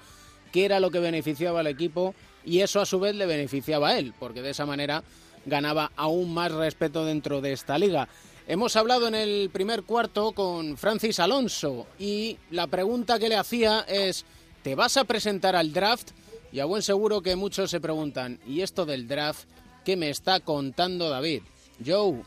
qué 0.53 0.65
era 0.65 0.79
lo 0.79 0.93
que 0.93 1.01
beneficiaba 1.01 1.61
al 1.61 1.67
equipo 1.67 2.15
y 2.45 2.61
eso 2.61 2.81
a 2.81 2.87
su 2.87 3.01
vez 3.01 3.17
le 3.17 3.27
beneficiaba 3.27 3.89
a 3.89 3.99
él, 3.99 4.15
porque 4.21 4.43
de 4.43 4.51
esa 4.51 4.67
manera 4.67 5.03
ganaba 5.47 5.91
aún 5.97 6.33
más 6.33 6.53
respeto 6.53 7.05
dentro 7.05 7.41
de 7.41 7.53
esta 7.53 7.79
liga. 7.79 8.09
Hemos 8.47 8.77
hablado 8.77 9.09
en 9.09 9.15
el 9.15 9.51
primer 9.51 9.83
cuarto 9.83 10.33
con 10.33 10.77
Francis 10.77 11.19
Alonso 11.19 11.87
y 11.99 12.39
la 12.51 12.67
pregunta 12.67 13.19
que 13.19 13.29
le 13.29 13.37
hacía 13.37 13.81
es, 13.89 14.27
¿te 14.65 14.75
vas 14.75 14.97
a 14.97 15.05
presentar 15.05 15.55
al 15.55 15.73
draft? 15.73 16.11
Y 16.51 16.61
a 16.61 16.65
buen 16.65 16.83
seguro 16.83 17.21
que 17.21 17.37
muchos 17.37 17.71
se 17.71 17.81
preguntan, 17.81 18.39
¿y 18.47 18.63
esto 18.63 18.87
del 18.87 19.07
draft 19.07 19.47
qué 19.85 19.97
me 19.97 20.09
está 20.09 20.41
contando 20.41 21.11
David? 21.11 21.43
Joe, 21.85 22.23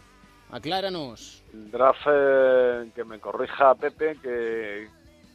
acláranos. 0.52 1.44
El 1.52 1.72
draft, 1.72 2.02
eh, 2.06 2.92
que 2.94 3.04
me 3.04 3.20
corrija 3.20 3.74
Pepe, 3.76 4.18
que, 4.22 4.88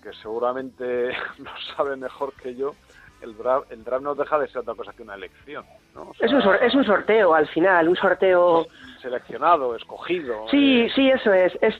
que 0.03 0.13
seguramente 0.23 1.09
lo 1.39 1.51
sabe 1.77 1.97
mejor 1.97 2.35
que 2.35 2.55
yo, 2.55 2.75
el 3.21 3.37
draft, 3.37 3.73
el 3.73 3.83
draft 3.83 4.05
no 4.05 4.15
deja 4.15 4.39
de 4.39 4.47
ser 4.49 4.59
otra 4.59 4.75
cosa 4.75 4.93
que 4.93 5.03
una 5.03 5.15
elección. 5.15 5.65
¿no? 5.95 6.11
O 6.11 6.15
sea, 6.15 6.27
es, 6.27 6.33
un 6.33 6.43
sor 6.43 6.63
es 6.63 6.75
un 6.75 6.85
sorteo 6.85 7.35
al 7.35 7.49
final, 7.49 7.89
un 7.89 7.97
sorteo... 7.97 8.67
Seleccionado, 9.01 9.75
escogido. 9.75 10.47
Sí, 10.49 10.83
eh. 10.83 10.93
sí, 10.95 11.11
eso 11.11 11.33
es. 11.33 11.53
Es 11.61 11.75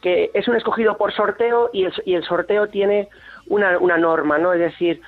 que 0.00 0.30
es 0.32 0.46
un 0.46 0.54
escogido 0.54 0.96
por 0.96 1.12
sorteo 1.12 1.70
y 1.72 1.86
el, 1.86 1.92
y 2.04 2.14
el 2.14 2.22
sorteo 2.22 2.68
tiene 2.68 3.08
una, 3.48 3.78
una 3.78 3.96
norma, 3.96 4.38
¿no? 4.38 4.52
Es 4.52 4.60
decir, 4.60 5.00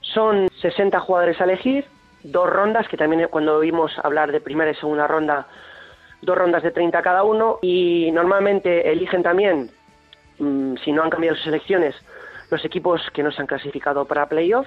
son 0.00 0.48
60 0.60 0.98
jugadores 1.00 1.40
a 1.40 1.44
elegir, 1.44 1.84
dos 2.22 2.48
rondas, 2.48 2.88
que 2.88 2.96
también 2.96 3.28
cuando 3.30 3.60
vimos 3.60 3.92
hablar 4.02 4.32
de 4.32 4.40
primera 4.40 4.70
y 4.70 4.74
segunda 4.74 5.06
ronda, 5.06 5.46
dos 6.22 6.36
rondas 6.36 6.62
de 6.62 6.70
30 6.70 7.02
cada 7.02 7.22
uno, 7.22 7.58
y 7.62 8.10
normalmente 8.12 8.90
eligen 8.90 9.22
también, 9.22 9.70
mmm, 10.38 10.74
si 10.84 10.92
no 10.92 11.02
han 11.02 11.10
cambiado 11.10 11.36
sus 11.36 11.46
elecciones, 11.46 11.94
los 12.50 12.64
equipos 12.64 13.00
que 13.12 13.22
no 13.22 13.30
se 13.30 13.40
han 13.40 13.46
clasificado 13.46 14.04
para 14.04 14.26
playoff, 14.26 14.66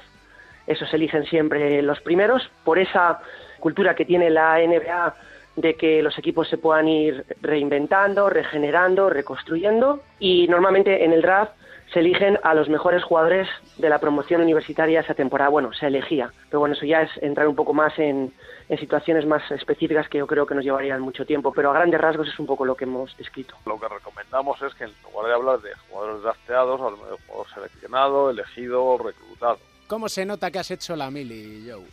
esos 0.65 0.93
eligen 0.93 1.25
siempre 1.25 1.81
los 1.81 1.99
primeros, 2.01 2.49
por 2.63 2.79
esa 2.79 3.19
cultura 3.59 3.95
que 3.95 4.05
tiene 4.05 4.29
la 4.29 4.57
NBA 4.59 5.15
de 5.55 5.75
que 5.75 6.01
los 6.01 6.17
equipos 6.17 6.47
se 6.47 6.57
puedan 6.57 6.87
ir 6.87 7.25
reinventando, 7.41 8.29
regenerando, 8.29 9.09
reconstruyendo, 9.09 10.01
y 10.19 10.47
normalmente 10.47 11.03
en 11.03 11.13
el 11.13 11.21
draft 11.21 11.51
se 11.93 11.99
eligen 11.99 12.39
a 12.43 12.53
los 12.53 12.69
mejores 12.69 13.03
jugadores 13.03 13.47
de 13.77 13.87
la 13.87 13.99
promoción 13.99 14.41
universitaria 14.41 15.01
esa 15.01 15.13
temporada. 15.13 15.49
Bueno, 15.49 15.71
se 15.73 15.87
elegía, 15.87 16.31
pero 16.49 16.59
bueno, 16.59 16.75
eso 16.75 16.85
ya 16.85 17.03
es 17.03 17.11
entrar 17.21 17.47
un 17.47 17.55
poco 17.55 17.73
más 17.73 17.97
en, 17.99 18.33
en, 18.67 18.79
situaciones 18.79 19.25
más 19.25 19.49
específicas 19.51 20.09
que 20.09 20.17
yo 20.17 20.27
creo 20.27 20.47
que 20.47 20.55
nos 20.55 20.63
llevarían 20.63 21.01
mucho 21.01 21.25
tiempo, 21.25 21.53
pero 21.53 21.69
a 21.69 21.73
grandes 21.73 22.01
rasgos 22.01 22.27
es 22.27 22.39
un 22.39 22.47
poco 22.47 22.65
lo 22.65 22.75
que 22.75 22.85
hemos 22.85 23.15
descrito. 23.17 23.55
Lo 23.65 23.79
que 23.79 23.87
recomendamos 23.87 24.61
es 24.61 24.73
que 24.73 24.85
en 24.85 24.91
lugar 25.03 25.27
de 25.27 25.33
hablar 25.33 25.61
de 25.61 25.69
jugadores 25.89 26.23
drafteados, 26.23 26.81
hablamos 26.81 27.09
de 27.11 27.17
jugador 27.27 27.47
seleccionado, 27.53 28.29
elegido, 28.31 28.97
reclutado. 28.97 29.59
¿Cómo 29.87 30.09
se 30.09 30.25
nota 30.25 30.49
que 30.49 30.59
has 30.59 30.71
hecho 30.71 30.95
la 30.95 31.11
mili, 31.11 31.69
Joe? 31.69 31.85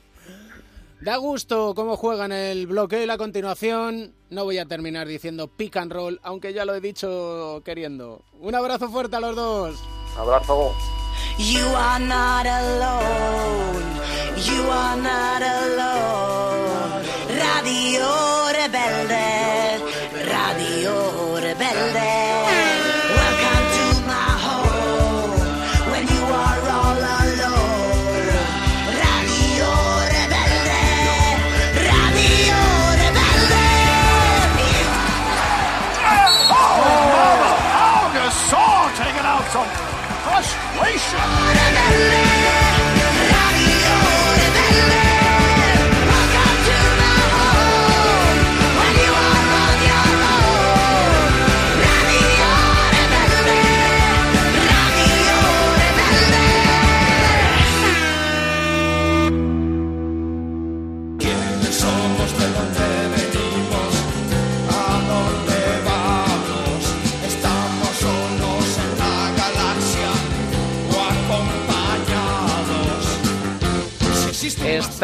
Da 1.04 1.18
gusto 1.18 1.74
cómo 1.74 1.98
juegan 1.98 2.32
el 2.32 2.66
bloqueo 2.66 3.02
y 3.02 3.06
la 3.06 3.18
continuación. 3.18 4.14
No 4.30 4.44
voy 4.44 4.56
a 4.56 4.64
terminar 4.64 5.06
diciendo 5.06 5.48
pick 5.48 5.76
and 5.76 5.92
roll, 5.92 6.18
aunque 6.22 6.54
ya 6.54 6.64
lo 6.64 6.74
he 6.74 6.80
dicho 6.80 7.60
queriendo. 7.62 8.24
Un 8.40 8.54
abrazo 8.54 8.88
fuerte 8.88 9.16
a 9.16 9.20
los 9.20 9.36
dos. 9.36 9.84
Abrazo. 10.16 10.72
You 11.36 11.66
are 11.76 12.02
not 12.02 12.46
alone. 12.46 13.84
You 14.46 14.62
are 14.70 14.96
not 15.02 15.42
alone. 15.42 17.04
Radio 17.38 18.23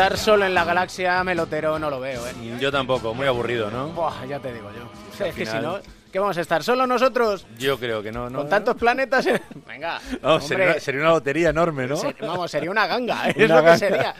Estar 0.01 0.16
solo 0.16 0.46
en 0.46 0.55
la 0.55 0.64
galaxia 0.64 1.22
melotero 1.24 1.78
no 1.78 1.90
lo 1.90 2.01
veo, 2.01 2.26
¿eh? 2.26 2.32
Yo 2.59 2.72
tampoco, 2.72 3.12
muy 3.12 3.26
aburrido, 3.26 3.70
¿no? 3.70 3.88
Buah, 3.88 4.24
ya 4.26 4.38
te 4.40 4.51
digo 4.51 4.70
yo. 4.72 5.26
es 5.26 5.34
que 5.34 5.44
si 5.44 5.59
no, 5.59 5.78
¿qué 6.11 6.18
vamos 6.18 6.38
a 6.38 6.40
estar 6.40 6.64
solo 6.64 6.86
nosotros? 6.86 7.46
Yo 7.59 7.78
creo 7.78 8.03
que 8.03 8.11
no, 8.11 8.30
¿no? 8.30 8.38
Con 8.38 8.48
tantos 8.48 8.76
planetas. 8.76 9.26
en- 9.26 9.42
Venga. 9.68 10.01
Hombre, 10.22 10.40
sería, 10.48 10.64
una, 10.70 10.80
sería 10.80 11.01
una 11.03 11.11
lotería 11.11 11.51
enorme, 11.51 11.86
¿no? 11.86 11.96
ser- 11.96 12.16
vamos, 12.18 12.51
sería 12.51 12.70
una 12.70 12.86
ganga. 12.86 13.28
Es 13.28 13.36
Una 13.44 13.61
lo 13.61 13.64
que 13.72 13.76
sería. 13.76 14.14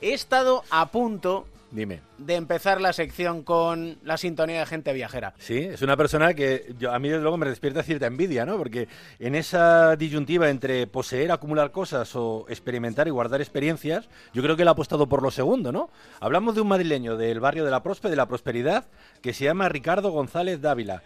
He 0.00 0.14
estado 0.14 0.64
a 0.70 0.86
punto 0.86 1.46
Dime. 1.70 2.00
de 2.18 2.34
empezar 2.36 2.80
la 2.80 2.92
sección 2.92 3.42
con 3.42 3.98
la 4.02 4.16
sintonía 4.16 4.60
de 4.60 4.66
gente 4.66 4.92
viajera. 4.92 5.34
Sí, 5.38 5.58
es 5.58 5.82
una 5.82 5.96
persona 5.96 6.34
que 6.34 6.74
yo, 6.78 6.92
a 6.92 6.98
mí 6.98 7.08
desde 7.08 7.22
luego 7.22 7.36
me 7.36 7.48
despierta 7.48 7.82
cierta 7.82 8.06
envidia, 8.06 8.46
¿no? 8.46 8.56
Porque 8.56 8.88
en 9.18 9.34
esa 9.34 9.96
disyuntiva 9.96 10.48
entre 10.48 10.86
poseer, 10.86 11.32
acumular 11.32 11.72
cosas 11.72 12.14
o 12.14 12.46
experimentar 12.48 13.08
y 13.08 13.10
guardar 13.10 13.40
experiencias, 13.40 14.08
yo 14.32 14.42
creo 14.42 14.56
que 14.56 14.62
él 14.62 14.68
ha 14.68 14.72
apostado 14.72 15.08
por 15.08 15.22
lo 15.22 15.30
segundo, 15.30 15.72
¿no? 15.72 15.90
Hablamos 16.20 16.54
de 16.54 16.60
un 16.60 16.68
madrileño 16.68 17.16
del 17.16 17.40
barrio 17.40 17.64
de 17.64 17.70
la 17.70 17.82
Prospe, 17.82 18.08
de 18.08 18.16
la 18.16 18.26
Prosperidad, 18.26 18.86
que 19.20 19.32
se 19.32 19.44
llama 19.44 19.68
Ricardo 19.68 20.10
González 20.10 20.60
Dávila 20.60 21.02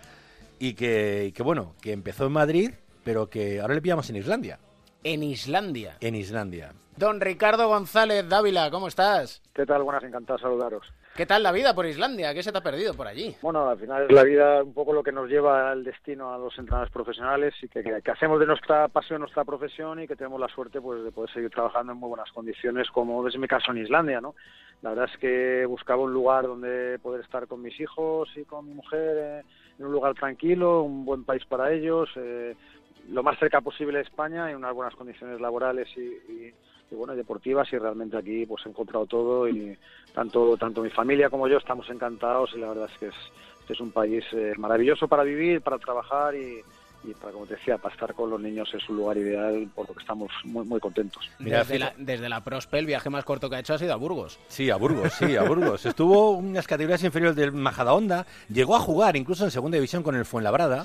y 0.59 0.75
que, 0.75 1.27
y 1.29 1.33
que, 1.33 1.43
bueno, 1.43 1.75
que 1.81 1.93
empezó 1.93 2.27
en 2.27 2.33
Madrid, 2.33 2.71
pero 3.03 3.31
que 3.31 3.61
ahora 3.61 3.75
le 3.75 3.83
pillamos 3.83 4.09
en 4.11 4.17
Islandia. 4.17 4.59
En 5.03 5.23
Islandia. 5.23 5.97
En 6.01 6.15
Islandia. 6.15 6.73
Don 6.97 7.21
Ricardo 7.21 7.67
González 7.69 8.29
Dávila, 8.29 8.71
¿cómo 8.71 8.87
estás? 8.89 9.41
¿Qué 9.55 9.65
tal? 9.65 9.83
Buenas, 9.83 10.05
encantado 10.05 10.37
de 10.37 10.43
saludaros. 10.43 10.87
¿Qué 11.17 11.25
tal 11.25 11.43
la 11.43 11.51
vida 11.53 11.75
por 11.75 11.87
Islandia? 11.87 12.35
¿Qué 12.35 12.43
se 12.43 12.53
te 12.53 12.59
ha 12.59 12.63
perdido 12.63 12.93
por 12.95 13.07
allí? 13.07 13.35
Bueno, 13.41 13.69
al 13.71 13.79
final 13.79 14.05
es 14.05 14.13
la 14.13 14.23
vida 14.23 14.63
un 14.63 14.75
poco 14.75 14.93
lo 14.93 15.03
que 15.03 15.11
nos 15.11 15.29
lleva 15.29 15.71
al 15.71 15.83
destino 15.83 16.35
a 16.35 16.39
los 16.39 16.57
entrenadores 16.59 16.93
profesionales 16.93 17.55
y 17.63 17.69
que, 17.69 17.83
que- 17.83 18.03
que 18.03 18.11
hacemos 18.11 18.39
de 18.39 18.47
nuestra 18.47 18.89
pasión 18.89 19.21
nuestra 19.21 19.45
profesión 19.45 20.03
y 20.03 20.07
que 20.07 20.17
tenemos 20.17 20.39
la 20.39 20.49
suerte 20.49 20.81
pues 20.81 21.03
de 21.03 21.11
poder 21.11 21.33
seguir 21.33 21.51
trabajando 21.51 21.93
en 21.93 21.99
muy 21.99 22.11
buenas 22.11 22.31
condiciones, 22.33 22.89
como 22.91 23.27
es 23.27 23.37
mi 23.39 23.49
caso 23.49 23.73
en 23.73 23.79
Islandia, 23.79 24.21
¿no? 24.21 24.35
La 24.83 24.91
verdad 24.91 25.09
es 25.13 25.19
que 25.19 25.65
buscaba 25.67 26.03
un 26.03 26.13
lugar 26.13 26.47
donde 26.47 26.99
poder 27.01 27.23
estar 27.23 27.47
con 27.47 27.63
mis 27.63 27.79
hijos 27.81 28.29
y 28.37 28.45
con 28.45 28.67
mi 28.67 28.75
mujer, 28.75 29.17
eh, 29.19 29.43
en 29.79 29.87
un 29.87 29.93
lugar 29.93 30.15
tranquilo, 30.15 30.83
un 30.83 31.05
buen 31.07 31.25
país 31.25 31.45
para 31.47 31.73
ellos, 31.73 32.09
eh, 32.17 32.55
lo 33.11 33.23
más 33.23 33.39
cerca 33.39 33.61
posible 33.61 33.99
de 33.99 34.05
España, 34.05 34.51
en 34.51 34.57
unas 34.57 34.75
buenas 34.75 34.95
condiciones 34.95 35.41
laborales 35.41 35.89
y, 35.97 36.01
y- 36.01 36.55
bueno, 36.93 37.15
deportivas 37.15 37.73
y 37.73 37.79
realmente 37.79 38.17
aquí 38.17 38.45
pues 38.47 38.67
he 38.67 38.69
encontrado 38.69 39.07
todo 39.07 39.49
y 39.49 39.79
tanto 40.13 40.57
tanto 40.57 40.83
mi 40.83 40.91
familia 40.91 41.31
como 41.31 41.47
yo 41.47 41.59
estamos 41.59 41.89
encantados 41.89 42.51
y 42.53 42.59
la 42.59 42.69
verdad 42.71 42.91
es 42.93 42.99
que 42.99 43.07
es, 43.07 43.15
este 43.61 43.75
es 43.75 43.81
un 43.81 43.93
país 43.93 44.25
eh, 44.33 44.55
maravilloso 44.59 45.07
para 45.07 45.23
vivir, 45.23 45.63
para 45.63 45.79
trabajar 45.79 46.35
y, 46.35 46.65
y 47.05 47.15
para, 47.15 47.33
como 47.33 47.47
te 47.47 47.55
decía, 47.55 47.79
para 47.79 47.95
estar 47.95 48.15
con 48.15 48.31
los 48.31 48.41
niños 48.41 48.69
es 48.75 48.89
un 48.89 48.97
lugar 48.97 49.17
ideal 49.17 49.69
por 49.75 49.89
lo 49.89 49.95
que 49.95 50.01
estamos 50.01 50.31
muy, 50.45 50.65
muy 50.67 50.81
contentos. 50.81 51.29
desde, 51.39 51.79
la, 51.79 51.95
desde 51.97 52.29
la 52.29 52.43
Prospe, 52.43 52.79
el 52.79 52.87
viaje 52.87 53.09
más 53.11 53.25
corto 53.25 53.49
que 53.49 53.57
ha 53.57 53.61
hecho 53.61 53.75
ha 53.75 53.79
sido 53.79 53.93
a 53.93 53.97
Burgos. 53.97 54.39
Sí, 54.49 54.71
a 54.71 54.77
Burgos, 54.77 55.13
sí, 55.15 55.37
a 55.37 55.43
Burgos. 55.43 55.87
Estuvo 55.87 56.39
en 56.39 56.55
las 56.55 56.67
categorías 56.67 57.03
inferiores 57.03 57.37
del 57.37 57.53
Majadahonda, 57.53 58.27
llegó 58.49 58.77
a 58.77 58.81
jugar 58.81 59.17
incluso 59.17 59.45
en 59.45 59.51
segunda 59.51 59.77
división 59.77 60.03
con 60.03 60.15
el 60.15 60.25
Fuenlabrada, 60.25 60.85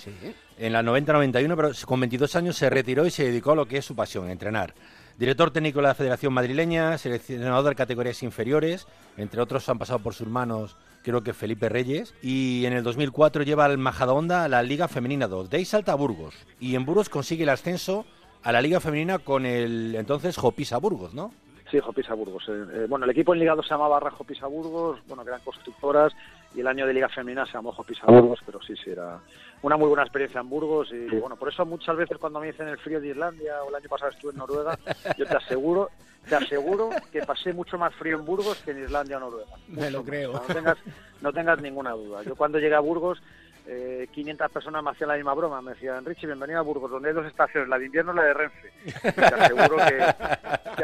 en 0.57 0.74
la 0.74 0.82
90-91, 0.82 1.55
pero 1.55 1.72
con 1.86 1.99
22 1.99 2.36
años 2.36 2.55
se 2.55 2.70
retiró 2.70 3.05
y 3.05 3.11
se 3.11 3.26
dedicó 3.26 3.51
a 3.51 3.55
lo 3.55 3.68
que 3.68 3.78
es 3.78 3.86
su 3.86 3.95
pasión, 3.95 4.30
entrenar. 4.30 4.74
Director 5.18 5.51
técnico 5.51 5.80
de 5.80 5.84
la 5.84 5.95
Federación 5.95 6.34
Madrileña, 6.34 6.97
seleccionador 6.97 7.70
de 7.70 7.76
categorías 7.76 8.22
inferiores, 8.24 8.86
entre 9.16 9.41
otros 9.41 9.68
han 9.70 9.80
pasado 9.80 9.99
por 9.99 10.13
sus 10.13 10.28
manos 10.28 10.76
creo 11.06 11.22
que 11.22 11.34
Felipe 11.34 11.70
Reyes, 11.70 12.16
y 12.24 12.66
en 12.66 12.74
el 12.74 12.84
2004 12.84 13.43
lleva 13.43 13.66
al 13.66 13.78
Majadahonda 13.78 14.43
a 14.43 14.49
la 14.49 14.64
Liga 14.64 14.88
Femenina 14.88 15.28
2, 15.28 15.51
de 15.51 15.58
ahí 15.58 15.66
salta 15.66 15.91
a 15.91 15.95
Burgos, 15.95 16.34
y 16.60 16.74
en 16.76 16.84
Burgos 16.84 17.10
consigue 17.10 17.43
el 17.43 17.49
ascenso 17.49 18.06
a 18.41 18.51
la 18.51 18.60
Liga 18.60 18.80
Femenina 18.80 19.20
con 19.20 19.45
el 19.45 19.93
entonces 19.95 20.36
Jopisa 20.36 20.78
Burgos, 20.80 21.14
¿no? 21.14 21.32
Sí, 21.70 21.80
Jopisa 21.80 22.16
Burgos. 22.16 22.45
eh, 22.49 22.66
eh, 22.74 22.86
bueno, 22.89 23.06
el 23.06 23.12
equipo 23.12 23.34
en 23.34 23.39
Liga 23.39 23.53
2 23.53 23.66
se 23.66 23.74
llamaba 23.74 23.99
Barra 23.99 24.12
Jopisa 24.12 24.47
Burgos, 24.47 24.99
bueno, 25.08 25.24
que 25.24 25.30
eran 25.30 25.41
constructoras, 25.41 26.12
y 26.56 26.62
el 26.62 26.68
año 26.68 26.88
de 26.88 26.93
Liga 26.93 27.10
Femenina 27.10 27.45
se 27.45 27.53
llamó 27.53 27.72
Jopisa 27.72 28.08
Burgos, 28.08 28.39
pero 28.43 28.60
sí, 28.64 28.74
sí, 28.84 28.89
era 28.89 29.20
una 29.62 29.78
muy 29.78 29.88
buena 29.88 30.03
experiencia 30.03 30.41
en 30.41 30.49
Burgos, 30.49 30.91
y 30.91 31.08
bueno, 31.18 31.36
por 31.36 31.49
eso 31.49 31.66
muchas 31.68 31.95
veces 31.97 32.18
cuando 32.18 32.39
me 32.39 32.47
dicen 32.47 32.68
el 32.68 32.80
frío 32.80 32.99
de 32.99 33.10
Islandia, 33.10 33.64
o 33.64 33.70
el 33.70 33.76
año 33.76 33.89
pasado 33.89 34.10
estuve 34.12 34.32
en 34.32 34.38
Noruega, 34.38 34.78
yo 35.18 35.26
te 35.28 35.38
aseguro, 35.38 35.89
te 36.28 36.36
aseguro 36.36 36.90
que 37.12 37.22
pasé 37.22 37.54
mucho 37.54 37.78
más 37.78 37.94
frío 37.96 38.18
en 38.18 38.26
Burgos 38.26 38.58
que 38.64 38.72
en 38.72 38.84
Islandia 38.84 39.18
o 39.18 39.20
Noruega. 39.20 39.52
Me 39.68 39.90
lo 39.92 40.00
Mucho 40.00 40.10
creo. 40.12 40.34
más. 40.34 40.48
No 40.50 40.56
tengas, 40.56 40.78
no 41.22 41.34
tengas 41.34 41.62
ninguna 41.62 41.92
duda. 41.92 42.24
Yo 42.24 42.36
cuando 42.36 42.60
llegué 42.60 42.76
a 42.76 42.80
Burgos, 42.80 43.22
eh, 43.68 44.08
500 44.12 44.52
personas 44.52 44.84
me 44.84 44.92
hacían 44.92 45.10
la 45.10 45.16
misma 45.16 45.34
broma. 45.34 45.62
Me 45.62 45.72
decían, 45.74 46.06
Richie, 46.06 46.28
bienvenido 46.28 46.60
a 46.60 46.64
Burgos, 46.64 46.92
donde 46.92 47.10
hay 47.10 47.16
dos 47.16 47.26
estaciones, 47.26 47.70
la 47.70 47.80
de 47.80 47.86
invierno 47.86 48.14
y 48.14 48.16
la 48.16 48.24
de 48.24 48.34
Renfe. 48.34 48.72
Te 49.02 49.22
aseguro 49.26 49.78
que, 49.78 50.16
te 50.78 50.84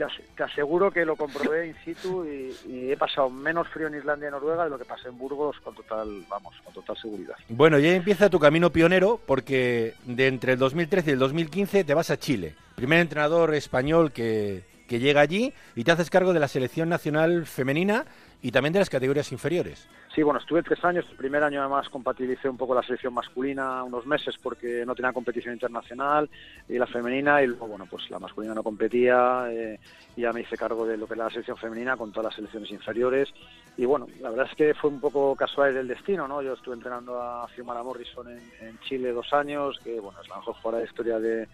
te 0.00 0.04
ase- 0.06 0.24
te 0.34 0.42
aseguro 0.44 0.90
que 0.90 1.04
lo 1.04 1.14
comprobé 1.14 1.66
in 1.66 1.74
situ 1.84 2.24
y, 2.24 2.90
he 2.90 2.96
pasado 2.96 3.28
menos 3.28 3.68
frío 3.68 3.86
en 3.88 3.96
Islandia 3.96 4.28
y 4.28 4.30
Noruega 4.30 4.64
de 4.64 4.70
lo 4.70 4.78
que 4.78 4.86
pasé 4.86 5.08
en 5.08 5.18
Burgos 5.18 5.60
con 5.62 5.74
total, 5.74 6.24
vamos, 6.26 6.54
con 6.64 6.72
total 6.72 6.96
seguridad. 6.96 7.34
Bueno, 7.50 7.78
ya 7.78 7.90
empieza 7.94 8.30
tu 8.30 8.38
camino 8.40 8.70
pionero 8.70 9.20
porque 9.26 9.92
de 10.06 10.26
entre 10.26 10.54
el 10.54 10.58
2013 10.58 11.10
y 11.10 11.12
el 11.12 11.18
2015 11.18 11.84
te 11.84 11.92
vas 11.92 12.10
a 12.10 12.16
Chile. 12.18 12.54
Primer 12.76 13.00
entrenador 13.00 13.54
español 13.54 14.10
que 14.12 14.64
llega 14.88 15.20
allí 15.20 15.52
y 15.76 15.84
te 15.84 15.92
haces 15.92 16.08
cargo 16.08 16.32
de 16.32 16.40
la 16.40 16.48
selección 16.48 16.88
nacional 16.88 17.44
femenina 17.44 18.06
y 18.42 18.52
también 18.52 18.72
de 18.72 18.78
las 18.78 18.88
categorías 18.88 19.30
inferiores. 19.32 19.86
Sí, 20.14 20.24
bueno, 20.24 20.40
estuve 20.40 20.64
tres 20.64 20.84
años. 20.84 21.06
El 21.08 21.16
primer 21.16 21.42
año 21.44 21.60
además 21.60 21.88
compatibilicé 21.88 22.48
un 22.48 22.56
poco 22.56 22.74
la 22.74 22.82
selección 22.82 23.14
masculina 23.14 23.84
unos 23.84 24.06
meses 24.06 24.36
porque 24.42 24.84
no 24.84 24.96
tenía 24.96 25.12
competición 25.12 25.54
internacional 25.54 26.28
y 26.68 26.78
la 26.78 26.86
femenina 26.88 27.40
y 27.42 27.46
luego, 27.46 27.68
bueno, 27.68 27.86
pues 27.88 28.10
la 28.10 28.18
masculina 28.18 28.52
no 28.52 28.64
competía 28.64 29.46
eh, 29.52 29.78
y 30.16 30.22
ya 30.22 30.32
me 30.32 30.40
hice 30.40 30.56
cargo 30.56 30.84
de 30.84 30.96
lo 30.96 31.06
que 31.06 31.14
era 31.14 31.24
la 31.24 31.30
selección 31.30 31.56
femenina 31.58 31.96
con 31.96 32.10
todas 32.10 32.26
las 32.26 32.34
selecciones 32.34 32.72
inferiores 32.72 33.28
y 33.76 33.84
bueno, 33.84 34.08
la 34.20 34.30
verdad 34.30 34.48
es 34.50 34.56
que 34.56 34.74
fue 34.74 34.90
un 34.90 34.98
poco 34.98 35.36
casual 35.36 35.74
del 35.74 35.86
destino, 35.86 36.26
¿no? 36.26 36.42
Yo 36.42 36.54
estuve 36.54 36.74
entrenando 36.74 37.22
a 37.22 37.48
Xiomara 37.54 37.84
Morrison 37.84 38.28
en, 38.28 38.40
en 38.60 38.80
Chile 38.80 39.12
dos 39.12 39.32
años, 39.32 39.78
que 39.84 40.00
bueno, 40.00 40.20
es 40.20 40.28
la 40.28 40.38
mejor 40.38 40.54
jugadora 40.56 40.78
de 40.78 40.88
historia 40.88 41.20
de, 41.20 41.48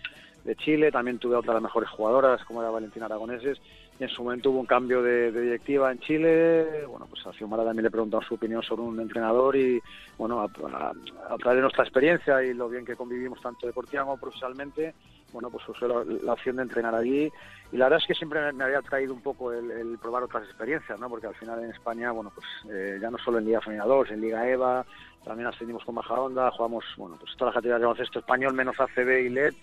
de 0.45 0.57
Chile, 0.57 0.91
también 0.91 1.19
tuve 1.19 1.37
a 1.37 1.41
otra 1.41 1.53
de 1.53 1.57
las 1.57 1.65
mejores 1.65 1.91
jugadoras 1.91 2.43
como 2.45 2.63
era 2.63 2.71
Valentina 2.71 3.05
Aragoneses 3.07 3.59
en 4.05 4.09
su 4.11 4.23
momento 4.23 4.51
hubo 4.51 4.61
un 4.61 4.67
cambio 4.67 5.03
de, 5.03 5.33
directiva 5.33 5.91
en 5.91 5.99
Chile, 6.01 6.85
bueno, 6.87 7.07
pues 7.09 7.27
a 7.27 7.33
Xiomara 7.33 7.65
también 7.65 7.85
le 7.85 7.91
preguntaba 7.91 8.23
su 8.27 8.35
opinión 8.35 8.63
sobre 8.63 8.83
un 8.83 9.01
entrenador 9.01 9.57
y 9.57 9.81
bueno, 10.19 10.41
a, 10.41 10.45
a- 10.45 11.37
través 11.39 11.57
de 11.57 11.63
nuestra 11.63 11.85
experiencia 11.85 12.43
y 12.43 12.53
lo 12.53 12.69
bien 12.69 12.85
que 12.85 12.97
convivimos 12.97 13.41
tanto 13.41 13.67
deportiva 13.67 14.05
como 14.05 14.19
profesionalmente, 14.19 14.95
bueno, 15.33 15.51
pues 15.51 15.67
usé 15.69 15.87
la, 15.89 16.33
opción 16.33 16.57
de 16.57 16.63
entrenar 16.63 16.95
allí 16.95 17.31
y 17.73 17.77
la 17.77 17.87
verdad 17.87 18.01
es 18.01 18.07
que 18.07 18.15
siempre 18.15 18.53
me, 18.53 18.65
había 18.65 18.83
traído 18.83 19.15
un 19.15 19.23
poco 19.23 19.53
el, 19.53 19.71
el 19.71 19.99
probar 19.99 20.23
otras 20.25 20.45
experiencias, 20.45 20.99
¿no? 21.01 21.09
Porque 21.09 21.27
al 21.27 21.35
final 21.35 21.65
en 21.65 21.71
España, 21.71 22.11
bueno, 22.13 22.31
pues 22.35 22.47
eh, 22.71 22.99
ya 23.01 23.11
no 23.11 23.19
solo 23.19 23.39
en 23.39 23.47
Liga 23.47 23.61
Femenina 23.61 23.87
2, 23.87 24.11
en 24.11 24.21
Liga 24.21 24.49
EVA, 24.49 24.85
también 25.25 25.49
ascendimos 25.49 25.85
con 25.85 25.95
Majadahonda, 25.97 26.51
jugamos, 26.53 26.85
bueno, 26.97 27.17
pues 27.19 27.33
todas 27.37 27.55
las 27.55 27.59
categorías 27.61 27.81
de 27.81 27.87
baloncesto 27.87 28.19
español 28.21 28.55
menos 28.55 28.79
ACB 28.79 29.23
y 29.25 29.29
LED 29.31 29.55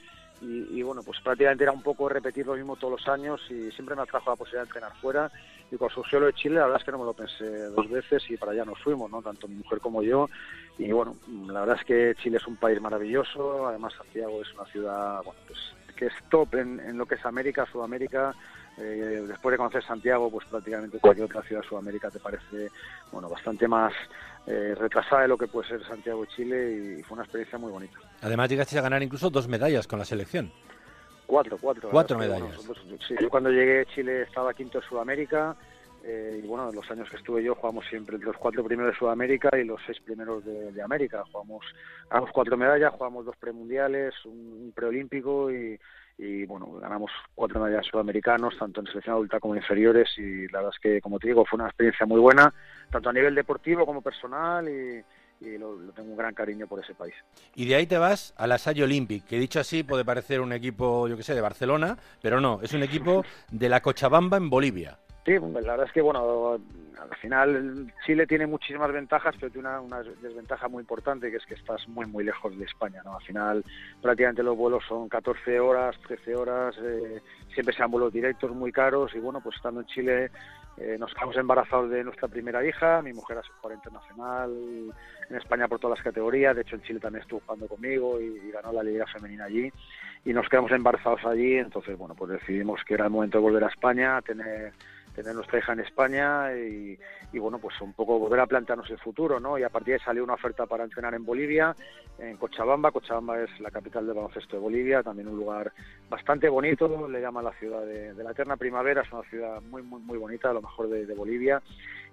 y, 0.44 0.80
y, 0.80 0.82
bueno, 0.84 1.02
pues 1.04 1.20
prácticamente 1.22 1.64
era 1.64 1.72
un 1.72 1.82
poco 1.82 2.10
repetir 2.10 2.46
lo 2.46 2.56
mismo 2.56 2.76
todos 2.76 3.00
los 3.00 3.08
años 3.08 3.42
y 3.50 3.72
siempre 3.72 3.96
me 3.96 4.02
atrajo 4.02 4.30
la 4.30 4.36
posibilidad 4.36 4.64
de 4.64 4.70
entrenar 4.70 4.96
fuera. 5.00 5.32
Y 5.72 5.78
cuando 5.78 5.96
surgió 5.96 6.20
lo 6.20 6.28
de 6.28 6.34
Chile 6.34 6.56
la 6.56 6.66
verdad 6.66 6.82
es 6.82 6.86
que 6.86 6.92
no 6.92 7.00
me 7.00 7.06
lo 7.06 7.14
pensé 7.14 7.46
dos 7.70 7.90
veces 7.90 8.24
y 8.30 8.38
para 8.38 8.52
allá 8.52 8.66
nos 8.66 8.80
fuimos, 8.80 9.10
¿no? 9.10 9.22
Tanto 9.22 9.48
mi 9.48 9.56
mujer 9.56 9.80
como 9.80 10.04
yo. 10.04 10.30
Y 10.78 10.92
bueno, 10.92 11.16
la 11.48 11.62
verdad 11.62 11.78
es 11.80 11.86
que 11.86 12.16
Chile 12.22 12.38
es 12.38 12.48
un 12.48 12.58
país 12.58 12.80
maravilloso, 12.82 13.68
además 13.68 13.94
Santiago 13.98 14.42
es 14.42 14.54
una 14.54 14.66
ciudad, 14.66 15.24
bueno, 15.24 15.40
pues 15.48 15.60
que 15.96 16.08
es 16.08 16.14
top 16.30 16.56
en 16.56 16.98
lo 16.98 17.06
que 17.06 17.16
es 17.16 17.26
América, 17.26 17.68
Sudamérica, 17.72 18.36
eh, 18.78 19.26
después 19.28 19.54
de 19.54 19.58
conocer 19.58 19.84
Santiago, 19.84 20.30
pues 20.32 20.48
prácticamente 20.48 20.98
cualquier 21.00 21.26
otra 21.26 21.44
ciudad 21.44 21.62
de 21.62 21.68
Sudamérica 21.68 22.10
te 22.10 22.20
parece, 22.20 22.70
bueno, 23.12 23.30
bastante 23.30 23.68
más 23.68 23.94
eh, 24.48 24.74
retrasada 24.76 25.24
de 25.24 25.28
lo 25.28 25.38
que 25.38 25.48
puede 25.48 25.68
ser 25.70 25.86
Santiago 25.86 26.26
Chile 26.26 26.98
y 27.00 27.04
fue 27.04 27.16
una 27.16 27.24
experiencia 27.24 27.60
muy 27.60 27.72
bonita. 27.72 28.00
Además 28.22 28.50
llegaste 28.50 28.78
a 28.80 28.82
ganar 28.82 29.04
incluso 29.04 29.30
dos 29.30 29.48
medallas 29.48 29.88
con 29.88 30.00
la 30.00 30.06
selección. 30.06 30.52
Cuatro, 31.28 31.58
cuatro. 31.62 31.90
Cuatro 31.92 32.18
medallas. 32.18 32.60
sí, 33.08 33.16
yo 33.20 33.30
cuando 33.30 33.50
llegué 33.50 33.82
a 33.82 33.86
Chile 33.86 34.24
estaba 34.24 34.54
quinto 34.54 34.80
de 34.80 34.88
Sudamérica 34.88 35.56
eh, 36.04 36.42
y 36.44 36.48
bueno, 36.48 36.70
en 36.70 36.76
los 36.76 36.90
años 36.92 37.10
que 37.10 37.16
estuve 37.16 37.44
yo 37.44 37.56
jugamos 37.56 37.86
siempre 37.88 38.18
los 38.18 38.36
cuatro 38.38 38.64
primeros 38.64 38.94
de 38.94 39.00
Sudamérica 39.00 39.50
y 39.58 39.64
los 39.64 39.80
seis 39.86 40.00
primeros 40.02 40.44
de, 40.44 40.72
de 40.72 40.82
América. 40.82 41.24
Jugamos, 41.32 41.66
ganamos 42.10 42.32
cuatro 42.34 42.58
medallas, 42.58 42.92
jugamos 42.94 43.26
dos 43.26 43.38
premundiales, 43.38 44.14
un, 44.26 44.64
un 44.66 44.72
preolímpico 44.74 45.52
y, 45.52 45.80
y 46.18 46.46
bueno, 46.46 46.72
ganamos 46.80 47.12
cuatro 47.34 47.60
medallas 47.60 47.86
sudamericanos, 47.88 48.58
tanto 48.58 48.82
en 48.82 48.88
selección 48.88 49.16
adulta 49.16 49.40
como 49.40 49.56
en 49.56 49.62
inferiores 49.62 50.10
y 50.18 50.48
la 50.48 50.60
verdad 50.60 50.74
es 50.76 50.80
que, 50.80 51.02
como 51.02 51.20
te 51.20 51.28
digo, 51.28 51.46
fue 51.46 51.58
una 51.58 51.68
experiencia 51.68 52.06
muy 52.06 52.20
buena, 52.20 52.54
tanto 52.92 53.10
a 53.10 53.14
nivel 53.14 53.34
deportivo 53.34 53.86
como 53.86 54.02
personal 54.02 54.68
y, 54.70 55.04
lo, 55.58 55.76
lo 55.76 55.92
tengo 55.92 56.12
un 56.12 56.18
gran 56.18 56.34
cariño 56.34 56.68
por 56.68 56.82
ese 56.82 56.94
país. 56.94 57.14
Y 57.54 57.66
de 57.66 57.76
ahí 57.76 57.86
te 57.86 57.98
vas 57.98 58.34
a 58.38 58.48
la 58.48 58.58
Salle 58.58 58.84
Olympic, 58.84 59.26
que 59.26 59.38
dicho 59.38 59.60
así 59.60 59.84
puede 59.84 60.06
parecer 60.06 60.40
un 60.40 60.54
equipo, 60.54 61.10
yo 61.10 61.18
que 61.18 61.24
sé, 61.24 61.36
de 61.36 61.42
Barcelona, 61.42 61.98
pero 62.22 62.40
no, 62.40 62.62
es 62.62 62.74
un 62.74 62.82
equipo 62.82 63.26
de 63.52 63.68
la 63.68 63.82
Cochabamba 63.82 64.38
en 64.38 64.50
Bolivia. 64.50 65.00
Sí, 65.26 65.32
la 65.40 65.48
verdad 65.48 65.86
es 65.86 65.92
que, 65.94 66.02
bueno, 66.02 66.60
al 67.00 67.18
final 67.22 67.94
Chile 68.06 68.28
tiene 68.28 68.46
muchísimas 68.46 68.92
ventajas, 68.92 69.34
pero 69.40 69.52
tiene 69.52 69.70
una, 69.80 70.04
desventaja 70.22 70.68
muy 70.68 70.82
importante, 70.82 71.32
que 71.32 71.38
es 71.38 71.46
que 71.46 71.54
estás 71.54 71.88
muy, 71.88 72.06
muy 72.06 72.26
lejos 72.26 72.58
de 72.58 72.66
España, 72.66 73.02
¿no? 73.06 73.16
Al 73.16 73.24
final 73.24 73.64
prácticamente 74.02 74.44
los 74.44 74.58
vuelos 74.58 74.84
son 74.88 75.08
14 75.08 75.60
horas, 75.62 75.96
13 76.08 76.36
horas, 76.36 76.76
eh, 76.82 77.22
siempre 77.54 77.74
sean 77.74 77.90
vuelos 77.90 78.12
directos 78.12 78.52
muy 78.52 78.74
caros 78.74 79.16
y, 79.16 79.20
bueno, 79.20 79.40
pues 79.40 79.56
estando 79.56 79.80
en 79.80 79.88
Chile 79.88 80.32
eh, 80.76 80.98
nos 81.00 81.14
quedamos 81.14 81.38
embarazados 81.38 81.90
de 81.90 82.04
nuestra 82.04 82.28
primera 82.28 82.66
hija, 82.66 83.02
mi 83.02 83.14
mujer 83.14 83.38
hace 83.38 83.50
jugadora 83.50 83.76
internacional 83.76 84.52
en 85.30 85.36
España 85.38 85.70
por 85.70 85.80
todas 85.80 86.00
las 86.00 86.04
categorías, 86.04 86.56
de 86.56 86.64
hecho 86.64 86.76
en 86.76 86.82
Chile 86.82 87.00
también 87.00 87.22
estuvo 87.22 87.42
jugando 87.46 87.68
conmigo 87.68 88.20
y, 88.20 88.26
y 88.26 88.52
ganó 88.52 88.74
la 88.74 88.84
liga 88.84 89.06
femenina 89.08 89.46
allí 89.46 89.72
y 90.26 90.34
nos 90.34 90.50
quedamos 90.50 90.72
embarazados 90.72 91.24
allí, 91.26 91.56
entonces 91.56 91.98
bueno, 91.98 92.16
pues 92.16 92.32
decidimos 92.32 92.82
que 92.86 92.96
era 92.96 93.06
el 93.06 93.12
momento 93.12 93.38
de 93.38 93.44
volver 93.44 93.64
a 93.64 93.68
España, 93.68 94.22
tener 94.22 94.74
tener 95.14 95.36
nuestra 95.36 95.60
hija 95.60 95.74
en 95.74 95.80
España 95.82 96.56
y, 96.56 96.98
y, 97.32 97.40
bueno, 97.40 97.60
pues 97.60 97.80
un 97.82 97.94
poco 97.94 98.20
volver 98.20 98.40
a 98.40 98.48
plantearnos 98.48 98.90
el 98.90 99.00
futuro, 99.00 99.40
¿no? 99.40 99.58
Y 99.58 99.64
a 99.64 99.70
partir 99.70 99.94
de 99.94 99.94
ahí 99.94 100.06
salió 100.06 100.24
una 100.24 100.34
oferta 100.34 100.66
para 100.66 100.84
entrenar 100.84 101.14
en 101.14 101.26
Bolivia, 101.26 101.76
en 102.20 102.38
Cochabamba. 102.38 102.92
Cochabamba 102.92 103.42
es 103.42 103.60
la 103.60 103.72
capital 103.72 104.06
del 104.06 104.16
baloncesto 104.16 104.58
de 104.58 104.62
Bolivia, 104.62 105.04
también 105.04 105.28
un 105.28 105.38
lugar 105.38 105.72
bastante 106.10 106.50
bonito, 106.50 107.08
le 107.08 107.22
llaman 107.22 107.46
la 107.46 107.54
ciudad 107.54 107.86
de, 107.86 108.14
de 108.14 108.24
la 108.24 108.32
eterna 108.32 108.58
primavera, 108.58 109.02
es 109.02 109.12
una 109.12 109.24
ciudad 109.30 109.62
muy, 109.62 109.82
muy, 109.82 110.02
muy 110.02 110.18
bonita, 110.18 110.50
a 110.50 110.54
lo 110.54 110.62
mejor 110.62 110.90
de, 110.90 111.06
de 111.06 111.16
Bolivia. 111.16 111.62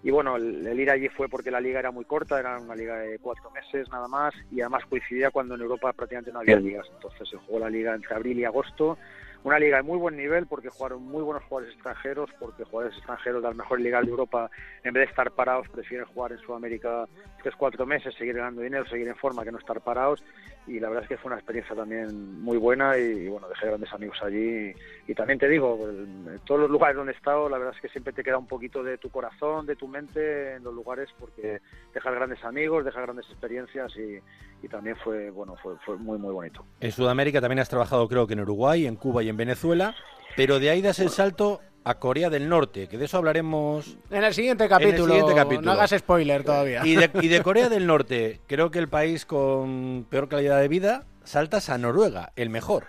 Y 0.03 0.11
bueno, 0.11 0.36
el, 0.36 0.66
el, 0.66 0.80
ir 0.80 0.90
allí 0.90 1.09
fue 1.09 1.28
porque 1.28 1.51
la 1.51 1.61
liga 1.61 1.78
era 1.78 1.90
muy 1.90 2.07
corta, 2.07 2.40
era 2.40 2.59
una 2.59 2.74
liga 2.74 2.96
de 2.96 3.18
cuatro 3.18 3.51
meses 3.51 3.86
nada 3.90 4.09
más, 4.09 4.32
y 4.51 4.62
además 4.62 4.84
coincidía 4.88 5.30
cuando 5.30 5.55
en 5.55 5.61
Europa 5.61 5.92
prácticamente 5.92 6.32
no 6.32 6.40
había 6.40 6.57
ligas. 6.57 6.86
Entonces 6.94 7.28
se 7.28 7.36
jugó 7.36 7.59
la 7.59 7.68
liga 7.68 7.94
entre 7.94 8.14
abril 8.14 8.38
y 8.38 8.44
agosto, 8.46 8.96
una 9.43 9.59
liga 9.59 9.78
de 9.78 9.82
muy 9.82 9.99
buen 9.99 10.16
nivel 10.16 10.47
porque 10.47 10.68
jugaron 10.68 11.03
muy 11.03 11.22
buenos 11.22 11.43
jugadores 11.45 11.74
extranjeros, 11.74 12.30
porque 12.38 12.64
jugadores 12.64 12.97
extranjeros 12.97 13.43
de 13.43 13.49
la 13.49 13.55
mejor 13.55 13.80
liga 13.80 14.01
de 14.01 14.09
Europa, 14.09 14.51
en 14.84 14.93
vez 14.93 15.07
de 15.07 15.11
estar 15.11 15.30
parados, 15.30 15.68
prefieren 15.68 16.07
jugar 16.07 16.32
en 16.32 16.38
Sudamérica 16.38 17.07
tres, 17.43 17.55
cuatro 17.57 17.86
meses, 17.86 18.14
seguir 18.14 18.34
ganando 18.34 18.62
dinero, 18.62 18.86
seguir 18.86 19.09
en 19.09 19.16
forma, 19.16 19.45
que 19.45 19.53
no 19.53 19.59
estar 19.59 19.80
parados. 19.80 20.22
Y 20.70 20.78
la 20.78 20.88
verdad 20.88 21.02
es 21.02 21.08
que 21.08 21.16
fue 21.16 21.30
una 21.30 21.36
experiencia 21.36 21.74
también 21.74 22.40
muy 22.40 22.56
buena 22.56 22.96
y, 22.96 23.26
bueno, 23.26 23.48
dejé 23.48 23.66
grandes 23.66 23.92
amigos 23.92 24.16
allí. 24.22 24.72
Y, 25.08 25.14
también 25.14 25.38
te 25.38 25.48
digo, 25.48 25.88
en 25.88 26.38
todos 26.44 26.60
los 26.60 26.70
lugares 26.70 26.96
donde 26.96 27.12
he 27.12 27.16
estado, 27.16 27.48
la 27.48 27.58
verdad 27.58 27.74
es 27.74 27.82
que 27.82 27.88
siempre 27.88 28.12
te 28.12 28.22
queda 28.22 28.38
un 28.38 28.46
poquito 28.46 28.84
de 28.84 28.96
tu 28.96 29.10
corazón, 29.10 29.66
de 29.66 29.74
tu 29.74 29.88
mente 29.88 30.54
en 30.54 30.62
los 30.62 30.72
lugares 30.72 31.08
porque 31.18 31.60
dejas 31.92 32.14
grandes 32.14 32.44
amigos, 32.44 32.84
dejas 32.84 33.02
grandes 33.02 33.26
experiencias 33.26 33.92
y, 33.96 34.68
también 34.68 34.94
fue, 34.96 35.30
bueno, 35.30 35.56
fue 35.56 35.96
muy, 35.96 36.18
muy 36.18 36.32
bonito. 36.32 36.64
En 36.78 36.92
Sudamérica 36.92 37.40
también 37.40 37.58
has 37.58 37.68
trabajado 37.68 38.06
creo 38.08 38.28
que 38.28 38.34
en 38.34 38.40
Uruguay, 38.40 38.86
en 38.86 38.94
Cuba 38.94 39.24
y 39.24 39.28
en 39.28 39.36
Venezuela, 39.36 39.96
pero 40.36 40.60
de 40.60 40.70
ahí 40.70 40.82
das 40.82 41.00
el 41.00 41.08
salto 41.08 41.60
a 41.84 41.94
Corea 41.94 42.30
del 42.30 42.48
Norte, 42.48 42.88
que 42.88 42.98
de 42.98 43.06
eso 43.06 43.16
hablaremos 43.16 43.98
en 44.10 44.24
el 44.24 44.34
siguiente 44.34 44.68
capítulo. 44.68 44.92
En 44.92 45.00
el 45.00 45.08
siguiente 45.08 45.34
capítulo. 45.34 45.66
No 45.66 45.72
hagas 45.72 45.90
spoiler 45.90 46.44
todavía. 46.44 46.82
Y 46.84 46.96
de, 46.96 47.10
y 47.22 47.28
de, 47.28 47.42
Corea 47.42 47.68
del 47.68 47.86
Norte, 47.86 48.40
creo 48.46 48.70
que 48.70 48.78
el 48.78 48.88
país 48.88 49.24
con 49.24 50.06
peor 50.10 50.28
calidad 50.28 50.60
de 50.60 50.68
vida, 50.68 51.04
saltas 51.24 51.70
a 51.70 51.78
Noruega, 51.78 52.32
el 52.36 52.50
mejor. 52.50 52.84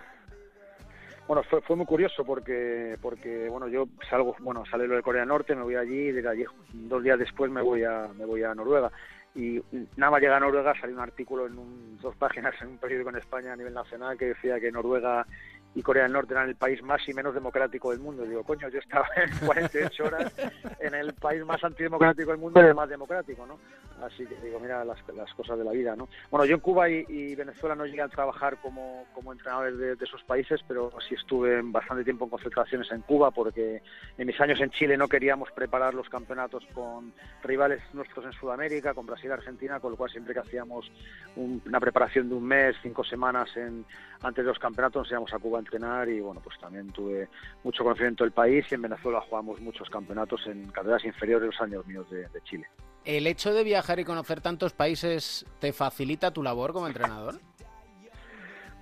Bueno, 1.26 1.42
fue, 1.48 1.62
fue 1.62 1.76
muy 1.76 1.86
curioso 1.86 2.24
porque, 2.24 2.98
porque 3.00 3.48
bueno, 3.48 3.68
yo 3.68 3.88
salgo, 4.10 4.36
bueno, 4.40 4.64
sale 4.66 4.86
lo 4.86 4.96
de 4.96 5.02
Corea 5.02 5.22
del 5.22 5.28
Norte, 5.28 5.54
me 5.54 5.62
voy 5.62 5.76
allí 5.76 6.08
y 6.08 6.12
de 6.12 6.28
allí 6.28 6.44
dos 6.72 7.02
días 7.02 7.18
después 7.18 7.50
me 7.50 7.62
voy 7.62 7.84
a, 7.84 8.08
me 8.18 8.26
voy 8.26 8.42
a 8.42 8.54
Noruega 8.54 8.90
y 9.34 9.62
nada 9.96 10.10
más 10.10 10.20
llegar 10.20 10.36
a 10.36 10.40
Noruega 10.40 10.74
salió 10.78 10.94
un 10.94 11.02
artículo 11.02 11.46
en 11.46 11.58
un, 11.58 11.98
dos 12.02 12.14
páginas 12.16 12.54
en 12.60 12.68
un 12.68 12.78
periódico 12.78 13.08
en 13.10 13.16
España 13.16 13.52
a 13.52 13.56
nivel 13.56 13.72
nacional 13.72 14.18
que 14.18 14.26
decía 14.26 14.60
que 14.60 14.70
Noruega 14.70 15.26
y 15.74 15.82
Corea 15.82 16.04
del 16.04 16.12
Norte 16.12 16.34
eran 16.34 16.48
el 16.48 16.56
país 16.56 16.82
más 16.82 17.00
y 17.08 17.14
menos 17.14 17.34
democrático 17.34 17.90
del 17.90 18.00
mundo. 18.00 18.24
Digo, 18.24 18.42
coño, 18.44 18.68
yo 18.68 18.78
estaba 18.78 19.06
en 19.16 19.30
48 19.46 20.04
horas 20.04 20.34
en 20.80 20.94
el 20.94 21.14
país 21.14 21.44
más 21.44 21.62
antidemocrático 21.64 22.30
del 22.30 22.40
mundo 22.40 22.60
y 22.60 22.66
el 22.66 22.74
más 22.74 22.88
democrático, 22.88 23.46
¿no? 23.46 23.58
Así 24.02 24.26
que 24.26 24.34
digo, 24.42 24.58
mira 24.58 24.84
las, 24.84 24.98
las 25.14 25.32
cosas 25.34 25.56
de 25.58 25.64
la 25.64 25.70
vida, 25.70 25.94
¿no? 25.94 26.08
Bueno, 26.30 26.44
yo 26.44 26.56
en 26.56 26.60
Cuba 26.60 26.90
y, 26.90 27.04
y 27.08 27.34
Venezuela 27.36 27.74
no 27.74 27.86
llegué 27.86 28.02
a 28.02 28.08
trabajar 28.08 28.56
como, 28.60 29.06
como 29.14 29.32
entrenador 29.32 29.76
de, 29.76 29.96
de, 29.96 30.04
esos 30.04 30.22
países, 30.24 30.60
pero 30.66 30.92
sí 31.08 31.14
estuve 31.14 31.60
bastante 31.62 32.02
tiempo 32.02 32.24
en 32.24 32.30
concentraciones 32.30 32.90
en 32.90 33.02
Cuba 33.02 33.30
porque 33.30 33.80
en 34.18 34.26
mis 34.26 34.40
años 34.40 34.60
en 34.60 34.70
Chile 34.70 34.96
no 34.96 35.08
queríamos 35.08 35.50
preparar 35.52 35.94
los 35.94 36.08
campeonatos 36.08 36.64
con 36.74 37.12
rivales 37.44 37.80
nuestros 37.92 38.24
en 38.26 38.32
Sudamérica, 38.32 38.92
con 38.92 39.06
Brasil 39.06 39.30
y 39.30 39.32
Argentina, 39.32 39.78
con 39.78 39.92
lo 39.92 39.96
cual 39.96 40.10
siempre 40.10 40.34
que 40.34 40.40
hacíamos 40.40 40.90
un, 41.36 41.62
una 41.64 41.78
preparación 41.78 42.28
de 42.28 42.34
un 42.34 42.44
mes, 42.44 42.74
cinco 42.82 43.04
semanas 43.04 43.56
en, 43.56 43.84
antes 44.22 44.44
de 44.44 44.48
los 44.48 44.58
campeonatos 44.58 45.02
nos 45.02 45.10
íbamos 45.10 45.32
a 45.32 45.38
Cuba 45.38 45.61
entrenar 45.62 46.08
y 46.08 46.20
bueno, 46.20 46.40
pues 46.42 46.58
también 46.60 46.88
tuve 46.92 47.28
mucho 47.64 47.82
conocimiento 47.82 48.24
del 48.24 48.32
país 48.32 48.66
y 48.70 48.74
en 48.74 48.82
Venezuela 48.82 49.20
jugamos 49.28 49.60
muchos 49.60 49.88
campeonatos 49.88 50.46
en 50.46 50.70
carreras 50.70 51.04
inferiores 51.04 51.46
los 51.46 51.60
años 51.60 51.86
míos 51.86 52.08
de, 52.10 52.28
de 52.28 52.40
Chile. 52.42 52.66
¿El 53.04 53.26
hecho 53.26 53.52
de 53.52 53.64
viajar 53.64 53.98
y 53.98 54.04
conocer 54.04 54.40
tantos 54.40 54.72
países 54.72 55.44
te 55.58 55.72
facilita 55.72 56.30
tu 56.30 56.42
labor 56.42 56.72
como 56.72 56.86
entrenador? 56.86 57.40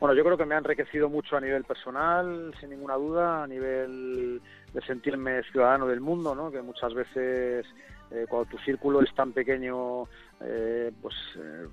Bueno, 0.01 0.15
yo 0.15 0.25
creo 0.25 0.39
que 0.39 0.47
me 0.47 0.55
ha 0.55 0.59
enriquecido 0.59 1.11
mucho 1.11 1.37
a 1.37 1.41
nivel 1.43 1.65
personal, 1.65 2.55
sin 2.59 2.71
ninguna 2.71 2.95
duda, 2.95 3.43
a 3.43 3.47
nivel 3.47 4.41
de 4.73 4.81
sentirme 4.83 5.43
ciudadano 5.45 5.87
del 5.87 6.01
mundo, 6.01 6.35
¿no? 6.35 6.51
Que 6.51 6.63
muchas 6.63 6.95
veces 6.95 7.67
eh, 8.11 8.27
cuando 8.29 8.51
tu 8.51 8.59
círculo 8.59 9.03
es 9.03 9.15
tan 9.15 9.33
pequeño, 9.33 10.05
eh, 10.41 10.91
pues 11.03 11.15
eh, 11.37 11.67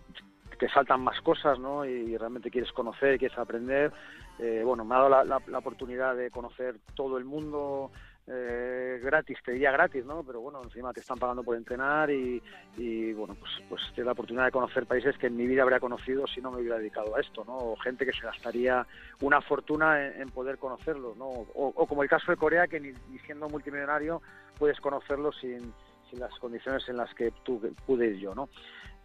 te 0.57 0.69
faltan 0.69 1.01
más 1.01 1.19
cosas, 1.21 1.59
¿no? 1.59 1.85
Y 1.85 2.17
realmente 2.17 2.51
quieres 2.51 2.71
conocer, 2.71 3.17
quieres 3.17 3.37
aprender. 3.37 3.91
Eh, 4.39 4.61
bueno, 4.63 4.85
me 4.85 4.95
ha 4.95 4.97
dado 4.99 5.09
la, 5.09 5.23
la, 5.23 5.41
la, 5.47 5.57
oportunidad 5.57 6.15
de 6.15 6.29
conocer 6.29 6.75
todo 6.95 7.17
el 7.17 7.25
mundo 7.25 7.91
eh, 8.29 8.99
gratis, 9.01 9.37
te 9.43 9.53
diría 9.53 9.71
gratis, 9.71 10.05
¿no? 10.05 10.21
Pero 10.21 10.41
bueno, 10.41 10.61
encima 10.61 10.91
te 10.91 10.99
están 10.99 11.17
pagando 11.17 11.43
por 11.43 11.55
entrenar 11.55 12.11
y, 12.11 12.41
y 12.75 13.13
bueno, 13.13 13.35
pues, 13.39 13.51
pues 13.69 13.81
tienes 13.93 14.05
la 14.05 14.11
oportunidad 14.11 14.45
de 14.45 14.51
conocer 14.51 14.85
países 14.85 15.17
que 15.17 15.27
en 15.27 15.37
mi 15.37 15.47
vida 15.47 15.63
habría 15.63 15.79
conocido 15.79 16.27
si 16.27 16.41
no 16.41 16.51
me 16.51 16.57
hubiera 16.57 16.77
dedicado 16.77 17.15
a 17.15 17.21
esto, 17.21 17.45
¿no? 17.45 17.55
O 17.57 17.77
gente 17.77 18.05
que 18.05 18.11
se 18.11 18.25
gastaría 18.25 18.85
una 19.21 19.39
fortuna 19.41 20.05
en, 20.05 20.29
poder 20.29 20.57
conocerlos, 20.57 21.15
¿no? 21.15 21.25
O, 21.25 21.73
o, 21.73 21.87
como 21.87 22.03
el 22.03 22.09
caso 22.09 22.29
de 22.29 22.37
Corea, 22.37 22.67
que 22.67 22.81
ni, 22.81 22.91
siendo 23.25 23.47
multimillonario 23.47 24.21
puedes 24.59 24.79
conocerlos 24.81 25.37
sin, 25.39 25.73
sin 26.09 26.19
las 26.19 26.37
condiciones 26.39 26.87
en 26.89 26.97
las 26.97 27.13
que 27.13 27.31
tú, 27.43 27.61
pude 27.85 28.07
ir 28.07 28.17
yo, 28.17 28.35
¿no? 28.35 28.49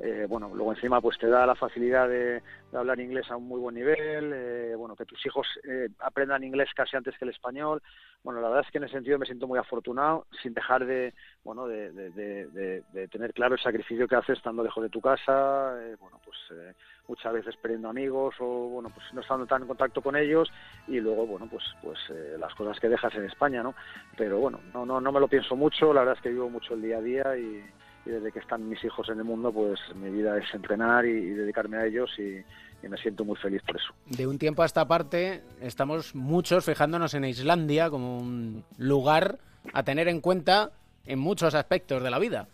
Eh, 0.03 0.26
bueno, 0.28 0.50
luego 0.53 0.72
encima 0.72 1.00
pues 1.00 1.16
te 1.16 1.28
da 1.28 1.46
la 1.46 1.55
facilidad 1.55 2.09
de, 2.09 2.42
hablar 2.72 2.98
inglés 2.98 3.30
a 3.30 3.36
un 3.36 3.46
muy 3.46 3.61
buen 3.61 3.76
nivel, 3.76 4.32
eh, 4.34 4.74
bueno, 4.76 4.96
que 4.96 5.05
tus 5.05 5.24
hijos 5.24 5.46
eh, 5.62 5.90
aprendan 6.00 6.42
inglés 6.42 6.70
casi 6.74 6.96
antes 6.96 7.16
que 7.16 7.24
el 7.24 7.30
español. 7.30 7.80
Bueno, 8.24 8.40
la 8.40 8.48
verdad 8.48 8.64
es 8.66 8.72
que 8.72 8.78
en 8.78 8.84
ese 8.84 8.94
sentido 8.94 9.18
me 9.18 9.26
siento 9.26 9.46
muy 9.46 9.59
afortunado, 9.59 10.26
sin 10.42 10.55
dejar 10.55 10.86
de, 10.86 11.14
bueno, 11.44 11.68
de, 11.68 11.92
de, 11.92 12.82
de 12.92 13.09
tener 13.09 13.32
claro 13.32 13.55
el 13.55 13.61
sacrificio 13.61 14.09
que 14.09 14.16
haces 14.16 14.38
estando 14.38 14.62
lejos 14.62 14.82
de 14.82 14.90
tu 14.90 15.00
casa, 15.00 15.74
eh, 15.80 15.96
bueno, 16.00 16.20
pues 16.24 16.36
eh, 16.50 16.74
muchas 17.09 17.32
veces 17.32 17.57
perdiendo 17.57 17.88
amigos 17.88 18.34
o, 18.40 18.68
bueno, 18.68 18.90
pues 18.94 19.07
no 19.12 19.20
estando 19.20 19.46
tan 19.46 19.62
en 19.62 19.68
contacto 19.68 20.03
con 20.03 20.16
ellos 20.16 20.50
y 20.88 21.00
luego, 21.00 21.26
bueno, 21.26 21.46
pues, 21.50 21.64
pues 21.82 21.98
eh, 22.11 22.36
las 22.38 22.55
cosas 22.55 22.78
que 22.80 22.88
dejas 22.88 23.14
en 23.14 23.24
España, 23.24 23.62
¿no? 23.62 23.74
Pero 24.16 24.38
bueno, 24.38 24.61
no, 24.74 24.84
no, 24.84 25.00
no 25.00 25.12
me 25.12 25.20
lo 25.20 25.28
pienso 25.28 25.57
mucho, 25.57 25.92
la 25.92 26.00
verdad 26.00 26.16
es 26.16 26.22
que 26.22 26.30
vivo 26.30 26.50
mucho 26.50 26.74
el 26.74 26.82
día 26.82 26.98
a 26.98 27.03
día 27.03 27.36
y, 27.36 27.64
y 28.05 28.11
desde 28.11 28.32
que 28.32 28.40
están 28.40 28.68
mis 28.68 28.82
hijos 28.84 29.09
en 29.09 29.18
el 29.18 29.24
mundo, 29.24 29.53
pues 29.53 29.78
mi 29.94 30.11
vida 30.11 30.36
es 30.38 30.53
entrenar 30.55 31.05
y, 31.05 31.30
dedicarme 31.30 31.76
a 31.76 31.86
ellos 31.86 32.11
y, 32.18 32.42
me 32.88 32.96
siento 32.98 33.24
muy 33.24 33.36
feliz 33.36 33.62
por 33.62 33.76
eso. 33.76 33.94
De 34.07 34.26
un 34.26 34.38
tiempo 34.40 34.64
a 34.64 34.66
esta 34.66 34.88
parte 34.88 35.40
estamos 35.61 36.16
muchos 36.16 36.64
fijándonos 36.64 37.14
en 37.14 37.24
Islandia 37.24 37.88
como 37.90 38.18
un 38.18 38.64
lugar 38.76 39.38
a 39.72 39.84
tener 39.84 40.09
en 40.09 40.20
cuenta 40.20 40.72
en 41.07 41.20
muchos 41.20 41.55
aspectos 41.55 42.03
de 42.03 42.11
la 42.11 42.18
vida. 42.18 42.48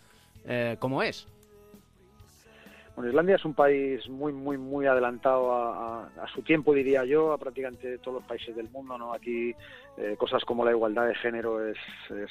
Eh, 0.45 0.77
¿Cómo 0.79 1.01
es? 1.01 1.27
Bueno, 2.99 3.11
Islandia 3.11 3.37
es 3.37 3.45
un 3.45 3.53
país 3.53 4.09
muy, 4.09 4.33
muy, 4.33 4.57
muy 4.57 4.85
adelantado 4.85 5.53
a, 5.53 6.09
su 6.35 6.41
tiempo, 6.41 6.73
diría 6.73 7.05
yo, 7.05 7.31
a 7.31 7.37
prácticamente 7.37 7.97
todos 7.99 8.15
los 8.15 8.27
países 8.27 8.53
del 8.53 8.69
mundo. 8.71 8.97
¿no? 8.97 9.13
Aquí 9.13 9.55
eh, 9.95 10.17
cosas 10.17 10.43
como 10.43 10.65
la 10.65 10.71
igualdad 10.71 11.07
de 11.07 11.15
género 11.15 11.65
es, 11.65 11.77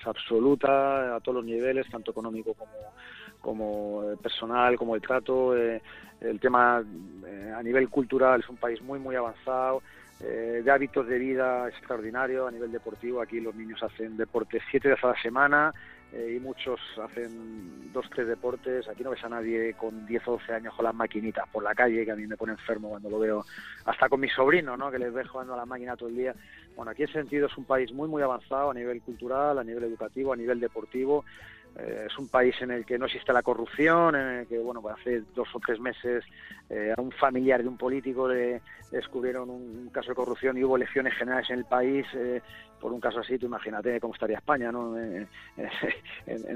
absoluta 0.04 1.16
a 1.16 1.20
todos 1.20 1.36
los 1.36 1.46
niveles, 1.46 1.88
tanto 1.90 2.10
económico 2.10 2.52
como, 2.52 2.70
como 3.40 4.12
eh, 4.12 4.18
personal, 4.22 4.76
como 4.76 4.94
el 4.94 5.00
trato. 5.00 5.56
eh, 5.56 5.80
el 6.20 6.38
tema 6.38 6.84
a 7.56 7.62
nivel 7.62 7.88
cultural 7.88 8.40
es 8.40 8.48
un 8.50 8.58
país 8.58 8.82
muy, 8.82 8.98
muy 8.98 9.16
avanzado. 9.16 9.82
eh, 10.20 10.60
de 10.62 10.70
hábitos 10.70 11.06
de 11.06 11.18
vida 11.18 11.66
extraordinario 11.68 12.46
a 12.46 12.50
nivel 12.50 12.72
deportivo. 12.72 13.22
Aquí 13.22 13.40
los 13.40 13.54
niños 13.54 13.82
hacen 13.82 14.18
deporte 14.18 14.60
siete 14.70 14.88
veces 14.88 15.04
a 15.04 15.08
la 15.08 15.22
semana 15.22 15.72
eh, 16.12 16.36
y 16.36 16.40
muchos 16.40 16.80
hacen 17.02 17.92
dos, 17.92 18.08
tres 18.10 18.26
deportes. 18.26 18.88
Aquí 18.88 19.04
no 19.04 19.10
ves 19.10 19.22
a 19.24 19.28
nadie 19.28 19.74
con 19.74 20.06
10 20.06 20.28
o 20.28 20.32
12 20.32 20.54
años 20.54 20.74
con 20.74 20.84
las 20.84 20.94
maquinitas 20.94 21.46
por 21.50 21.62
la 21.62 21.74
calle, 21.74 22.04
que 22.04 22.12
a 22.12 22.16
mí 22.16 22.26
me 22.26 22.36
pone 22.36 22.52
enfermo 22.52 22.88
cuando 22.88 23.10
lo 23.10 23.18
veo, 23.18 23.44
hasta 23.84 24.08
con 24.08 24.20
mis 24.20 24.32
sobrinos, 24.32 24.78
¿no? 24.78 24.90
que 24.90 24.98
les 24.98 25.12
ves 25.12 25.28
jugando 25.28 25.52
a 25.52 25.58
la 25.58 25.66
máquina 25.66 25.96
todo 25.96 26.08
el 26.08 26.16
día. 26.16 26.34
Bueno, 26.76 26.92
aquí 26.92 27.02
en 27.02 27.12
sentido 27.12 27.46
es 27.46 27.58
un 27.58 27.64
país 27.64 27.92
muy, 27.92 28.08
muy 28.08 28.22
avanzado 28.22 28.70
a 28.70 28.74
nivel 28.74 29.02
cultural, 29.02 29.58
a 29.58 29.64
nivel 29.64 29.84
educativo, 29.84 30.32
a 30.32 30.36
nivel 30.36 30.60
deportivo. 30.60 31.24
Eh, 31.76 32.06
es 32.06 32.18
un 32.18 32.28
país 32.28 32.54
en 32.60 32.70
el 32.70 32.86
que 32.86 32.98
no 32.98 33.06
existe 33.06 33.32
la 33.32 33.42
corrupción, 33.42 34.16
en 34.16 34.28
el 34.38 34.46
que, 34.46 34.58
bueno, 34.58 34.80
pues 34.80 34.96
hace 34.98 35.22
dos 35.34 35.48
o 35.52 35.60
tres 35.60 35.78
meses 35.78 36.24
eh, 36.70 36.94
a 36.96 37.00
un 37.00 37.12
familiar 37.12 37.62
de 37.62 37.68
un 37.68 37.76
político 37.76 38.28
le 38.28 38.62
descubrieron 38.90 39.50
un, 39.50 39.62
un 39.78 39.90
caso 39.90 40.08
de 40.08 40.14
corrupción 40.14 40.56
y 40.56 40.64
hubo 40.64 40.76
elecciones 40.76 41.14
generales 41.14 41.50
en 41.50 41.58
el 41.58 41.64
país. 41.66 42.06
eh, 42.14 42.40
por 42.80 42.92
un 42.92 43.00
caso 43.00 43.20
así, 43.20 43.38
tú 43.38 43.46
imagínate 43.46 44.00
cómo 44.00 44.14
estaría 44.14 44.38
España 44.38 44.70
¿no? 44.72 44.96
en, 44.98 45.28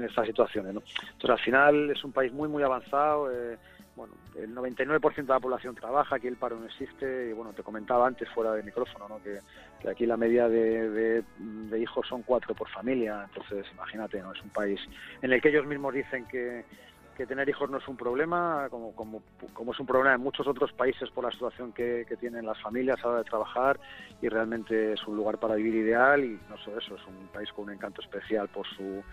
estas 0.03 0.27
situaciones. 0.27 0.73
¿no? 0.73 0.81
Entonces, 1.11 1.29
al 1.29 1.39
final 1.39 1.89
es 1.89 2.03
un 2.03 2.11
país 2.11 2.31
muy, 2.31 2.47
muy 2.49 2.63
avanzado. 2.63 3.31
eh, 3.31 3.57
bueno, 3.95 4.15
el 4.35 4.55
99% 4.55 5.15
de 5.15 5.23
la 5.33 5.39
población 5.39 5.75
trabaja, 5.75 6.15
aquí 6.15 6.25
el 6.27 6.37
paro 6.37 6.57
no 6.57 6.65
existe, 6.65 7.29
y 7.29 7.33
bueno, 7.33 7.53
te 7.53 7.61
comentaba 7.61 8.07
antes 8.07 8.27
fuera 8.29 8.51
de 8.53 8.63
micrófono, 8.63 9.07
¿no? 9.07 9.21
que, 9.21 9.37
que 9.79 9.87
aquí 9.87 10.07
la 10.07 10.17
media 10.17 10.49
de, 10.49 10.89
de- 10.89 11.23
de 11.37 11.79
hijos 11.79 12.07
son 12.07 12.23
cuatro 12.23 12.55
por 12.55 12.67
familia, 12.69 13.23
entonces 13.25 13.71
imagínate, 13.71 14.19
¿no? 14.19 14.31
Es 14.33 14.41
un 14.41 14.49
país 14.49 14.79
en 15.21 15.31
el 15.31 15.39
que 15.39 15.49
ellos 15.49 15.67
mismos 15.67 15.93
dicen 15.93 16.25
que, 16.25 16.65
que 17.13 17.25
tener 17.25 17.47
hijos 17.47 17.69
no 17.69 17.77
es 17.77 17.87
un 17.87 17.97
problema, 17.97 18.67
como, 18.69 19.21
es 19.71 19.79
un 19.79 19.85
problema 19.85 20.15
en 20.15 20.21
muchos 20.21 20.47
otros 20.47 20.71
países 20.73 21.09
por 21.11 21.23
la 21.23 21.31
situación 21.31 21.71
que, 21.71 22.05
tienen 22.19 22.45
las 22.45 22.61
familias 22.61 22.99
a 22.99 23.03
la 23.03 23.09
hora 23.09 23.17
de 23.19 23.29
trabajar, 23.29 23.79
y 24.21 24.29
realmente 24.29 24.93
es 24.93 25.07
un 25.07 25.15
lugar 25.15 25.39
para 25.39 25.55
vivir 25.55 25.75
ideal, 25.75 26.23
y 26.23 26.39
no 26.49 26.57
solo 26.57 26.79
eso, 26.79 26.95
es 26.95 27.01
un 27.07 27.27
país 27.27 27.51
con 27.53 27.65
un 27.65 27.71
encanto 27.71 28.01
especial 28.01 28.47
por 28.49 28.65
su 28.67 29.03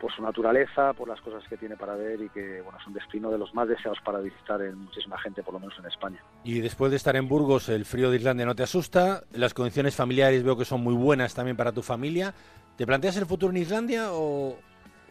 por 0.00 0.14
su 0.14 0.22
naturaleza, 0.22 0.92
por 0.92 1.08
las 1.08 1.20
cosas 1.20 1.42
que 1.48 1.56
tiene 1.56 1.76
para 1.76 1.96
ver 1.96 2.20
y 2.20 2.28
que 2.28 2.60
bueno 2.60 2.78
es 2.78 2.86
un 2.86 2.94
destino 2.94 3.32
de 3.32 3.38
los 3.38 3.52
más 3.52 3.66
deseados 3.66 3.98
para 4.04 4.20
visitar 4.20 4.62
en 4.62 4.78
muchísima 4.78 5.18
gente, 5.18 5.42
por 5.42 5.54
lo 5.54 5.58
menos 5.58 5.74
en 5.76 5.86
España. 5.86 6.22
Y 6.44 6.60
después 6.60 6.92
de 6.92 6.96
estar 6.98 7.16
en 7.16 7.26
Burgos, 7.26 7.68
el 7.68 7.84
frío 7.84 8.08
de 8.08 8.18
Islandia 8.18 8.46
no 8.46 8.54
te 8.54 8.62
asusta. 8.62 9.24
Las 9.32 9.54
condiciones 9.54 9.96
familiares 9.96 10.44
veo 10.44 10.56
que 10.56 10.64
son 10.64 10.82
muy 10.82 10.94
buenas 10.94 11.34
también 11.34 11.56
para 11.56 11.72
tu 11.72 11.82
familia. 11.82 12.32
¿Te 12.76 12.86
planteas 12.86 13.16
el 13.16 13.26
futuro 13.26 13.50
en 13.50 13.56
Islandia 13.56 14.12
o 14.12 14.56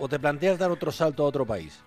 te 0.10 0.20
planteas 0.20 0.58
dar 0.58 0.72
otro 0.72 0.94
salto 0.94 1.24
a 1.24 1.28
otro 1.28 1.46
país? 1.46 1.84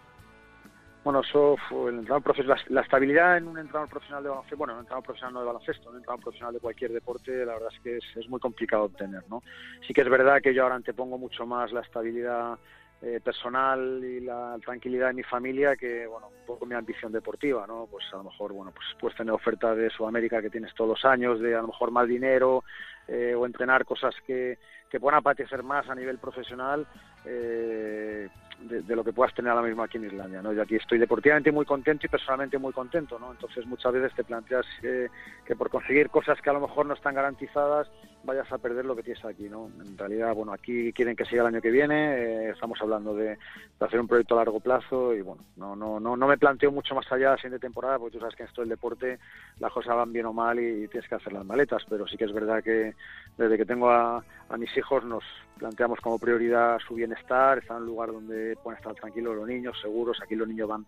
Bueno, 1.02 1.20
eso 1.20 1.56
fue 1.68 1.90
el 1.90 2.00
entrenador 2.00 2.22
profe- 2.22 2.68
la, 2.68 2.82
estabilidad 2.82 3.38
en 3.38 3.48
un 3.48 3.58
entrenador 3.58 3.88
profesional 3.88 4.22
de 4.22 4.28
baloncesto, 4.28 4.56
bueno, 4.58 4.74
un 4.74 4.80
entrenador 4.80 5.04
profesional 5.04 5.32
no 5.32 5.40
de 5.40 5.46
baloncesto, 5.46 5.88
un 5.88 5.96
entrenador 5.96 6.22
profesional 6.22 6.54
de 6.54 6.60
cualquier 6.60 6.92
deporte, 6.92 7.46
la 7.46 7.54
verdad 7.54 7.70
es 7.74 7.80
que 7.80 8.20
es, 8.20 8.28
muy 8.28 8.38
complicado 8.38 8.84
obtener, 8.84 9.22
¿no? 9.30 9.42
Sí 9.86 9.94
que 9.94 10.02
es 10.02 10.08
verdad 10.10 10.42
que 10.42 10.52
yo 10.52 10.62
ahora 10.62 10.74
antepongo 10.74 11.16
mucho 11.16 11.46
más 11.46 11.72
la 11.72 11.80
estabilidad 11.80 12.58
eh, 13.00 13.18
personal 13.24 14.02
y 14.04 14.20
la 14.20 14.58
tranquilidad 14.62 15.08
de 15.08 15.14
mi 15.14 15.22
familia 15.22 15.74
que, 15.74 16.06
bueno, 16.06 16.28
un 16.28 16.46
poco 16.46 16.66
mi 16.66 16.74
ambición 16.74 17.10
deportiva, 17.12 17.66
¿no? 17.66 17.88
Pues 17.90 18.04
a 18.12 18.18
lo 18.18 18.24
mejor, 18.24 18.52
bueno, 18.52 18.70
pues 18.70 18.86
puedes 19.00 19.16
tener 19.16 19.32
ofertas 19.32 19.78
de 19.78 19.88
Sudamérica 19.88 20.42
que 20.42 20.50
tienes 20.50 20.74
todos 20.74 20.90
los 20.90 21.04
años, 21.06 21.40
de 21.40 21.54
a 21.54 21.62
lo 21.62 21.68
mejor 21.68 21.90
más 21.92 22.06
dinero 22.06 22.62
eh, 23.08 23.34
o 23.34 23.46
entrenar 23.46 23.86
cosas 23.86 24.14
que, 24.26 24.58
que 24.90 25.00
puedan 25.00 25.18
apetecer 25.18 25.62
más 25.62 25.88
a 25.88 25.94
nivel 25.94 26.18
profesional 26.18 26.86
eh, 27.24 28.28
de, 28.60 28.96
lo 28.96 29.04
que 29.04 29.12
puedas 29.12 29.34
tener 29.34 29.50
ahora 29.50 29.66
mismo 29.66 29.82
aquí 29.82 29.96
en 29.96 30.04
Islandia, 30.04 30.42
¿no? 30.42 30.52
Yo 30.52 30.62
aquí 30.62 30.76
estoy 30.76 30.98
deportivamente 30.98 31.50
muy 31.50 31.64
contento 31.64 32.06
y 32.06 32.08
personalmente 32.08 32.58
muy 32.58 32.72
contento, 32.72 33.18
¿no? 33.18 33.32
Entonces 33.32 33.66
muchas 33.66 33.92
veces 33.92 34.14
te 34.14 34.24
planteas 34.24 34.66
eh, 34.82 35.08
que 35.44 35.56
por 35.56 35.70
conseguir 35.70 36.10
cosas 36.10 36.40
que 36.40 36.50
a 36.50 36.52
lo 36.52 36.60
mejor 36.60 36.86
no 36.86 36.94
están 36.94 37.14
garantizadas 37.14 37.88
vayas 38.22 38.50
a 38.52 38.58
perder 38.58 38.84
lo 38.84 38.94
que 38.94 39.02
tienes 39.02 39.24
aquí, 39.24 39.48
¿no? 39.48 39.70
En 39.80 39.96
realidad, 39.96 40.34
bueno, 40.34 40.52
aquí 40.52 40.92
quieren 40.92 41.16
que 41.16 41.24
siga 41.24 41.42
el 41.42 41.54
año 41.54 41.62
que 41.62 41.70
viene, 41.70 42.14
eh, 42.14 42.50
estamos 42.50 42.78
hablando 42.82 43.14
de, 43.14 43.38
hacer 43.80 43.98
un 43.98 44.08
proyecto 44.08 44.34
a 44.34 44.44
largo 44.44 44.60
plazo 44.60 45.14
y 45.14 45.22
bueno, 45.22 45.42
no, 45.56 45.74
no, 45.74 45.98
no, 45.98 46.16
no 46.16 46.26
me 46.26 46.36
planteo 46.36 46.70
mucho 46.70 46.94
más 46.94 47.10
allá 47.10 47.30
de 47.30 47.36
la 47.36 47.36
siguiente 47.36 47.58
temporada 47.58 47.98
porque 47.98 48.12
tú 48.12 48.20
sabes 48.20 48.36
que 48.36 48.42
en 48.42 48.48
esto 48.48 48.60
del 48.60 48.68
deporte 48.68 49.18
las 49.58 49.72
cosas 49.72 49.96
van 49.96 50.12
bien 50.12 50.26
o 50.26 50.34
mal 50.34 50.60
y, 50.60 50.86
tienes 50.88 51.08
que 51.08 51.14
hacer 51.14 51.32
las 51.32 51.46
maletas, 51.46 51.82
pero 51.88 52.06
sí 52.06 52.18
que 52.18 52.24
es 52.24 52.32
verdad 52.32 52.62
que 52.62 52.94
desde 53.38 53.56
que 53.56 53.64
tengo 53.64 53.90
a, 53.90 54.22
a 54.50 54.56
mis 54.58 54.76
hijos 54.76 55.02
nos 55.04 55.24
planteamos 55.58 56.00
como 56.00 56.18
prioridad 56.18 56.78
su 56.86 56.94
bienestar, 57.10 57.58
estar 57.58 57.76
en 57.76 57.82
un 57.82 57.88
lugar 57.88 58.12
donde 58.12 58.56
puedan 58.62 58.78
estar 58.78 58.94
tranquilos 58.94 59.36
los 59.36 59.46
niños, 59.46 59.78
seguros, 59.80 60.18
aquí 60.22 60.34
los 60.36 60.48
niños 60.48 60.68
van 60.68 60.86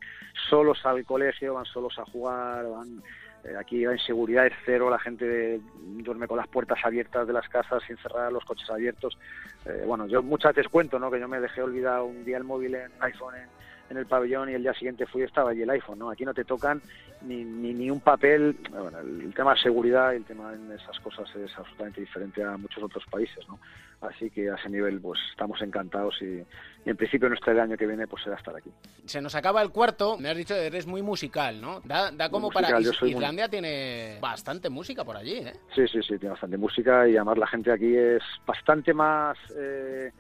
solos 0.49 0.79
al 0.85 1.05
colegio, 1.05 1.55
van 1.55 1.65
solos 1.65 1.99
a 1.99 2.05
jugar, 2.07 2.67
van 2.69 3.03
eh, 3.45 3.57
aquí 3.59 3.85
la 3.85 3.95
inseguridad 3.95 4.47
es 4.47 4.53
cero, 4.65 4.89
la 4.89 5.01
gente 5.01 5.61
duerme 5.75 6.29
con 6.29 6.37
las 6.37 6.47
puertas 6.47 6.79
abiertas 6.85 7.27
de 7.27 7.33
las 7.33 7.49
casas 7.49 7.83
sin 7.87 7.97
cerrar, 7.97 8.33
los 8.33 8.45
coches 8.45 8.71
abiertos. 8.71 9.19
Eh, 9.67 9.83
bueno, 9.85 10.07
yo 10.07 10.23
muchas 10.23 10.55
veces 10.55 10.71
cuento 10.71 10.99
¿no? 10.99 11.11
que 11.11 11.19
yo 11.19 11.27
me 11.27 11.41
dejé 11.41 11.63
olvidar 11.63 12.03
un 12.03 12.25
día 12.25 12.37
el 12.37 12.45
móvil 12.45 12.77
en 12.77 12.93
iPhone 13.01 13.35
en, 13.35 13.62
en 13.91 13.97
el 13.97 14.07
pabellón 14.07 14.49
y 14.51 14.55
el 14.55 14.63
día 14.63 14.73
siguiente 14.75 15.07
fui 15.07 15.23
estaba 15.23 15.51
allí 15.51 15.63
el 15.63 15.71
iPhone. 15.71 15.99
¿no? 15.99 16.11
Aquí 16.11 16.25
no 16.25 16.33
te 16.35 16.45
tocan 16.45 16.81
ni, 17.23 17.45
ni, 17.45 17.75
ni 17.75 17.91
un 17.91 18.01
papel. 18.01 18.57
Bueno, 18.71 18.99
el, 19.01 19.33
tema 19.35 19.55
de 19.55 19.61
seguridad 19.61 20.13
y 20.13 20.17
el 20.17 20.25
tema 20.25 20.53
en 20.55 20.71
esas 20.73 20.99
cosas 21.01 21.29
es 21.37 21.51
absolutamente 21.57 22.01
diferente 22.01 22.43
a 22.43 22.57
muchos 22.57 22.83
otros 22.83 23.05
países. 23.11 23.47
¿no? 23.49 23.59
Así 24.01 24.31
que 24.31 24.51
a 24.51 24.55
ese 24.57 24.69
nivel 24.69 25.01
pues 25.01 25.21
estamos 25.31 25.61
encantados 25.63 26.17
y, 26.23 26.25
y 26.85 26.91
en 26.91 26.97
principio 26.97 27.29
nuestro 27.29 27.53
el 27.53 27.61
año 27.61 27.77
que 27.77 27.87
viene 27.87 28.07
pues 28.09 28.25
será 28.25 28.37
estar 28.37 28.57
aquí. 28.57 28.71
Se 29.05 29.21
nos 29.21 29.35
acaba 29.35 29.63
el 29.63 29.71
cuarto. 29.71 30.17
Me 30.19 30.29
has 30.31 30.37
dicho 30.37 30.55
eres 30.55 30.87
muy 30.87 31.03
musical, 31.03 31.61
¿no? 31.61 31.81
Da, 31.85 32.11
da 32.11 32.29
como 32.31 32.49
Musical, 32.49 32.65
para... 32.73 32.81
Is- 32.81 33.01
muy- 33.03 33.11
Islandia 33.13 33.49
tiene 33.49 34.19
bastante 34.21 34.71
música 34.71 35.05
por 35.05 35.17
allí, 35.17 35.35
¿eh? 35.37 35.53
Sí, 35.75 35.87
sí, 35.87 36.01
sí, 36.03 36.19
tiene 36.19 36.31
bastante 36.31 36.57
música 36.57 37.07
y 37.09 37.17
además 37.17 37.39
la 37.39 37.47
gente 37.47 37.71
aquí 37.71 37.95
es 37.97 38.23
bastante 38.47 38.93
más 38.93 39.37
eh, 39.57 40.11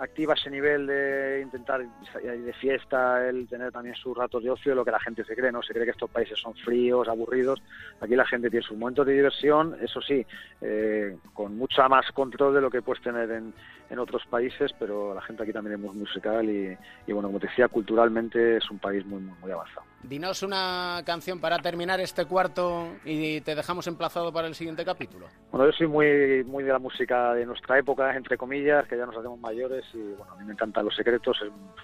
activa 0.00 0.34
ese 0.34 0.50
nivel 0.50 0.86
de 0.86 1.40
intentar 1.42 1.84
salir 2.12 2.42
de 2.42 2.52
fiesta, 2.54 3.28
el 3.28 3.48
tener 3.48 3.72
también 3.72 3.94
sus 3.94 4.16
ratos 4.16 4.42
de 4.42 4.50
ocio 4.50 4.74
lo 4.74 4.84
que 4.84 4.90
la 4.90 5.00
gente 5.00 5.24
se 5.24 5.34
cree, 5.34 5.52
¿no? 5.52 5.62
Se 5.62 5.72
cree 5.72 5.84
que 5.84 5.90
estos 5.90 6.10
países 6.10 6.38
son 6.38 6.54
fríos, 6.54 7.08
aburridos. 7.08 7.62
Aquí 8.00 8.14
la 8.14 8.26
gente 8.26 8.50
tiene 8.50 8.66
sus 8.66 8.76
momentos 8.76 9.06
de 9.06 9.14
diversión, 9.14 9.76
eso 9.80 10.00
sí, 10.00 10.24
eh, 10.60 11.16
con 11.32 11.56
mucha 11.56 11.88
más 11.88 12.10
control 12.12 12.54
de 12.54 12.60
lo 12.60 12.70
que 12.70 12.82
puedes 12.82 13.02
tener 13.02 13.30
en, 13.30 13.52
en 13.90 13.98
otros 13.98 14.24
países, 14.26 14.72
pero 14.78 15.14
la 15.14 15.22
gente 15.22 15.42
aquí 15.42 15.52
también 15.52 15.76
es 15.76 15.80
muy 15.80 15.96
musical 15.96 16.48
y, 16.48 16.76
y, 17.06 17.12
bueno, 17.12 17.28
como 17.28 17.40
te 17.40 17.48
decía, 17.48 17.68
culturalmente 17.68 18.56
es 18.58 18.70
un 18.70 18.78
país 18.78 19.04
muy, 19.06 19.20
muy, 19.20 19.38
muy 19.40 19.50
avanzado. 19.50 19.86
Dinos 20.08 20.42
una 20.44 21.02
canción 21.04 21.40
para 21.40 21.58
terminar 21.58 21.98
este 22.00 22.26
cuarto 22.26 22.86
y 23.04 23.40
te 23.40 23.56
dejamos 23.56 23.86
emplazado 23.88 24.32
para 24.32 24.46
el 24.46 24.54
siguiente 24.54 24.84
capítulo. 24.84 25.26
Bueno, 25.50 25.66
yo 25.66 25.72
soy 25.72 25.88
muy, 25.88 26.44
muy 26.44 26.62
de 26.62 26.72
la 26.72 26.78
música 26.78 27.34
de 27.34 27.44
nuestra 27.44 27.78
época, 27.78 28.14
entre 28.14 28.36
comillas, 28.38 28.86
que 28.86 28.96
ya 28.96 29.04
nos 29.04 29.16
hacemos 29.16 29.40
mayores 29.40 29.84
y 29.94 29.98
bueno, 29.98 30.32
a 30.32 30.36
mí 30.36 30.44
me 30.44 30.52
encantan 30.52 30.84
Los 30.84 30.94
Secretos, 30.94 31.38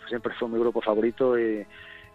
siempre 0.08 0.32
fue 0.38 0.48
mi 0.48 0.58
grupo 0.58 0.80
favorito 0.80 1.36
y, 1.36 1.66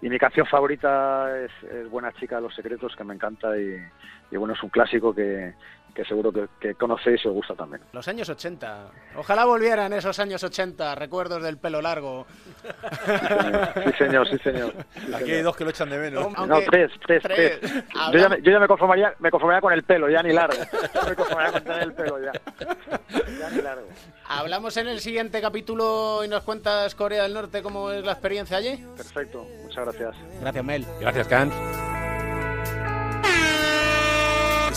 y 0.02 0.10
mi 0.10 0.18
canción 0.18 0.46
favorita 0.46 1.30
es, 1.44 1.52
es 1.70 1.90
Buena 1.90 2.14
Chica 2.14 2.40
Los 2.40 2.56
Secretos, 2.56 2.96
que 2.96 3.04
me 3.04 3.14
encanta 3.14 3.58
y, 3.58 3.76
y 4.32 4.38
bueno, 4.38 4.54
es 4.54 4.64
un 4.64 4.70
clásico 4.70 5.14
que, 5.14 5.54
que 5.98 6.06
seguro 6.06 6.32
que, 6.32 6.48
que 6.60 6.76
conocéis 6.76 7.26
y 7.26 7.28
os 7.28 7.34
gusta 7.34 7.56
también. 7.56 7.82
Los 7.92 8.08
años 8.08 8.30
80. 8.30 8.92
Ojalá 9.16 9.46
volvieran 9.46 9.92
esos 9.94 10.20
años 10.20 10.44
80, 10.44 10.94
recuerdos 10.94 11.42
del 11.42 11.58
pelo 11.58 11.82
largo. 11.82 12.28
Sí, 13.84 13.92
señor, 13.98 14.30
sí, 14.30 14.38
señor. 14.44 14.74
Sí, 14.94 15.14
Aquí 15.16 15.32
hay 15.32 15.42
dos 15.42 15.58
que 15.58 15.64
lo 15.64 15.72
echan 15.72 15.90
de 15.90 15.98
menos. 15.98 16.38
No, 16.48 16.60
tres, 16.70 16.92
tres, 17.04 17.24
tres. 17.24 17.60
Yo 18.14 18.20
ya, 18.20 18.30
me, 18.30 18.40
yo 18.44 18.52
ya 18.52 18.60
me 18.60 18.68
conformaría, 18.68 19.16
me 19.18 19.32
conformaría 19.32 19.60
con 19.62 19.74
el 19.74 19.82
pelo, 19.82 20.08
ya 20.08 20.22
ni 20.22 20.34
largo. 20.34 20.58
Yo 20.94 21.10
me 21.10 21.16
conformaría 21.16 21.52
con 21.54 21.64
tener 21.64 21.82
el 21.82 21.94
pelo 21.94 22.20
ya. 22.24 22.32
Ya 23.40 23.50
ni 23.50 23.62
largo. 23.64 23.88
Hablamos 24.28 24.78
en 24.78 24.90
el 24.90 25.00
siguiente 25.00 25.42
capítulo 25.42 26.24
y 26.24 26.28
nos 26.28 26.44
cuentas 26.44 26.94
Corea 26.94 27.24
del 27.24 27.34
Norte 27.34 27.64
cómo 27.64 27.90
es 27.92 28.06
la 28.06 28.12
experiencia 28.12 28.58
allí. 28.58 28.86
Perfecto, 28.96 29.48
muchas 29.64 29.86
gracias. 29.86 30.16
Gracias, 30.42 30.64
Mel. 30.64 30.86
Gracias, 31.00 31.28
Kant 31.28 31.54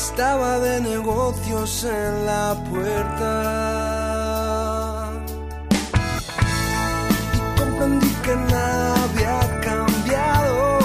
estaba 0.05 0.59
de 0.59 0.81
negocios 0.81 1.85
en 1.85 2.25
la 2.25 2.55
puerta. 2.71 3.29
Y 7.35 7.39
comprendí 7.59 8.09
que 8.25 8.35
nada 8.35 9.03
había 9.05 9.61
cambiado. 9.61 10.79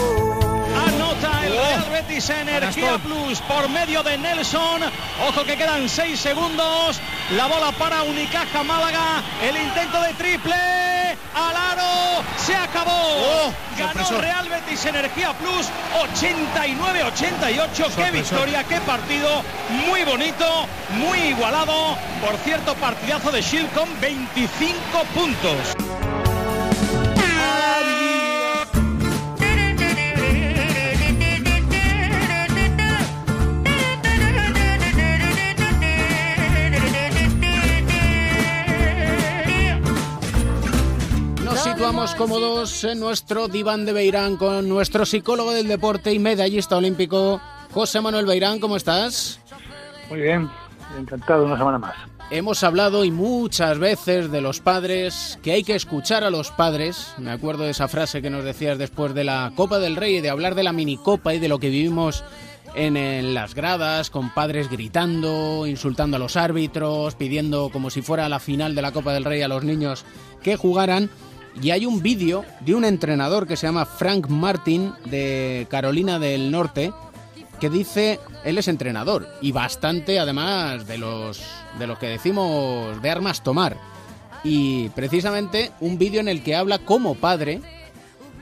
Anota 0.87 1.45
el 1.45 1.53
Real 1.53 1.85
Betis 1.91 2.29
Energía 2.29 2.97
Plus 2.97 3.39
por 3.41 3.69
medio 3.69 4.03
de 4.03 4.17
Nelson. 4.17 4.81
Ojo 5.29 5.45
que 5.45 5.55
quedan 5.55 5.87
6 5.87 6.19
segundos. 6.19 6.99
La 7.37 7.47
bola 7.47 7.71
para 7.71 8.03
Unicaja 8.03 8.63
Málaga. 8.63 9.23
El 9.41 9.55
intento 9.55 10.01
de 10.01 10.13
triple. 10.15 10.55
Alaro. 11.33 12.14
Se 12.45 12.55
acabó. 12.55 13.51
Ganó 13.77 13.93
sorpresón. 13.93 14.21
Real 14.21 14.47
Betis 14.49 14.85
Energía 14.85 15.33
Plus 15.33 15.67
89-88. 16.13 17.95
Qué 17.95 18.11
victoria, 18.11 18.63
qué 18.63 18.79
partido. 18.81 19.41
Muy 19.87 20.03
bonito, 20.03 20.67
muy 20.91 21.17
igualado. 21.19 21.97
Por 22.21 22.37
cierto, 22.43 22.75
partidazo 22.75 23.31
de 23.31 23.41
Shield 23.41 23.73
con 23.73 23.89
25 23.99 25.03
puntos. 25.15 26.24
Situamos 41.75 42.15
cómodos 42.15 42.85
en 42.85 43.01
nuestro 43.01 43.49
diván 43.49 43.85
de 43.85 43.91
Beirán 43.91 44.37
con 44.37 44.69
nuestro 44.69 45.05
psicólogo 45.05 45.51
del 45.51 45.67
deporte 45.67 46.13
y 46.13 46.19
medallista 46.19 46.77
olímpico, 46.77 47.41
José 47.73 47.99
Manuel 47.99 48.25
Beirán. 48.25 48.61
¿Cómo 48.61 48.77
estás? 48.77 49.41
Muy 50.09 50.21
bien, 50.21 50.49
encantado 50.97 51.43
una 51.43 51.57
semana 51.57 51.77
más. 51.77 51.93
Hemos 52.31 52.63
hablado 52.63 53.03
y 53.03 53.11
muchas 53.11 53.77
veces 53.77 54.31
de 54.31 54.39
los 54.39 54.61
padres, 54.61 55.37
que 55.43 55.51
hay 55.51 55.65
que 55.65 55.75
escuchar 55.75 56.23
a 56.23 56.29
los 56.29 56.49
padres. 56.49 57.13
Me 57.17 57.31
acuerdo 57.31 57.65
de 57.65 57.71
esa 57.71 57.89
frase 57.89 58.21
que 58.21 58.29
nos 58.29 58.45
decías 58.45 58.77
después 58.77 59.13
de 59.13 59.25
la 59.25 59.51
Copa 59.53 59.77
del 59.77 59.97
Rey, 59.97 60.21
de 60.21 60.29
hablar 60.29 60.55
de 60.55 60.63
la 60.63 60.71
minicopa 60.71 61.33
y 61.33 61.39
de 61.39 61.49
lo 61.49 61.59
que 61.59 61.69
vivimos 61.69 62.23
en, 62.73 62.95
en 62.95 63.33
las 63.33 63.53
gradas, 63.53 64.09
con 64.09 64.33
padres 64.33 64.69
gritando, 64.69 65.67
insultando 65.67 66.15
a 66.15 66.21
los 66.21 66.37
árbitros, 66.37 67.15
pidiendo 67.15 67.69
como 67.69 67.89
si 67.89 68.01
fuera 68.01 68.29
la 68.29 68.39
final 68.39 68.75
de 68.75 68.81
la 68.81 68.93
Copa 68.93 69.11
del 69.11 69.25
Rey 69.25 69.41
a 69.41 69.49
los 69.49 69.65
niños 69.65 70.05
que 70.41 70.55
jugaran. 70.55 71.09
Y 71.61 71.71
hay 71.71 71.85
un 71.85 72.01
vídeo 72.01 72.43
de 72.61 72.75
un 72.75 72.83
entrenador 72.85 73.47
que 73.47 73.55
se 73.55 73.65
llama 73.67 73.85
Frank 73.85 74.27
Martin 74.27 74.91
de 75.05 75.67
Carolina 75.69 76.19
del 76.19 76.51
Norte 76.51 76.91
que 77.59 77.69
dice, 77.69 78.19
él 78.43 78.57
es 78.57 78.67
entrenador 78.67 79.27
y 79.41 79.53
bastante 79.53 80.19
además 80.19 80.85
de 80.87 80.97
los 80.97 81.41
de 81.79 81.87
lo 81.87 81.97
que 81.97 82.07
decimos 82.07 83.01
de 83.01 83.09
armas 83.09 83.41
tomar. 83.43 83.77
Y 84.43 84.89
precisamente 84.89 85.71
un 85.79 85.97
vídeo 85.97 86.19
en 86.19 86.27
el 86.27 86.43
que 86.43 86.55
habla 86.55 86.79
como 86.79 87.15
padre 87.15 87.61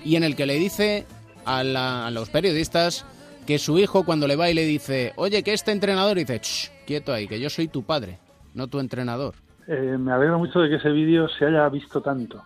y 0.03 0.16
en 0.16 0.24
el 0.24 0.36
que 0.36 0.45
le 0.47 0.55
dice 0.55 1.05
a, 1.45 1.64
la- 1.64 2.07
a 2.07 2.11
los 2.11 2.30
periodistas 2.30 3.05
que 3.45 3.59
su 3.59 3.78
hijo 3.78 4.03
cuando 4.03 4.28
le 4.28 4.36
va 4.36 4.49
y 4.49 4.53
le 4.53 4.66
dice, 4.66 5.14
oye, 5.16 5.43
que 5.43 5.53
este 5.53 5.72
entrenador 5.72 6.18
dice, 6.18 6.39
"Shh, 6.41 6.70
quieto 6.88 7.14
ahí, 7.14 7.28
que 7.28 7.39
yo 7.39 7.49
soy 7.49 7.68
tu 7.68 7.84
padre, 7.84 8.18
no 8.53 8.68
tu 8.68 8.80
entrenador. 8.80 9.36
Eh, 9.68 9.95
me 9.99 10.11
alegro 10.11 10.39
mucho 10.39 10.59
de 10.59 10.70
que 10.70 10.76
ese 10.78 10.89
vídeo 10.89 11.28
se 11.30 11.45
haya 11.45 11.68
visto 11.70 12.01
tanto. 12.01 12.41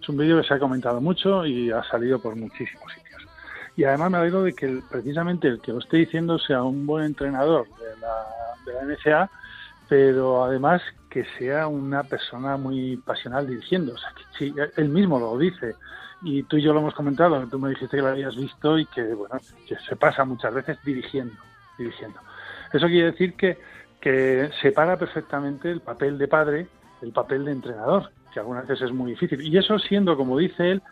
Es 0.00 0.08
un 0.08 0.16
vídeo 0.16 0.40
que 0.40 0.46
se 0.48 0.54
ha 0.54 0.58
comentado 0.58 1.00
mucho 1.00 1.44
y 1.46 1.70
ha 1.70 1.82
salido 1.84 2.18
por 2.20 2.36
muchísimos 2.36 2.92
sitios. 2.92 3.22
Y 3.76 3.84
además 3.84 4.10
me 4.10 4.18
alegro 4.18 4.42
de 4.42 4.54
que 4.54 4.66
el- 4.66 4.82
precisamente 4.88 5.48
el 5.48 5.60
que 5.60 5.72
lo 5.72 5.78
esté 5.78 5.98
diciendo 5.98 6.38
sea 6.38 6.62
un 6.62 6.86
buen 6.86 7.04
entrenador 7.04 7.66
de 7.78 7.96
la, 8.00 8.14
de 8.64 8.72
la 8.74 8.82
NCA, 8.82 9.30
pero 9.88 10.44
además 10.44 10.82
que 11.08 11.24
sea 11.38 11.68
una 11.68 12.04
persona 12.04 12.56
muy 12.56 12.96
pasional 12.98 13.46
dirigiendo. 13.46 13.94
O 13.94 13.98
sea, 13.98 14.10
que 14.16 14.24
sí, 14.38 14.54
él 14.76 14.88
mismo 14.90 15.18
lo 15.18 15.36
dice. 15.38 15.76
Y 16.20 16.42
tú 16.44 16.56
y 16.56 16.62
yo 16.62 16.72
lo 16.72 16.80
hemos 16.80 16.94
comentado, 16.94 17.46
tú 17.48 17.58
me 17.58 17.70
dijiste 17.70 17.96
que 17.96 18.02
lo 18.02 18.08
habías 18.08 18.36
visto 18.36 18.78
y 18.78 18.86
que, 18.86 19.02
bueno, 19.14 19.36
que 19.66 19.76
se 19.88 19.96
pasa 19.96 20.24
muchas 20.24 20.52
veces 20.52 20.78
dirigiendo, 20.82 21.40
dirigiendo. 21.76 22.20
Eso 22.72 22.86
quiere 22.88 23.12
decir 23.12 23.36
que, 23.36 23.58
que 24.00 24.50
separa 24.60 24.98
perfectamente 24.98 25.70
el 25.70 25.80
papel 25.80 26.18
de 26.18 26.28
padre 26.28 26.68
del 27.00 27.12
papel 27.12 27.44
de 27.44 27.52
entrenador, 27.52 28.10
que 28.32 28.40
algunas 28.40 28.66
veces 28.66 28.88
es 28.88 28.94
muy 28.94 29.12
difícil. 29.12 29.40
Y 29.40 29.56
eso 29.56 29.78
siendo, 29.78 30.16
como 30.16 30.38
dice 30.38 30.70
él, 30.70 30.82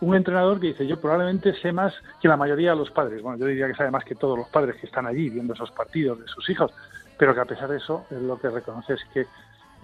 un 0.00 0.14
entrenador 0.14 0.60
que 0.60 0.68
dice 0.68 0.86
yo 0.86 1.00
probablemente 1.00 1.54
sé 1.54 1.72
más 1.72 1.94
que 2.20 2.28
la 2.28 2.36
mayoría 2.36 2.70
de 2.70 2.76
los 2.76 2.90
padres. 2.90 3.22
Bueno, 3.22 3.38
yo 3.38 3.46
diría 3.46 3.66
que 3.66 3.74
sabe 3.74 3.90
más 3.90 4.04
que 4.04 4.14
todos 4.14 4.38
los 4.38 4.48
padres 4.48 4.76
que 4.76 4.86
están 4.86 5.06
allí 5.06 5.30
viendo 5.30 5.54
esos 5.54 5.70
partidos 5.70 6.20
de 6.20 6.28
sus 6.28 6.48
hijos, 6.50 6.72
pero 7.18 7.34
que 7.34 7.40
a 7.40 7.44
pesar 7.44 7.68
de 7.70 7.78
eso, 7.78 8.06
lo 8.10 8.38
que 8.38 8.50
reconoce 8.50 8.94
es 8.94 9.04
que, 9.12 9.26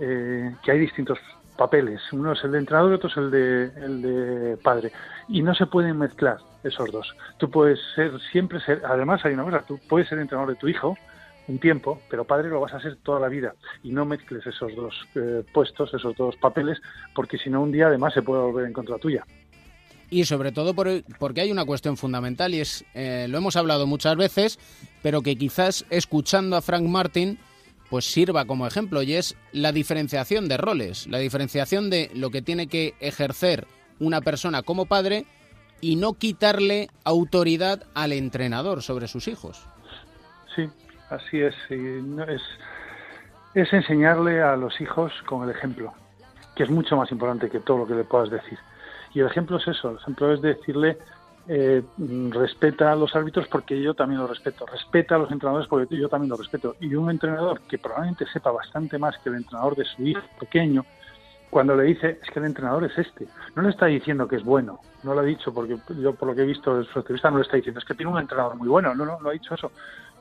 eh, 0.00 0.54
que 0.62 0.70
hay 0.70 0.78
distintos 0.78 1.18
papeles. 1.56 2.00
Uno 2.12 2.32
es 2.32 2.44
el 2.44 2.52
de 2.52 2.58
entrenador 2.58 2.92
y 2.92 2.94
otro 2.94 3.08
es 3.08 3.16
el 3.16 3.30
de, 3.30 3.64
el 3.84 4.02
de 4.02 4.56
padre. 4.58 4.92
Y 5.28 5.42
no 5.42 5.54
se 5.54 5.66
pueden 5.66 5.98
mezclar 5.98 6.38
esos 6.62 6.90
dos. 6.90 7.14
Tú 7.38 7.50
puedes 7.50 7.80
ser, 7.94 8.12
siempre 8.30 8.60
ser, 8.60 8.82
además 8.84 9.24
hay 9.24 9.34
una 9.34 9.44
cosa, 9.44 9.62
tú 9.66 9.78
puedes 9.88 10.08
ser 10.08 10.18
entrenador 10.18 10.52
de 10.52 10.60
tu 10.60 10.68
hijo 10.68 10.96
un 11.48 11.58
tiempo, 11.58 12.00
pero 12.08 12.24
padre 12.24 12.48
lo 12.48 12.60
vas 12.60 12.72
a 12.74 12.80
ser 12.80 12.96
toda 12.96 13.18
la 13.20 13.28
vida. 13.28 13.54
Y 13.82 13.90
no 13.90 14.04
mezcles 14.04 14.46
esos 14.46 14.74
dos 14.76 14.94
eh, 15.14 15.42
puestos, 15.52 15.92
esos 15.94 16.16
dos 16.16 16.36
papeles, 16.36 16.78
porque 17.14 17.38
si 17.38 17.50
no 17.50 17.62
un 17.62 17.72
día 17.72 17.86
además 17.88 18.14
se 18.14 18.22
puede 18.22 18.42
volver 18.42 18.66
en 18.66 18.72
contra 18.72 18.98
tuya. 18.98 19.24
Y 20.10 20.24
sobre 20.24 20.52
todo 20.52 20.74
por- 20.74 21.02
porque 21.18 21.40
hay 21.40 21.50
una 21.50 21.64
cuestión 21.64 21.96
fundamental 21.96 22.52
y 22.54 22.60
es, 22.60 22.84
eh, 22.94 23.26
lo 23.30 23.38
hemos 23.38 23.56
hablado 23.56 23.86
muchas 23.86 24.14
veces, 24.16 24.58
pero 25.02 25.22
que 25.22 25.36
quizás 25.36 25.86
escuchando 25.90 26.56
a 26.56 26.62
Frank 26.62 26.82
Martin 26.84 27.38
pues 27.88 28.04
sirva 28.06 28.44
como 28.46 28.66
ejemplo 28.66 29.02
y 29.02 29.14
es 29.14 29.36
la 29.52 29.70
diferenciación 29.72 30.48
de 30.48 30.56
roles, 30.56 31.06
la 31.08 31.18
diferenciación 31.18 31.90
de 31.90 32.10
lo 32.14 32.30
que 32.30 32.40
tiene 32.40 32.66
que 32.66 32.94
ejercer 33.00 33.66
una 34.00 34.20
persona 34.22 34.62
como 34.62 34.86
padre 34.86 35.26
y 35.82 35.96
no 35.96 36.14
quitarle 36.14 36.88
autoridad 37.04 37.82
al 37.94 38.12
entrenador 38.12 38.82
sobre 38.82 39.08
sus 39.08 39.28
hijos. 39.28 39.60
Sí, 40.56 40.68
así 41.14 41.40
es. 41.40 41.54
es, 41.70 42.42
es 43.54 43.72
enseñarle 43.72 44.42
a 44.42 44.56
los 44.56 44.80
hijos 44.80 45.12
con 45.26 45.44
el 45.44 45.50
ejemplo, 45.50 45.92
que 46.56 46.64
es 46.64 46.70
mucho 46.70 46.96
más 46.96 47.10
importante 47.12 47.50
que 47.50 47.60
todo 47.60 47.78
lo 47.78 47.86
que 47.86 47.94
le 47.94 48.04
puedas 48.04 48.30
decir. 48.30 48.58
Y 49.14 49.20
el 49.20 49.26
ejemplo 49.26 49.58
es 49.58 49.68
eso, 49.68 49.90
el 49.90 49.96
ejemplo 49.96 50.32
es 50.32 50.40
decirle, 50.40 50.96
eh, 51.48 51.82
respeta 52.30 52.92
a 52.92 52.96
los 52.96 53.14
árbitros 53.16 53.48
porque 53.48 53.80
yo 53.80 53.94
también 53.94 54.20
lo 54.20 54.26
respeto, 54.26 54.64
respeta 54.64 55.16
a 55.16 55.18
los 55.18 55.30
entrenadores 55.30 55.68
porque 55.68 55.96
yo 55.96 56.08
también 56.08 56.30
lo 56.30 56.36
respeto. 56.36 56.76
Y 56.80 56.94
un 56.94 57.10
entrenador 57.10 57.60
que 57.62 57.78
probablemente 57.78 58.26
sepa 58.32 58.50
bastante 58.50 58.98
más 58.98 59.18
que 59.18 59.28
el 59.28 59.36
entrenador 59.36 59.76
de 59.76 59.84
su 59.84 60.02
hijo 60.02 60.22
pequeño, 60.38 60.84
cuando 61.50 61.76
le 61.76 61.82
dice 61.82 62.18
es 62.22 62.30
que 62.30 62.38
el 62.38 62.46
entrenador 62.46 62.84
es 62.84 62.96
este, 62.96 63.26
no 63.54 63.62
le 63.62 63.68
está 63.68 63.84
diciendo 63.84 64.26
que 64.26 64.36
es 64.36 64.44
bueno, 64.44 64.80
no 65.02 65.12
lo 65.12 65.20
ha 65.20 65.24
dicho 65.24 65.52
porque 65.52 65.76
yo 66.00 66.14
por 66.14 66.28
lo 66.28 66.34
que 66.34 66.40
he 66.40 66.46
visto 66.46 66.78
de 66.78 66.84
su 66.86 66.98
entrevista 66.98 67.30
no 67.30 67.36
le 67.36 67.42
está 67.42 67.56
diciendo 67.56 67.78
es 67.78 67.84
que 67.84 67.94
tiene 67.94 68.10
un 68.10 68.18
entrenador 68.18 68.56
muy 68.56 68.68
bueno, 68.68 68.94
no, 68.94 69.04
no, 69.04 69.20
no 69.20 69.28
ha 69.28 69.32
dicho 69.32 69.54
eso. 69.54 69.70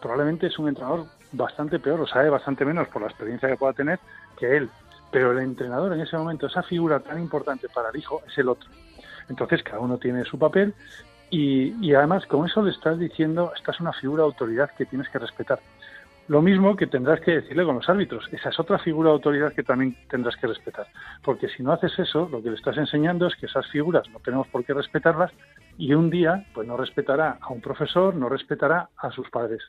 Probablemente 0.02 0.48
es 0.48 0.58
un 0.58 0.68
entrenador 0.68 1.06
bastante 1.32 1.80
peor, 1.80 2.02
o 2.02 2.08
sabe 2.08 2.30
bastante 2.30 2.66
menos 2.66 2.88
por 2.90 3.02
la 3.02 3.08
experiencia 3.08 3.48
que 3.48 3.58
pueda 3.58 3.74
tener 3.74 4.00
que 4.38 4.58
él. 4.58 4.70
Pero 5.12 5.32
el 5.32 5.40
entrenador 5.40 5.94
en 5.94 6.02
ese 6.02 6.18
momento, 6.18 6.48
esa 6.48 6.64
figura 6.64 7.00
tan 7.00 7.20
importante 7.20 7.68
para 7.70 7.90
el 7.90 7.98
hijo, 7.98 8.22
es 8.28 8.38
el 8.38 8.50
otro. 8.50 8.70
Entonces 9.30 9.64
cada 9.64 9.80
uno 9.80 9.98
tiene 9.98 10.26
su 10.26 10.38
papel 10.38 10.74
y, 11.30 11.94
además 11.94 12.26
con 12.26 12.46
eso 12.46 12.62
le 12.62 12.72
estás 12.72 13.00
diciendo, 13.00 13.54
esta 13.56 13.72
es 13.72 13.80
una 13.80 13.94
figura 13.94 14.24
de 14.24 14.28
autoridad 14.28 14.72
que 14.78 14.86
tienes 14.86 15.08
que 15.10 15.20
respetar. 15.20 15.60
Lo 16.28 16.42
mismo 16.42 16.76
que 16.76 16.88
tendrás 16.88 17.20
que 17.22 17.32
decirle 17.32 17.66
con 17.66 17.76
los 17.76 17.90
árbitros. 17.90 18.28
Esa 18.32 18.50
es 18.50 18.60
otra 18.60 18.78
figura 18.80 19.10
de 19.10 19.16
autoridad 19.16 19.54
que 19.54 19.64
también 19.64 19.98
tendrás 20.10 20.36
que 20.38 20.48
respetar. 20.48 20.88
Porque 21.24 21.50
si 21.50 21.64
no 21.64 21.74
haces 21.74 21.98
eso, 21.98 22.30
lo 22.32 22.42
que 22.42 22.50
le 22.50 22.56
estás 22.56 22.78
enseñando 22.78 23.28
es 23.28 23.36
que 23.36 23.48
esas 23.48 23.68
figuras 23.68 24.08
no 24.10 24.20
tenemos 24.20 24.48
por 24.48 24.64
qué 24.64 24.74
respetarlas 24.74 25.32
y 25.78 25.94
un 25.94 26.10
día 26.10 26.46
pues 26.54 26.68
no 26.68 26.78
respetará 26.78 27.38
a 27.42 27.52
un 27.52 27.60
profesor, 27.60 28.16
no 28.16 28.30
respetará 28.30 28.90
a 28.98 29.12
sus 29.12 29.30
padres, 29.30 29.62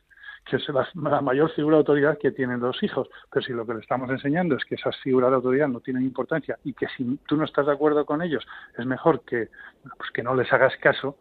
que 0.45 0.57
es 0.57 0.67
la, 0.69 1.21
mayor 1.21 1.51
figura 1.51 1.77
de 1.77 1.79
autoridad 1.79 2.17
que 2.17 2.31
tienen 2.31 2.59
los 2.59 2.81
hijos. 2.83 3.07
Pero 3.31 3.45
si 3.45 3.53
lo 3.53 3.65
que 3.65 3.73
le 3.73 3.79
estamos 3.79 4.09
enseñando 4.09 4.55
es 4.55 4.65
que 4.65 4.75
esas 4.75 4.95
figuras 4.97 5.29
de 5.29 5.35
autoridad 5.37 5.67
no 5.67 5.79
tienen 5.79 6.03
importancia 6.03 6.57
y 6.63 6.73
que 6.73 6.87
si 6.97 7.17
tú 7.27 7.37
no 7.37 7.45
estás 7.45 7.65
de 7.65 7.71
acuerdo 7.71 8.05
con 8.05 8.21
ellos 8.21 8.45
es 8.77 8.85
mejor 8.85 9.21
que, 9.21 9.49
pues, 9.97 10.11
que 10.11 10.23
no 10.23 10.35
les 10.35 10.51
hagas 10.51 10.75
caso, 10.77 11.17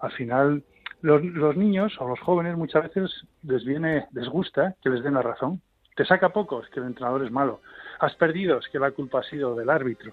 al 0.00 0.12
final 0.12 0.62
los, 1.02 1.22
los 1.22 1.56
niños 1.56 1.94
o 2.00 2.08
los 2.08 2.20
jóvenes 2.20 2.56
muchas 2.56 2.84
veces 2.84 3.26
les 3.42 3.64
viene, 3.64 4.06
les 4.12 4.28
gusta 4.28 4.74
que 4.82 4.90
les 4.90 5.02
den 5.02 5.14
la 5.14 5.22
razón. 5.22 5.60
Te 5.94 6.06
saca 6.06 6.30
poco, 6.30 6.62
es 6.62 6.70
que 6.70 6.80
el 6.80 6.86
entrenador 6.86 7.24
es 7.24 7.30
malo. 7.30 7.60
Has 8.00 8.14
perdido, 8.14 8.58
es 8.58 8.68
que 8.68 8.78
la 8.78 8.92
culpa 8.92 9.20
ha 9.20 9.22
sido 9.24 9.54
del 9.54 9.68
árbitro. 9.68 10.12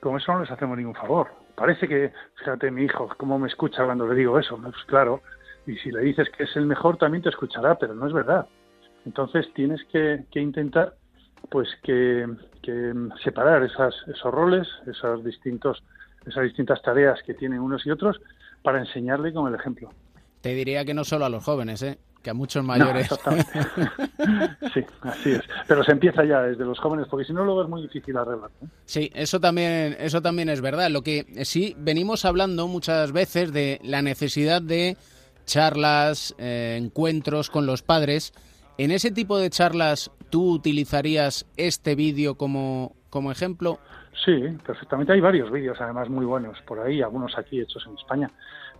Con 0.00 0.16
eso 0.16 0.32
no 0.32 0.40
les 0.40 0.50
hacemos 0.50 0.78
ningún 0.78 0.94
favor. 0.94 1.28
Parece 1.56 1.88
que, 1.88 2.12
fíjate, 2.36 2.70
mi 2.70 2.84
hijo, 2.84 3.08
cómo 3.18 3.38
me 3.38 3.48
escucha 3.48 3.84
cuando 3.84 4.06
le 4.06 4.14
digo 4.14 4.38
eso. 4.38 4.56
Pues 4.56 4.84
claro, 4.86 5.20
y 5.66 5.76
si 5.76 5.90
le 5.90 6.00
dices 6.00 6.28
que 6.36 6.44
es 6.44 6.56
el 6.56 6.66
mejor, 6.66 6.96
también 6.96 7.22
te 7.22 7.28
escuchará, 7.28 7.76
pero 7.78 7.94
no 7.94 8.06
es 8.06 8.12
verdad. 8.12 8.46
Entonces 9.06 9.46
tienes 9.54 9.80
que, 9.92 10.24
que 10.30 10.40
intentar 10.40 10.94
pues 11.50 11.68
que, 11.82 12.26
que 12.62 12.92
separar 13.24 13.62
esas, 13.62 13.94
esos 14.06 14.32
roles, 14.32 14.68
esos 14.86 15.24
distintos, 15.24 15.82
esas 16.26 16.44
distintas 16.44 16.82
tareas 16.82 17.18
que 17.24 17.34
tienen 17.34 17.60
unos 17.60 17.84
y 17.86 17.90
otros 17.90 18.20
para 18.62 18.78
enseñarle 18.78 19.32
con 19.32 19.48
el 19.48 19.58
ejemplo. 19.58 19.90
Te 20.42 20.54
diría 20.54 20.84
que 20.84 20.94
no 20.94 21.04
solo 21.04 21.24
a 21.24 21.28
los 21.30 21.42
jóvenes, 21.42 21.82
¿eh? 21.82 21.98
que 22.22 22.28
a 22.30 22.34
muchos 22.34 22.62
No, 22.62 22.68
mayores. 22.68 23.10
exactamente. 23.10 23.50
sí, 24.74 24.84
así 25.00 25.32
es. 25.32 25.42
Pero 25.66 25.82
se 25.82 25.92
empieza 25.92 26.22
ya 26.24 26.42
desde 26.42 26.64
los 26.66 26.78
jóvenes, 26.78 27.06
porque 27.08 27.24
si 27.24 27.32
no 27.32 27.44
luego 27.44 27.62
es 27.62 27.68
muy 27.70 27.80
difícil 27.82 28.16
arreglar. 28.18 28.50
¿no? 28.60 28.68
Sí, 28.84 29.10
eso 29.14 29.40
también, 29.40 29.96
eso 29.98 30.20
también 30.20 30.50
es 30.50 30.60
verdad. 30.60 30.90
Lo 30.90 31.00
que 31.02 31.24
sí 31.44 31.74
venimos 31.78 32.26
hablando 32.26 32.68
muchas 32.68 33.12
veces 33.12 33.52
de 33.52 33.80
la 33.82 34.02
necesidad 34.02 34.60
de 34.60 34.98
charlas, 35.50 36.34
eh, 36.38 36.78
encuentros 36.80 37.50
con 37.50 37.66
los 37.66 37.82
padres. 37.82 38.32
En 38.78 38.92
ese 38.92 39.10
tipo 39.10 39.36
de 39.36 39.50
charlas, 39.50 40.10
¿tú 40.30 40.52
utilizarías 40.52 41.44
este 41.56 41.96
vídeo 41.96 42.36
como, 42.36 42.94
como 43.10 43.32
ejemplo? 43.32 43.80
Sí, 44.24 44.32
perfectamente. 44.64 45.12
Hay 45.12 45.20
varios 45.20 45.50
vídeos, 45.50 45.76
además, 45.80 46.08
muy 46.08 46.24
buenos 46.24 46.56
por 46.62 46.80
ahí, 46.80 47.02
algunos 47.02 47.36
aquí 47.36 47.60
hechos 47.60 47.84
en 47.86 47.98
España. 47.98 48.30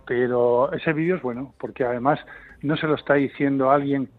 Pero 0.05 0.71
ese 0.71 0.93
vídeo 0.93 1.17
es 1.17 1.21
bueno, 1.21 1.53
porque 1.59 1.83
además 1.83 2.19
no 2.61 2.77
se 2.77 2.87
lo 2.87 2.95
está 2.95 3.15
diciendo 3.15 3.69
alguien, 3.69 4.09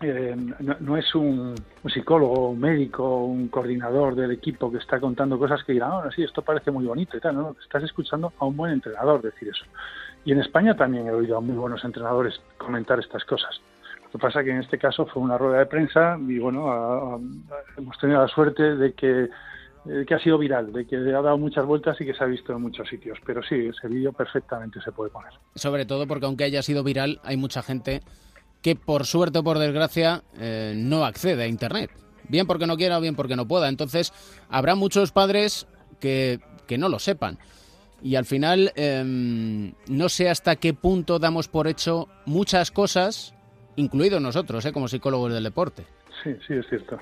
eh, 0.00 0.34
no, 0.80 0.96
es 0.96 1.14
un, 1.14 1.54
psicólogo, 1.92 2.50
un 2.50 2.60
médico, 2.60 3.24
un 3.24 3.48
coordinador 3.48 4.14
del 4.14 4.30
equipo 4.30 4.72
que 4.72 4.78
está 4.78 4.98
contando 4.98 5.38
cosas 5.38 5.62
que 5.64 5.72
dirán, 5.74 5.92
ahora 5.92 6.10
sí, 6.10 6.22
esto 6.22 6.42
parece 6.42 6.70
muy 6.70 6.86
bonito 6.86 7.16
y 7.16 7.20
tal. 7.20 7.36
No, 7.36 7.56
estás 7.62 7.82
escuchando 7.82 8.32
a 8.38 8.46
un 8.46 8.56
buen 8.56 8.72
entrenador 8.72 9.20
decir 9.20 9.48
eso. 9.48 9.64
Y 10.24 10.32
en 10.32 10.40
España 10.40 10.76
también 10.76 11.06
he 11.06 11.12
oído 11.12 11.38
a 11.38 11.40
muy 11.40 11.56
buenos 11.56 11.84
entrenadores 11.84 12.40
comentar 12.58 12.98
estas 12.98 13.24
cosas. 13.24 13.60
Lo 14.04 14.10
que 14.10 14.18
pasa 14.18 14.44
que 14.44 14.50
en 14.50 14.58
este 14.58 14.78
caso 14.78 15.06
fue 15.06 15.22
una 15.22 15.38
rueda 15.38 15.58
de 15.58 15.66
prensa 15.66 16.18
y 16.28 16.38
bueno, 16.38 17.20
hemos 17.76 17.98
tenido 17.98 18.20
la 18.20 18.28
suerte 18.28 18.76
de 18.76 18.92
que, 18.92 19.28
que 20.06 20.14
ha 20.14 20.18
sido 20.18 20.36
viral, 20.36 20.72
de 20.72 20.86
que 20.86 20.96
ha 20.96 21.22
dado 21.22 21.38
muchas 21.38 21.64
vueltas 21.64 21.98
y 22.00 22.04
que 22.04 22.14
se 22.14 22.24
ha 22.24 22.26
visto 22.26 22.52
en 22.52 22.60
muchos 22.60 22.88
sitios. 22.88 23.18
Pero 23.24 23.42
sí, 23.42 23.68
ese 23.68 23.88
vídeo 23.88 24.12
perfectamente 24.12 24.80
se 24.82 24.92
puede 24.92 25.10
poner. 25.10 25.32
Sobre 25.54 25.86
todo 25.86 26.06
porque 26.06 26.26
aunque 26.26 26.44
haya 26.44 26.62
sido 26.62 26.82
viral, 26.82 27.20
hay 27.24 27.36
mucha 27.36 27.62
gente 27.62 28.02
que 28.62 28.76
por 28.76 29.06
suerte 29.06 29.38
o 29.38 29.44
por 29.44 29.58
desgracia 29.58 30.22
eh, 30.38 30.74
no 30.76 31.04
accede 31.04 31.44
a 31.44 31.46
Internet. 31.46 31.90
Bien 32.28 32.46
porque 32.46 32.66
no 32.66 32.76
quiera 32.76 32.98
o 32.98 33.00
bien 33.00 33.16
porque 33.16 33.36
no 33.36 33.48
pueda. 33.48 33.68
Entonces 33.68 34.12
habrá 34.50 34.74
muchos 34.74 35.12
padres 35.12 35.66
que, 35.98 36.40
que 36.66 36.78
no 36.78 36.88
lo 36.88 36.98
sepan. 36.98 37.38
Y 38.02 38.16
al 38.16 38.24
final 38.24 38.72
em, 38.76 39.72
no 39.88 40.08
sé 40.08 40.30
hasta 40.30 40.56
qué 40.56 40.72
punto 40.74 41.18
damos 41.18 41.48
por 41.48 41.68
hecho 41.68 42.08
muchas 42.24 42.70
cosas, 42.70 43.34
incluidos 43.76 44.22
nosotros, 44.22 44.64
eh, 44.64 44.72
como 44.72 44.88
psicólogos 44.88 45.32
del 45.32 45.44
deporte. 45.44 45.84
Sí, 46.22 46.34
sí, 46.46 46.54
es 46.54 46.66
cierto. 46.68 46.98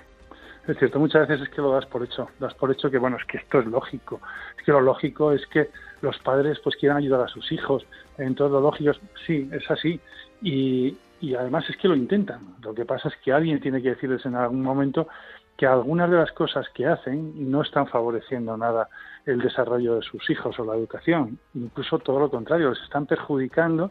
Es 0.67 0.77
cierto, 0.79 0.99
muchas 0.99 1.27
veces 1.27 1.49
es 1.49 1.55
que 1.55 1.63
lo 1.63 1.73
das 1.73 1.87
por 1.87 2.05
hecho, 2.05 2.29
das 2.39 2.53
por 2.55 2.71
hecho 2.71 2.91
que 2.91 2.99
bueno, 2.99 3.17
es 3.17 3.25
que 3.25 3.39
esto 3.39 3.61
es 3.61 3.67
lógico. 3.67 4.21
Es 4.59 4.65
que 4.65 4.73
lo 4.73 4.83
lógico 4.83 5.33
es 5.33 5.47
que 5.47 5.71
los 6.03 6.19
padres 6.19 6.59
pues 6.63 6.77
quieran 6.77 6.99
ayudar 6.99 7.23
a 7.23 7.29
sus 7.29 7.51
hijos. 7.53 7.87
Entonces 8.19 8.53
lo 8.53 8.61
lógico 8.61 8.91
es, 8.91 9.01
sí, 9.27 9.49
es 9.51 9.71
así. 9.71 9.99
Y, 10.43 10.95
y 11.21 11.35
además 11.35 11.65
es 11.71 11.77
que 11.79 11.89
lo 11.89 11.97
intentan. 11.97 12.57
Lo 12.63 12.75
que 12.75 12.85
pasa 12.85 13.09
es 13.09 13.15
que 13.25 13.33
alguien 13.33 13.61
tiene 13.61 13.81
que 13.81 13.91
decirles 13.91 14.27
en 14.27 14.35
algún 14.35 14.63
momento 14.63 15.09
que 15.57 15.67
algunas 15.67 16.11
de 16.11 16.17
las 16.17 16.33
cosas 16.33 16.67
que 16.75 16.87
hacen 16.87 17.51
no 17.51 17.63
están 17.63 17.89
favoreciendo 17.89 18.57
nada 18.57 18.89
el 19.29 19.41
desarrollo 19.41 19.97
de 19.97 20.03
sus 20.03 20.29
hijos 20.31 20.59
o 20.59 20.65
la 20.65 20.75
educación. 20.75 21.39
Incluso 21.55 21.99
todo 21.99 22.21
lo 22.21 22.31
contrario, 22.31 22.71
les 22.71 22.83
están 22.83 23.07
perjudicando 23.07 23.91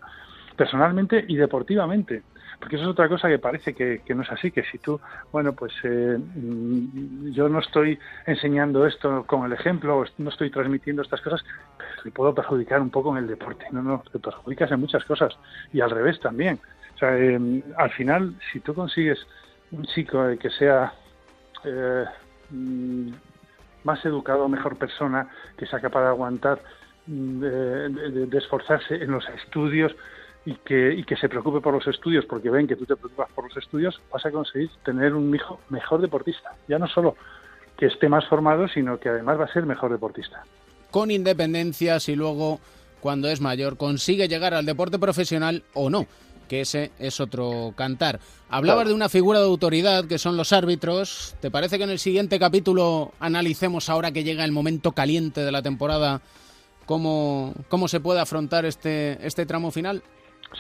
personalmente 0.56 1.24
y 1.28 1.36
deportivamente. 1.36 2.24
Porque 2.60 2.76
eso 2.76 2.86
es 2.86 2.90
otra 2.90 3.08
cosa 3.08 3.28
que 3.28 3.38
parece 3.38 3.76
que, 3.76 4.02
no 4.16 4.24
es 4.24 4.32
así, 4.32 4.50
que 4.50 4.64
si 4.64 4.80
tú, 4.80 5.00
bueno, 5.32 5.54
pues 5.54 5.74
eh, 5.84 6.18
mm, 6.18 7.30
yo 7.32 7.48
no 7.50 7.60
estoy 7.60 8.00
enseñando 8.26 8.88
esto 8.88 9.26
con 9.28 9.46
el 9.46 9.54
ejemplo, 9.54 10.04
no 10.18 10.30
estoy 10.30 10.50
transmitiendo 10.50 11.04
estas 11.04 11.22
cosas, 11.22 11.46
le 12.04 12.10
puedo 12.10 12.34
perjudicar 12.34 12.82
un 12.82 12.90
poco 12.90 13.12
en 13.12 13.24
el 13.24 13.28
deporte. 13.28 13.68
No, 13.72 13.84
no, 13.84 14.04
te 14.12 14.18
perjudicas 14.18 14.72
en 14.72 14.80
muchas 14.80 15.06
cosas 15.06 15.38
y 15.72 15.82
al 15.82 15.92
revés 15.92 16.20
también. 16.20 16.60
O 16.96 16.98
sea, 16.98 17.16
eh, 17.16 17.64
al 17.78 17.92
final, 17.92 18.34
si 18.52 18.60
tú 18.60 18.74
consigues 18.74 19.20
un 19.72 19.86
chico 19.86 20.28
eh, 20.28 20.38
que 20.38 20.50
sea 20.50 20.94
eh, 21.64 22.06
mm, 22.50 23.10
más 23.88 24.04
educado, 24.06 24.48
mejor 24.50 24.76
persona, 24.76 25.30
que 25.58 25.66
sea 25.66 25.80
capaz 25.80 26.02
de 26.02 26.08
aguantar, 26.10 26.62
mm, 27.08 27.40
de, 27.40 28.38
esforzarse 28.38 28.96
en 28.96 29.12
los 29.12 29.28
estudios 29.30 29.96
y 30.46 30.56
que, 30.56 30.94
y 30.94 31.04
que 31.06 31.16
se 31.16 31.30
preocupe 31.30 31.62
por 31.62 31.74
los 31.74 31.88
estudios, 31.88 32.26
porque 32.26 32.50
ven 32.50 32.68
que 32.68 32.76
tú 32.76 32.86
te 32.86 32.96
preocupas 32.96 33.30
por 33.34 33.46
los 33.46 33.58
estudios, 33.58 34.00
vas 34.12 34.26
a 34.26 34.32
conseguir 34.32 34.70
tener 34.84 35.14
un 35.14 35.34
hijo 35.34 35.62
mejor 35.70 36.02
deportista. 36.02 36.52
Ya 36.68 36.78
no 36.78 36.88
solo 36.88 37.16
que 37.78 37.86
esté 37.86 38.10
más 38.10 38.28
formado, 38.28 38.68
sino 38.68 39.00
que 39.00 39.10
además 39.10 39.40
va 39.40 39.46
a 39.46 39.54
ser 39.54 39.66
mejor 39.66 39.92
deportista. 39.92 40.44
Con 40.92 41.10
independencia 41.10 42.00
si 42.00 42.16
luego, 42.16 42.60
cuando 43.00 43.30
es 43.30 43.40
mayor, 43.40 43.78
consigue 43.78 44.28
llegar 44.28 44.54
al 44.54 44.66
deporte 44.66 45.00
profesional 45.00 45.64
o 45.74 45.90
no, 45.90 46.06
que 46.48 46.62
ese 46.62 46.92
es 47.00 47.20
otro 47.20 47.74
cantar. 47.76 48.20
Hablabas 48.50 48.84
Claro. 48.84 48.90
de 48.90 48.96
una 48.96 49.10
figura 49.10 49.40
de 49.40 49.46
autoridad 49.46 50.06
que 50.06 50.18
son 50.18 50.38
los 50.38 50.54
árbitros. 50.54 51.36
¿Te 51.42 51.52
parece 51.52 51.78
que 51.78 51.84
en 51.84 51.90
el 51.90 52.00
siguiente 52.00 52.40
capítulo 52.40 53.12
analicemos 53.20 53.90
ahora 53.90 54.12
que 54.12 54.24
llega 54.24 54.46
el 54.46 54.52
momento 54.52 54.94
caliente 54.94 55.42
de 55.42 55.52
la 55.52 55.62
temporada 55.62 56.22
cómo, 56.86 57.54
cómo 57.70 57.88
se 57.88 58.00
puede 58.00 58.20
afrontar 58.22 58.66
este, 58.66 59.18
este 59.26 59.46
tramo 59.46 59.72
final? 59.72 60.02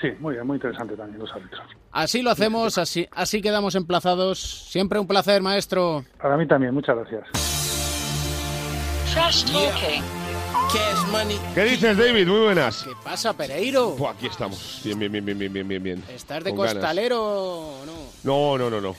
Sí, 0.02 0.10
muy 0.20 0.34
bien, 0.34 0.46
muy 0.46 0.56
interesante 0.56 0.98
también 0.98 1.20
los 1.20 1.32
árbitros. 1.34 1.62
Así 1.94 2.22
lo 2.22 2.30
hacemos, 2.32 2.78
así, 2.78 3.08
así 3.14 3.42
quedamos 3.42 3.74
emplazados. 3.76 4.38
Siempre 4.70 5.00
un 5.00 5.08
placer, 5.08 5.42
maestro. 5.42 6.04
Para 6.22 6.36
mí 6.36 6.46
también, 6.46 6.74
muchas 6.74 6.98
gracias. 6.98 7.24
¿Qué 11.56 11.64
dices, 11.64 11.98
David? 11.98 12.28
Muy 12.28 12.40
buenas. 12.42 12.84
¿Qué 12.84 12.92
pasa, 13.04 13.34
Pereiro? 13.34 13.96
Aquí 14.08 14.28
estamos. 14.28 14.82
Bien, 14.84 15.00
bien, 15.00 15.12
bien, 15.12 15.26
bien, 15.26 15.38
bien, 15.54 15.68
bien, 15.68 15.84
bien. 15.84 16.04
¿Estás 16.10 16.44
de 16.44 16.52
Con 16.52 16.60
costalero 16.68 17.24
o 17.24 17.86
no? 17.86 17.94
No, 18.24 18.58
no, 18.58 18.70
no, 18.70 18.82
no. 18.82 18.96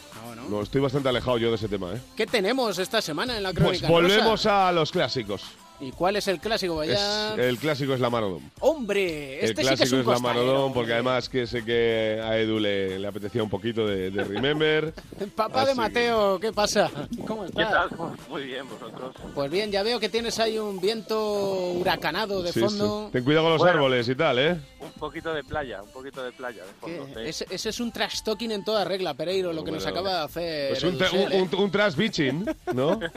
No, 0.49 0.63
estoy 0.63 0.81
bastante 0.81 1.09
alejado 1.11 1.37
yo 1.39 1.51
de 1.51 1.57
ese 1.57 1.69
tema, 1.69 1.93
¿eh? 1.93 2.01
¿Qué 2.17 2.27
tenemos 2.27 2.79
esta 2.79 3.03
semana 3.03 3.37
en 3.37 3.43
la 3.43 3.51
Pues 3.53 3.63
crónica? 3.63 3.89
volvemos 3.89 4.25
rosa? 4.45 4.69
a 4.69 4.73
los 4.73 4.91
clásicos. 4.91 5.43
¿Y 5.81 5.93
cuál 5.93 6.17
es 6.17 6.27
el 6.27 6.41
clásico? 6.41 6.75
Vaya... 6.77 7.35
Es- 7.35 7.39
el 7.39 7.57
clásico 7.59 7.95
es 7.95 8.01
la 8.01 8.11
Marodón. 8.11 8.51
¡Hombre! 8.61 9.39
El 9.39 9.51
Este 9.51 9.63
sí 9.63 9.69
que 9.69 9.75
es 9.75 9.79
clásico 9.91 10.11
un 10.11 10.17
es 10.17 10.23
la. 10.23 10.29
Marodón, 10.29 10.73
porque 10.73 10.93
además 10.93 11.29
que 11.29 11.47
sé 11.47 11.65
que 11.65 12.21
a 12.23 12.37
Edu 12.37 12.59
le, 12.59 12.99
le 12.99 13.07
apetecía 13.07 13.43
un 13.45 13.49
poquito 13.51 13.87
de, 13.87 14.11
de 14.11 14.25
Remember. 14.25 14.93
Papá 15.37 15.65
de 15.65 15.73
que- 15.73 15.77
Mateo, 15.77 16.41
¿qué 16.41 16.53
pasa? 16.53 16.91
¿Cómo 17.27 17.43
¿Qué 17.45 17.63
estás? 17.63 17.91
tal? 17.91 18.17
Muy 18.29 18.43
bien, 18.45 18.69
vosotros. 18.69 19.15
Pues 19.35 19.51
bien, 19.51 19.71
ya 19.71 19.83
veo 19.85 20.01
que 20.01 20.09
tienes 20.09 20.39
ahí 20.41 20.59
un 20.59 20.81
viento 20.81 21.71
huracanado 21.73 22.43
de 22.43 22.53
Sí, 22.53 22.59
fondo. 22.61 23.07
sí. 23.07 23.13
Ten 23.13 23.25
cuidado 23.25 23.45
con 23.45 23.53
los 23.53 23.61
Bueno. 23.61 23.75
árboles 23.75 24.09
y 24.09 24.15
tal, 24.17 24.39
¿eh? 24.41 24.57
Un 24.81 24.93
poquito 24.93 25.33
de 25.33 25.45
playa, 25.45 25.81
un 25.83 25.91
poquito 25.91 26.25
de 26.25 26.33
playa 26.33 26.65
de 26.65 26.73
fondo. 26.81 27.07
sí. 27.15 27.21
Ese, 27.25 27.47
ese 27.51 27.69
es 27.69 27.79
un 27.79 27.93
trash 27.93 28.23
talking 28.23 28.51
en 28.51 28.65
toda 28.65 28.85
regla, 28.85 29.15
Pereiro, 29.15 29.53
lo 29.53 29.63
que 29.63 29.71
nos 29.71 29.85
Bueno. 29.85 30.01
acaba 30.01 30.19
de 30.19 30.25
hacer. 30.25 30.69
Pues 30.71 30.83
un, 30.83 30.99
tra- 30.99 31.13
un, 31.13 31.41
un- 31.55 31.55
un 31.65 31.71
trash 31.71 31.95
beaching, 31.95 32.45
¿no? 32.75 32.99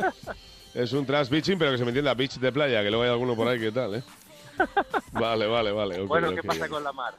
es 0.74 0.94
un 0.94 1.06
trash 1.06 1.30
beaching, 1.30 1.58
pero 1.58 1.72
que 1.72 1.78
se 1.78 1.84
me 1.84 1.90
entienda 1.90 2.14
beach 2.14 2.36
de 2.38 2.52
playa, 2.52 2.82
que 2.84 2.90
luego 2.90 3.04
hay 3.04 3.10
alguno 3.10 3.36
por 3.36 3.48
ahí 3.48 3.60
que 3.60 3.72
tal, 3.72 3.96
¿eh? 3.96 4.04
Vale, 5.14 5.48
vale, 5.48 5.72
vale. 5.72 6.02
ok, 6.02 6.08
bueno, 6.08 6.36
¿qué 6.36 6.44
pasa 6.44 6.68
con 6.70 6.84
la 6.84 6.92
mar? 6.94 7.16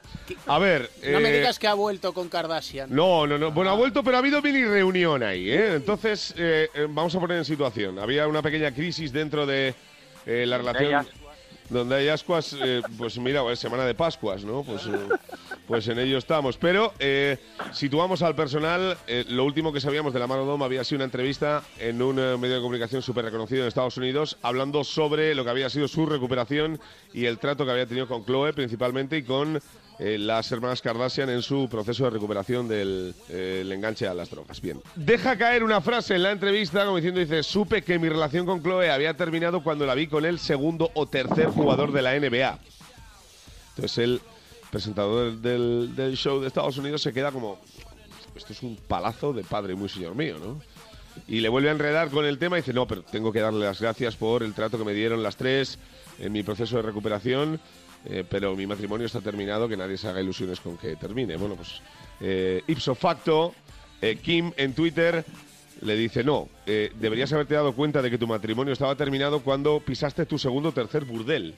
A 0.47 0.59
ver. 0.59 0.89
No 1.11 1.19
me 1.19 1.29
eh, 1.29 1.39
digas 1.39 1.59
que 1.59 1.67
ha 1.67 1.73
vuelto 1.73 2.13
con 2.13 2.29
Kardashian. 2.29 2.93
No, 2.93 3.27
no, 3.27 3.37
no. 3.37 3.51
Bueno, 3.51 3.71
ha 3.71 3.73
vuelto, 3.75 4.01
pero 4.03 4.15
ha 4.17 4.19
habido 4.19 4.41
mini 4.41 4.63
reunión 4.63 5.23
ahí, 5.23 5.49
¿eh? 5.51 5.75
Entonces, 5.75 6.33
eh, 6.37 6.69
eh, 6.73 6.87
vamos 6.89 7.13
a 7.15 7.19
poner 7.19 7.37
en 7.39 7.45
situación. 7.45 7.99
Había 7.99 8.27
una 8.27 8.41
pequeña 8.41 8.71
crisis 8.71 9.11
dentro 9.11 9.45
de 9.45 9.75
eh, 10.25 10.45
la 10.47 10.57
Donde 10.57 10.71
relación. 10.73 11.05
hay 11.05 11.23
Donde 11.69 11.95
hay 11.95 12.07
ascuas, 12.09 12.55
eh, 12.61 12.81
pues 12.97 13.17
mira, 13.17 13.41
es 13.51 13.59
semana 13.59 13.83
de 13.85 13.93
Pascuas, 13.93 14.43
¿no? 14.45 14.63
Pues, 14.63 14.85
eh, 14.85 15.07
pues 15.67 15.87
en 15.87 15.99
ello 15.99 16.17
estamos. 16.17 16.57
Pero 16.57 16.93
eh, 16.99 17.37
situamos 17.71 18.21
al 18.21 18.35
personal. 18.35 18.97
eh, 19.07 19.25
lo 19.29 19.45
último 19.45 19.71
que 19.71 19.79
sabíamos 19.79 20.13
de 20.13 20.19
la 20.19 20.27
mano 20.27 20.45
Dom 20.45 20.61
había 20.63 20.83
sido 20.83 20.97
una 20.97 21.05
entrevista 21.05 21.63
en 21.79 22.01
un 22.01 22.19
eh, 22.19 22.37
medio 22.37 22.55
de 22.55 22.61
comunicación 22.61 23.01
súper 23.01 23.25
reconocido 23.25 23.61
en 23.61 23.67
Estados 23.67 23.97
Unidos, 23.97 24.37
hablando 24.41 24.83
sobre 24.83 25.33
lo 25.35 25.43
que 25.43 25.49
había 25.49 25.69
sido 25.69 25.87
su 25.87 26.05
recuperación 26.05 26.79
y 27.13 27.25
el 27.25 27.39
trato 27.39 27.65
que 27.65 27.71
había 27.71 27.85
tenido 27.85 28.07
con 28.07 28.25
Chloe 28.25 28.53
principalmente 28.53 29.17
y 29.17 29.23
con 29.23 29.61
las 29.99 30.51
hermanas 30.51 30.81
Kardashian 30.81 31.29
en 31.29 31.43
su 31.43 31.69
proceso 31.69 32.05
de 32.05 32.09
recuperación 32.09 32.67
del 32.67 33.13
el 33.29 33.71
enganche 33.71 34.07
a 34.07 34.13
las 34.13 34.29
drogas. 34.29 34.59
Bien. 34.59 34.81
Deja 34.95 35.37
caer 35.37 35.63
una 35.63 35.81
frase 35.81 36.15
en 36.15 36.23
la 36.23 36.31
entrevista 36.31 36.83
como 36.83 36.97
diciendo, 36.97 37.19
dice, 37.19 37.43
supe 37.43 37.83
que 37.83 37.99
mi 37.99 38.09
relación 38.09 38.45
con 38.45 38.61
Chloe 38.61 38.89
había 38.89 39.13
terminado 39.15 39.63
cuando 39.63 39.85
la 39.85 39.93
vi 39.93 40.07
con 40.07 40.25
el 40.25 40.39
segundo 40.39 40.89
o 40.95 41.05
tercer 41.05 41.47
jugador 41.49 41.91
de 41.91 42.01
la 42.01 42.19
NBA. 42.19 42.59
Entonces 43.75 43.97
el 43.99 44.21
presentador 44.73 45.37
del, 45.37 46.15
show 46.15 46.41
de 46.41 46.47
Estados 46.47 46.79
Unidos 46.79 47.03
se 47.03 47.13
queda 47.13 47.31
como, 47.31 47.59
esto 48.35 48.53
es 48.53 48.63
un 48.63 48.75
palazo 48.75 49.31
de 49.31 49.43
padre 49.43 49.75
muy 49.75 49.87
señor 49.87 50.15
mío, 50.15 50.37
¿no? 50.39 50.59
Y 51.27 51.41
le 51.41 51.49
vuelve 51.49 51.69
a 51.69 51.73
enredar 51.73 52.09
con 52.09 52.25
el 52.25 52.39
tema 52.39 52.57
y 52.57 52.61
dice, 52.61 52.73
no, 52.73 52.87
pero 52.87 53.03
tengo 53.03 53.31
que 53.31 53.39
darle 53.39 53.63
las 53.63 53.79
gracias 53.79 54.15
por 54.15 54.41
el 54.41 54.55
trato 54.55 54.79
que 54.79 54.83
me 54.83 54.95
dieron 54.95 55.21
las 55.21 55.37
tres 55.37 55.77
en 56.17 56.31
mi 56.31 56.41
proceso 56.41 56.77
de 56.77 56.81
recuperación, 56.81 57.59
eh, 58.05 58.25
pero 58.27 58.55
mi 58.55 58.65
matrimonio 58.65 59.05
está 59.05 59.21
terminado, 59.21 59.69
que 59.69 59.77
nadie 59.77 59.95
se 59.95 60.07
haga 60.07 60.21
ilusiones 60.21 60.59
con 60.59 60.75
que 60.75 60.95
termine. 60.95 61.37
Bueno, 61.37 61.55
pues 61.55 61.79
eh, 62.19 62.63
ipso 62.65 62.95
facto, 62.95 63.53
eh, 64.01 64.15
Kim 64.15 64.51
en 64.57 64.73
Twitter 64.73 65.23
le 65.81 65.95
dice, 65.95 66.23
no, 66.23 66.49
eh, 66.65 66.91
deberías 66.99 67.31
haberte 67.33 67.53
dado 67.53 67.73
cuenta 67.73 68.01
de 68.01 68.09
que 68.09 68.17
tu 68.17 68.25
matrimonio 68.25 68.73
estaba 68.73 68.95
terminado 68.95 69.41
cuando 69.41 69.79
pisaste 69.79 70.25
tu 70.25 70.39
segundo 70.39 70.69
o 70.69 70.71
tercer 70.71 71.05
burdel. 71.05 71.53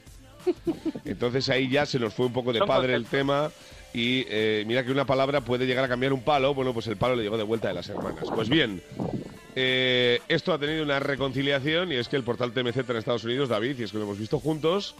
Entonces 1.05 1.49
ahí 1.49 1.69
ya 1.69 1.85
se 1.85 1.99
nos 1.99 2.13
fue 2.13 2.25
un 2.25 2.33
poco 2.33 2.53
de 2.53 2.59
padre 2.61 2.95
el 2.95 3.05
tema 3.05 3.51
y 3.95 4.25
eh, 4.27 4.65
mira 4.67 4.83
que 4.83 4.91
una 4.91 5.05
palabra 5.05 5.39
puede 5.39 5.65
llegar 5.65 5.85
a 5.85 5.87
cambiar 5.87 6.11
un 6.11 6.21
palo, 6.21 6.53
bueno, 6.53 6.73
pues 6.73 6.87
el 6.87 6.97
palo 6.97 7.15
le 7.15 7.23
llegó 7.23 7.37
de 7.37 7.43
vuelta 7.43 7.69
de 7.69 7.75
las 7.75 7.87
hermanas. 7.87 8.25
Pues 8.35 8.49
bien, 8.49 8.81
eh, 9.55 10.19
esto 10.27 10.51
ha 10.51 10.59
tenido 10.59 10.83
una 10.83 10.99
reconciliación 10.99 11.93
y 11.93 11.95
es 11.95 12.09
que 12.09 12.17
el 12.17 12.23
portal 12.23 12.51
TMZ 12.51 12.89
en 12.89 12.97
Estados 12.97 13.23
Unidos, 13.23 13.47
David, 13.47 13.79
y 13.79 13.83
es 13.83 13.91
que 13.93 13.97
lo 13.97 14.03
hemos 14.03 14.19
visto 14.19 14.37
juntos, 14.39 14.95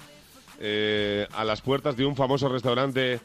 eh, 0.62 1.28
a 1.34 1.44
las 1.44 1.62
puertas 1.62 1.98
de 1.98 2.06
un 2.06 2.16
famoso 2.16 2.48
restaurante 2.48 3.20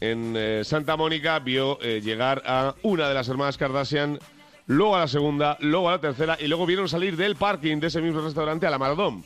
en 0.00 0.64
Santa 0.64 0.96
Mónica 0.96 1.38
vio 1.38 1.78
llegar 1.78 2.42
a 2.44 2.74
una 2.82 3.08
de 3.08 3.14
las 3.14 3.28
hermanas 3.28 3.56
Kardashian, 3.56 4.18
luego 4.66 4.96
a 4.96 5.00
la 5.00 5.08
segunda, 5.08 5.56
luego 5.60 5.88
a 5.88 5.92
la 5.92 6.00
tercera 6.00 6.36
y 6.40 6.48
luego 6.48 6.66
vieron 6.66 6.88
salir 6.88 7.16
del 7.16 7.36
parking 7.36 7.78
de 7.78 7.86
ese 7.86 8.00
mismo 8.00 8.20
restaurante 8.20 8.66
a 8.66 8.70
la 8.70 8.78
Maradón. 8.78 9.24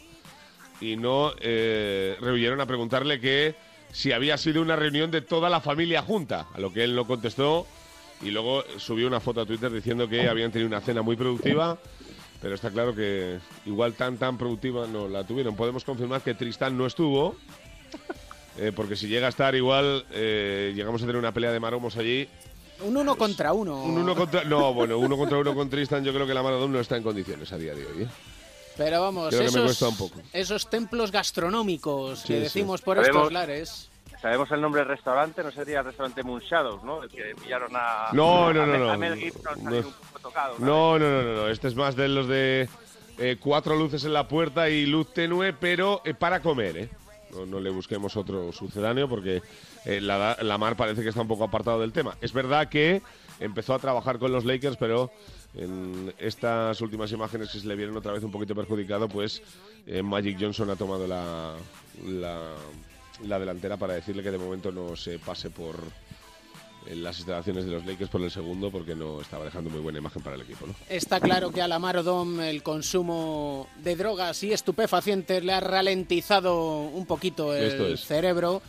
Y 0.81 0.97
no 0.97 1.33
eh, 1.41 2.16
rehuyeron 2.20 2.61
a 2.61 2.66
preguntarle 2.66 3.20
que 3.20 3.55
si 3.93 4.12
había 4.12 4.37
sido 4.37 4.61
una 4.61 4.77
reunión 4.77 5.11
de 5.11 5.22
toda 5.22 5.49
la 5.49 5.61
familia 5.61 6.03
junta, 6.03 6.47
a 6.55 6.61
lo 6.61 6.72
que 6.72 6.85
él 6.85 6.95
no 6.95 7.07
contestó 7.07 7.66
y 8.22 8.31
luego 8.31 8.64
subió 8.79 9.07
una 9.07 9.20
foto 9.20 9.41
a 9.41 9.47
Twitter 9.47 9.70
diciendo 9.70 10.09
que 10.09 10.29
habían 10.29 10.51
tenido 10.53 10.68
una 10.68 10.81
cena 10.81 11.03
muy 11.03 11.16
productiva, 11.16 11.79
pero 12.41 12.55
está 12.55 12.70
claro 12.70 12.95
que 12.95 13.39
igual 13.64 13.95
tan 13.95 14.18
tan 14.18 14.39
productiva 14.39 14.87
no 14.87 15.09
la 15.09 15.24
tuvieron. 15.24 15.57
Podemos 15.57 15.85
confirmar 15.85 16.22
que 16.22 16.35
Tristán 16.35 16.77
no 16.77 16.87
estuvo, 16.87 17.37
eh, 18.59 18.72
porque 18.74 18.97
si 18.97 19.09
llega 19.09 19.27
a 19.27 19.31
estar 19.31 19.55
igual 19.55 20.05
eh, 20.12 20.72
llegamos 20.74 21.03
a 21.03 21.07
tener 21.07 21.18
una 21.18 21.33
pelea 21.33 21.53
de 21.53 21.61
maromos 21.61 21.97
allí. 21.97 22.29
Un 22.81 22.97
uno 22.97 23.16
contra 23.16 23.53
uno. 23.53 23.83
Un 23.83 23.99
uno 23.99 24.14
contra 24.14 24.45
no, 24.45 24.74
bueno, 24.74 24.99
uno 24.99 25.16
contra 25.16 25.39
uno 25.39 25.55
con 25.55 25.70
Tristan, 25.70 26.05
yo 26.05 26.12
creo 26.12 26.27
que 26.27 26.35
la 26.35 26.43
Maradona 26.43 26.74
no 26.74 26.81
está 26.81 26.97
en 26.97 27.03
condiciones 27.03 27.51
a 27.53 27.59
día 27.59 27.74
de 27.74 27.87
hoy. 27.87 28.03
¿eh? 28.03 28.09
Pero 28.77 29.01
vamos, 29.01 29.29
Creo 29.29 29.41
que 29.41 29.45
me 29.45 29.49
esos, 29.51 29.62
cuesta 29.64 29.89
un 29.89 29.97
poco. 29.97 30.20
esos 30.33 30.68
templos 30.70 31.11
gastronómicos 31.11 32.20
Sí, 32.20 32.29
que 32.29 32.35
sí. 32.35 32.41
decimos 32.41 32.83
por 32.83 32.97
Sabemos- 32.99 33.16
estos 33.22 33.33
lares. 33.33 33.91
Sabemos 34.20 34.51
el 34.51 34.61
nombre 34.61 34.81
del 34.81 34.89
restaurante, 34.89 35.43
no 35.43 35.51
sería 35.53 35.81
el 35.81 35.85
restaurante 35.87 36.22
Moonshadows, 36.22 36.83
¿no? 36.83 37.03
El 37.03 37.09
que 37.11 37.35
pillaron 37.43 37.70
a. 37.74 38.09
No, 38.12 38.53
no, 38.53 38.62
a 38.62 38.66
no, 38.66 38.79
no. 38.79 38.91
A 38.91 38.97
Mel 38.97 39.16
Gibson 39.16 39.62
No. 39.64 39.77
un 39.77 39.83
poco 39.83 40.18
tocado. 40.22 40.55
¿no? 40.59 40.66
No, 40.66 40.99
no, 40.99 41.11
no, 41.11 41.22
no, 41.22 41.35
no. 41.43 41.49
Este 41.49 41.68
es 41.68 41.74
más 41.74 41.97
de 41.97 42.09
los 42.09 42.27
de 42.27 42.68
eh, 43.18 43.37
cuatro 43.41 43.77
luces 43.77 44.05
en 44.05 44.12
la 44.14 44.27
puerta 44.27 44.68
y 44.68 44.87
luz 44.87 45.12
tenue, 45.12 45.53
pero 45.53 46.01
eh, 46.05 46.14
para 46.14 46.41
comer, 46.41 46.77
¿eh? 46.77 46.91
No, 47.33 47.45
no 47.47 47.61
le 47.61 47.70
busquemos 47.70 48.16
otro 48.16 48.53
sucedáneo 48.53 49.09
porque 49.09 49.43
eh, 49.85 50.01
la, 50.01 50.37
la 50.41 50.59
Mar 50.59 50.77
parece 50.77 51.03
que 51.03 51.11
está 51.11 51.20
un 51.20 51.29
poco 51.29 51.45
apartado 51.45 51.81
del 51.81 51.93
tema. 51.93 52.16
Es 52.22 52.33
verdad 52.33 52.68
que 52.68 53.03
empezó 53.41 53.74
a 53.74 53.79
trabajar 53.79 54.18
con 54.18 54.33
los 54.33 54.45
Lakers, 54.47 54.77
pero 54.79 55.11
en 55.57 56.13
estas 56.19 56.81
últimas 56.81 57.11
imágenes 57.13 57.51
que 57.51 57.59
se 57.59 57.67
le 57.67 57.77
vieron 57.77 57.97
otra 57.97 58.13
vez 58.13 58.23
un 58.23 58.31
poquito 58.31 58.55
perjudicado, 58.55 59.09
pues 59.09 59.43
eh, 59.87 60.03
Magic 60.03 60.37
Johnson 60.41 60.71
ha 60.71 60.77
tomado 60.77 61.07
la, 61.07 61.55
la, 62.07 62.55
la 63.25 63.39
delantera 63.39 63.77
para 63.77 63.95
decirle 63.95 64.23
que 64.23 64.31
de 64.31 64.39
momento 64.39 64.71
no 64.71 64.97
se 64.97 65.19
pase 65.19 65.51
por 65.51 65.77
en 66.89 67.03
las 67.03 67.18
instalaciones 67.18 67.64
de 67.66 67.72
los 67.72 67.84
Lakers 67.87 68.11
por 68.11 68.20
el 68.22 68.30
segundo 68.30 68.70
porque 68.70 68.95
no 68.95 69.20
estaba 69.20 69.45
dejando 69.45 69.70
muy 69.70 69.80
buena 69.80 69.99
imagen 69.99 70.22
para 70.22 70.37
el 70.37 70.43
equipo, 70.43 70.66
¿no? 70.66 70.74
Está 70.89 71.20
claro 71.20 71.51
que 71.51 71.61
a 71.62 71.68
la 71.68 71.78
Marodom 71.78 72.41
el 72.41 72.62
consumo 72.62 73.68
de 73.78 73.97
drogas 73.97 74.43
y 74.43 74.53
estupefacientes 74.53 75.45
le 75.45 75.53
ha 75.53 75.61
ralentizado 75.61 76.80
un 76.82 77.07
poquito 77.07 77.55
el 77.55 77.64
Esto 77.64 77.87
es. 77.87 78.01
cerebro. 78.05 78.62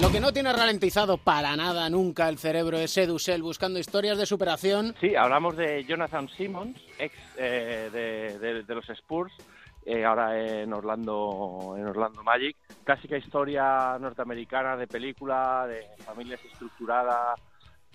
Lo 0.00 0.10
que 0.10 0.18
no 0.20 0.32
tiene 0.32 0.52
ralentizado 0.52 1.18
para 1.18 1.54
nada 1.56 1.88
nunca 1.88 2.28
el 2.28 2.38
cerebro 2.38 2.78
es 2.78 2.96
Edusel 2.96 3.42
buscando 3.42 3.78
historias 3.78 4.18
de 4.18 4.26
superación. 4.26 4.94
Sí, 5.00 5.14
hablamos 5.14 5.56
de 5.56 5.84
Jonathan 5.84 6.28
Simmons, 6.36 6.76
ex 6.98 7.14
eh, 7.38 7.90
de, 7.92 8.38
de- 8.38 8.62
de 8.64 8.74
los 8.74 8.88
Spurs, 8.90 9.32
eh, 9.86 10.04
ahora 10.04 10.36
en 10.62 10.72
Orlando, 10.72 11.74
en 11.78 11.86
Orlando 11.86 12.22
Magic. 12.24 12.56
Clásica 12.82 13.16
historia 13.16 13.96
norteamericana 14.00 14.76
de 14.76 14.86
película, 14.88 15.66
de 15.68 15.86
familias 16.04 16.40
estructuradas, 16.52 17.38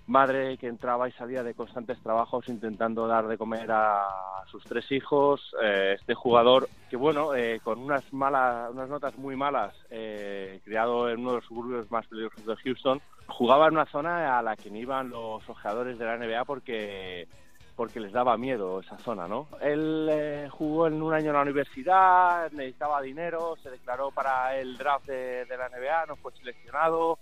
madre 0.09 0.57
que 0.57 0.67
entraba 0.67 1.07
y 1.07 1.11
salía 1.13 1.43
de 1.43 1.53
constantes 1.53 1.99
trabajos 2.01 2.49
intentando 2.49 3.07
dar 3.07 3.27
de 3.27 3.37
comer 3.37 3.71
a 3.71 4.07
sus 4.49 4.63
tres 4.63 4.91
hijos. 4.91 5.55
eh, 5.61 5.95
este 5.99 6.15
jugador 6.15 6.67
que, 6.89 6.97
bueno, 6.97 7.35
eh, 7.35 7.61
con 7.63 7.79
unas 7.79 8.11
malas, 8.11 8.71
unas 8.71 8.89
notas 8.89 9.17
muy 9.17 9.35
malas, 9.35 9.73
eh, 9.89 10.59
criado 10.65 11.09
en 11.09 11.19
uno 11.19 11.29
de 11.31 11.35
los 11.37 11.45
suburbios 11.45 11.91
más 11.91 12.07
peligrosos 12.07 12.45
de 12.45 12.55
Houston, 12.55 13.01
jugaba 13.27 13.67
en 13.67 13.73
una 13.73 13.85
zona 13.85 14.37
a 14.37 14.41
la 14.41 14.55
que 14.55 14.69
iban 14.69 15.09
los 15.09 15.47
ojeadores 15.47 15.97
de 15.99 16.05
la 16.05 16.17
NBA 16.17 16.45
porque 16.45 17.27
porque 17.75 18.01
les 18.01 18.11
daba 18.11 18.35
miedo 18.35 18.81
esa 18.81 18.97
zona, 18.97 19.25
¿no? 19.25 19.47
Él 19.61 20.09
eh, 20.11 20.49
jugó 20.51 20.87
en 20.87 21.01
un 21.01 21.13
año 21.13 21.27
en 21.27 21.35
la 21.35 21.43
universidad, 21.43 22.51
necesitaba 22.51 23.01
dinero, 23.01 23.55
se 23.63 23.69
declaró 23.69 24.11
para 24.11 24.57
el 24.57 24.77
draft 24.77 25.07
de, 25.07 25.45
de 25.45 25.57
la 25.57 25.69
NBA, 25.69 26.07
no 26.07 26.17
fue 26.17 26.33
seleccionado, 26.33 27.19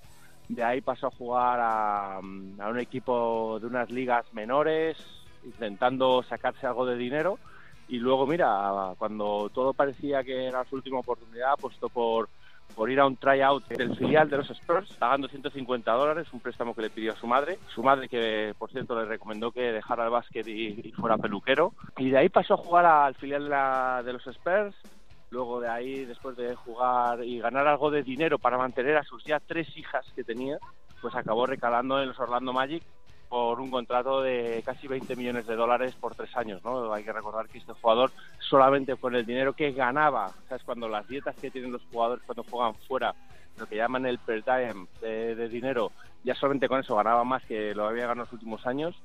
de 0.48 0.64
ahí 0.64 0.82
pasó 0.82 1.08
a 1.08 1.12
jugar 1.12 1.60
a, 1.62 2.20
mm, 2.22 2.62
a 2.62 2.70
un 2.70 2.80
equipo 2.80 3.60
de 3.60 3.68
unas 3.68 3.90
ligas 3.92 4.26
menores, 4.34 4.98
intentando 5.44 6.24
sacarse 6.24 6.66
algo 6.68 6.86
de 6.86 6.96
dinero, 6.98 7.40
y 7.88 7.98
luego, 8.00 8.28
mira, 8.28 8.94
cuando 8.98 9.50
todo 9.54 9.74
parecía 9.74 10.24
que 10.24 10.46
era 10.48 10.64
su 10.66 10.76
última 10.76 11.00
oportunidad, 11.00 11.54
apostó 11.54 11.88
por, 11.88 12.28
por 12.76 12.92
ir 12.92 13.00
a 13.00 13.06
un 13.08 13.16
tryout 13.16 13.66
del 13.70 13.96
filial 13.96 14.30
de 14.30 14.38
los 14.38 14.50
Spurs, 14.50 14.92
pagando 15.00 15.30
150 15.30 15.90
dólares, 15.94 16.28
un 16.34 16.42
préstamo 16.42 16.76
que 16.76 16.82
le 16.82 16.90
pidió 16.90 17.14
a 17.14 17.16
su 17.16 17.28
madre. 17.28 17.58
Su 17.74 17.82
madre, 17.84 18.10
que 18.10 18.54
por 18.58 18.70
cierto 18.72 19.00
le 19.00 19.06
recomendó 19.06 19.52
que 19.52 19.72
dejara 19.72 20.04
el 20.04 20.10
básquet 20.10 20.46
y, 20.48 20.82
y 20.84 20.92
fuera 20.92 21.18
peluquero. 21.18 21.72
Y 21.98 22.10
de 22.10 22.18
ahí 22.18 22.28
pasó 22.30 22.56
a 22.56 22.58
jugar 22.58 22.86
al 22.86 23.16
filial 23.16 23.44
de, 23.46 23.50
la- 23.50 24.02
de 24.04 24.12
los 24.14 24.28
Spurs. 24.28 24.76
Luego 25.30 25.60
de 25.60 25.70
ahí, 25.70 26.06
después 26.06 26.38
de 26.38 26.56
jugar 26.56 27.24
y 27.24 27.40
ganar 27.40 27.68
algo 27.68 27.92
de 27.92 28.04
dinero 28.04 28.40
para 28.40 28.58
mantener 28.58 28.98
a 28.98 29.04
sus 29.04 29.24
ya 29.26 29.40
tres 29.40 29.76
hijas 29.76 30.06
que 30.16 30.24
tenía, 30.24 30.58
pues 31.02 31.16
acabó 31.16 31.46
recalando 31.46 32.02
en 32.02 32.10
los 32.10 32.20
Orlando 32.20 32.54
Magic 32.54 32.84
por 33.30 33.60
un 33.60 33.70
contrato 33.70 34.22
de 34.22 34.64
casi 34.66 34.88
20 34.88 35.16
millones 35.16 35.46
de 35.48 35.56
dólares 35.56 35.96
por 36.00 36.16
tres 36.16 36.36
años, 36.38 36.64
¿no? 36.64 36.94
Hay 36.94 37.04
que 37.04 37.12
recordar 37.12 37.48
que 37.48 37.58
este 37.58 37.74
jugador 37.74 38.12
solamente 38.40 38.96
con 38.96 39.16
el 39.16 39.26
dinero 39.26 39.54
que 39.54 39.74
ganaba, 39.74 40.32
¿sabes? 40.48 40.64
Cuando 40.64 40.88
las 40.88 41.08
dietas 41.08 41.36
que 41.36 41.52
tienen 41.52 41.74
los 41.74 41.84
jugadores 41.92 42.24
cuando 42.26 42.44
juegan 42.44 42.76
fuera, 42.88 43.14
lo 43.58 43.66
que 43.66 43.76
llaman 43.76 44.06
el 44.06 44.20
per 44.20 44.44
diem 44.46 44.88
de, 45.02 45.36
de 45.36 45.50
dinero, 45.50 45.92
ya 46.24 46.36
solamente 46.36 46.70
con 46.70 46.80
eso 46.80 46.96
ganaba 46.96 47.24
más 47.24 47.44
que 47.46 47.76
lo 47.76 47.88
había 47.88 48.04
ganado 48.04 48.22
en 48.22 48.26
los 48.26 48.34
últimos 48.34 48.66
años 48.66 48.96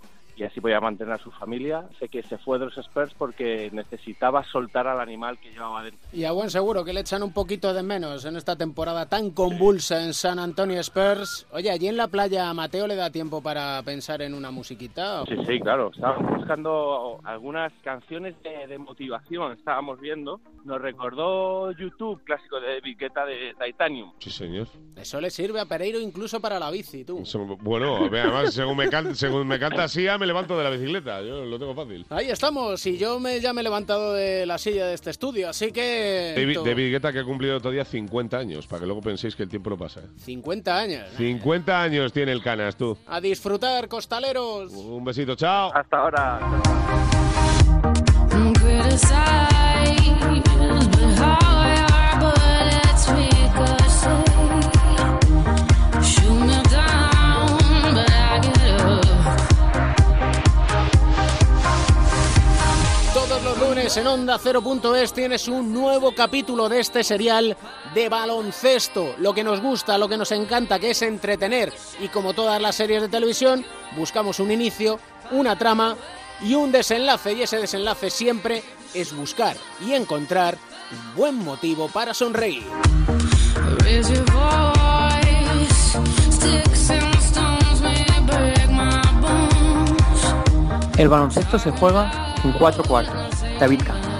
y 0.43 0.45
así 0.47 0.61
podía 0.61 0.80
mantener 0.80 1.14
a 1.14 1.18
su 1.18 1.30
familia. 1.30 1.84
Sé 1.99 2.09
que 2.09 2.22
se 2.24 2.36
fue 2.38 2.59
de 2.59 2.64
los 2.66 2.76
Spurs 2.78 3.14
porque 3.16 3.70
necesitaba 3.72 4.43
soltar 4.45 4.86
al 4.88 5.01
animal 5.01 5.38
que 5.38 5.51
llevaba 5.53 5.82
dentro. 5.84 6.01
Y 6.12 6.24
a 6.24 6.32
buen 6.32 6.51
seguro 6.51 6.84
que 6.84 6.93
le 6.93 7.01
echan 7.01 7.22
un 7.22 7.32
poquito 7.32 7.72
de 7.72 7.82
menos 7.82 8.24
en 8.24 8.36
esta 8.36 8.57
temporada 8.57 9.07
tan 9.07 9.30
convulsa 9.30 10.03
en 10.03 10.12
San 10.14 10.38
Antonio 10.38 10.80
Spurs. 10.80 11.47
Oye, 11.53 11.70
allí 11.70 11.86
en 11.88 11.97
la 11.97 12.09
playa 12.09 12.51
a 12.51 12.55
Mateo 12.55 12.86
le 12.86 12.97
da 12.97 13.11
tiempo 13.11 13.40
para 13.43 13.80
pensar 13.84 14.20
en 14.22 14.34
una 14.34 14.51
musiquita. 14.51 15.24
Sí, 15.26 15.36
sí, 15.47 15.61
claro. 15.61 15.90
Estábamos 15.95 16.38
buscando 16.38 17.20
algunas 17.24 17.72
canciones 17.84 18.34
de, 18.43 18.66
de 18.66 18.78
motivación. 18.78 19.53
Estábamos 19.53 20.01
viendo. 20.01 20.40
Nos 20.64 20.80
recordó 20.80 21.72
YouTube, 21.72 22.22
clásico 22.24 22.61
de 22.61 22.74
David 22.74 22.97
Guetta 22.99 23.24
de 23.26 23.55
Titanium. 23.64 24.12
Sí, 24.18 24.30
señor. 24.30 24.66
Eso 24.97 25.20
le 25.20 25.30
sirve 25.30 25.61
a 25.61 25.66
Pereiro 25.66 25.99
incluso 26.01 26.40
para 26.40 26.59
la 26.59 26.70
bici, 26.70 27.05
tú. 27.05 27.22
Bueno, 27.61 27.97
además, 28.07 28.55
según 28.55 28.76
me, 28.76 28.88
can- 28.88 29.14
según 29.14 29.47
me 29.47 29.59
canta 29.59 29.88
Sia, 29.88 30.18
me 30.18 30.26
levanto 30.33 30.57
de 30.57 30.64
la 30.64 30.70
bicicleta. 30.70 31.20
Yo 31.22 31.45
lo 31.45 31.59
tengo 31.59 31.74
fácil. 31.74 32.07
Ahí 32.09 32.30
estamos, 32.30 32.85
y 32.87 32.97
yo 32.97 33.20
me, 33.20 33.39
ya 33.41 33.53
me 33.53 33.61
he 33.61 33.64
levantado 33.64 34.14
de 34.14 34.47
la 34.47 34.57
silla 34.59 34.87
de 34.87 34.95
este 34.95 35.11
estudio, 35.11 35.51
así 35.51 35.70
que... 35.72 36.33
David, 36.37 36.59
David 36.64 36.91
Guetta 36.91 37.12
que 37.12 37.18
ha 37.20 37.24
cumplido 37.24 37.61
todavía 37.61 37.85
50 37.85 38.39
años, 38.39 38.66
para 38.66 38.80
que 38.80 38.87
luego 38.87 39.03
penséis 39.03 39.37
que 39.37 39.43
el 39.43 39.49
tiempo 39.49 39.70
no 39.70 39.76
pasa. 39.76 40.01
¿eh? 40.01 40.09
50 40.16 40.78
años. 40.78 41.09
50 41.16 41.83
años 41.83 42.12
tiene 42.12 42.33
el 42.33 42.43
Canas, 42.43 42.76
tú. 42.76 42.97
A 43.07 43.20
disfrutar, 43.20 43.89
costaleros. 43.89 44.72
Un 44.72 45.05
besito, 45.05 45.35
chao. 45.35 45.70
Hasta 45.74 45.99
ahora. 45.99 46.41
En 63.95 64.07
Onda 64.07 64.38
0.es 64.38 65.12
tienes 65.12 65.49
un 65.49 65.70
nuevo 65.70 66.14
capítulo 66.14 66.68
de 66.68 66.80
este 66.80 67.05
serial 67.05 67.55
de 67.95 68.09
baloncesto. 68.09 69.14
Lo 69.18 69.34
que 69.34 69.45
nos 69.45 69.61
gusta, 69.61 69.99
lo 69.99 70.09
que 70.09 70.16
nos 70.16 70.32
encanta, 70.32 70.78
que 70.78 70.93
es 70.93 71.03
entretener. 71.03 71.72
Y 72.01 72.09
como 72.09 72.32
todas 72.32 72.61
las 72.62 72.74
series 72.74 73.03
de 73.03 73.09
televisión, 73.09 73.66
buscamos 73.95 74.40
un 74.40 74.51
inicio, 74.51 74.99
una 75.30 75.59
trama 75.59 75.97
y 76.40 76.55
un 76.55 76.72
desenlace. 76.72 77.34
Y 77.34 77.43
ese 77.43 77.59
desenlace 77.59 78.09
siempre 78.09 78.62
es 78.95 79.14
buscar 79.14 79.57
y 79.84 79.93
encontrar 79.93 80.57
un 80.90 81.14
buen 81.14 81.34
motivo 81.36 81.88
para 81.88 82.14
sonreír. 82.14 82.64
El 90.97 91.09
baloncesto 91.09 91.59
se 91.59 91.70
juega 91.72 92.34
en 92.43 92.53
cuatro 92.53 92.82
cuartos. 92.84 93.41
David 93.63 93.87
Camp. 93.87 94.12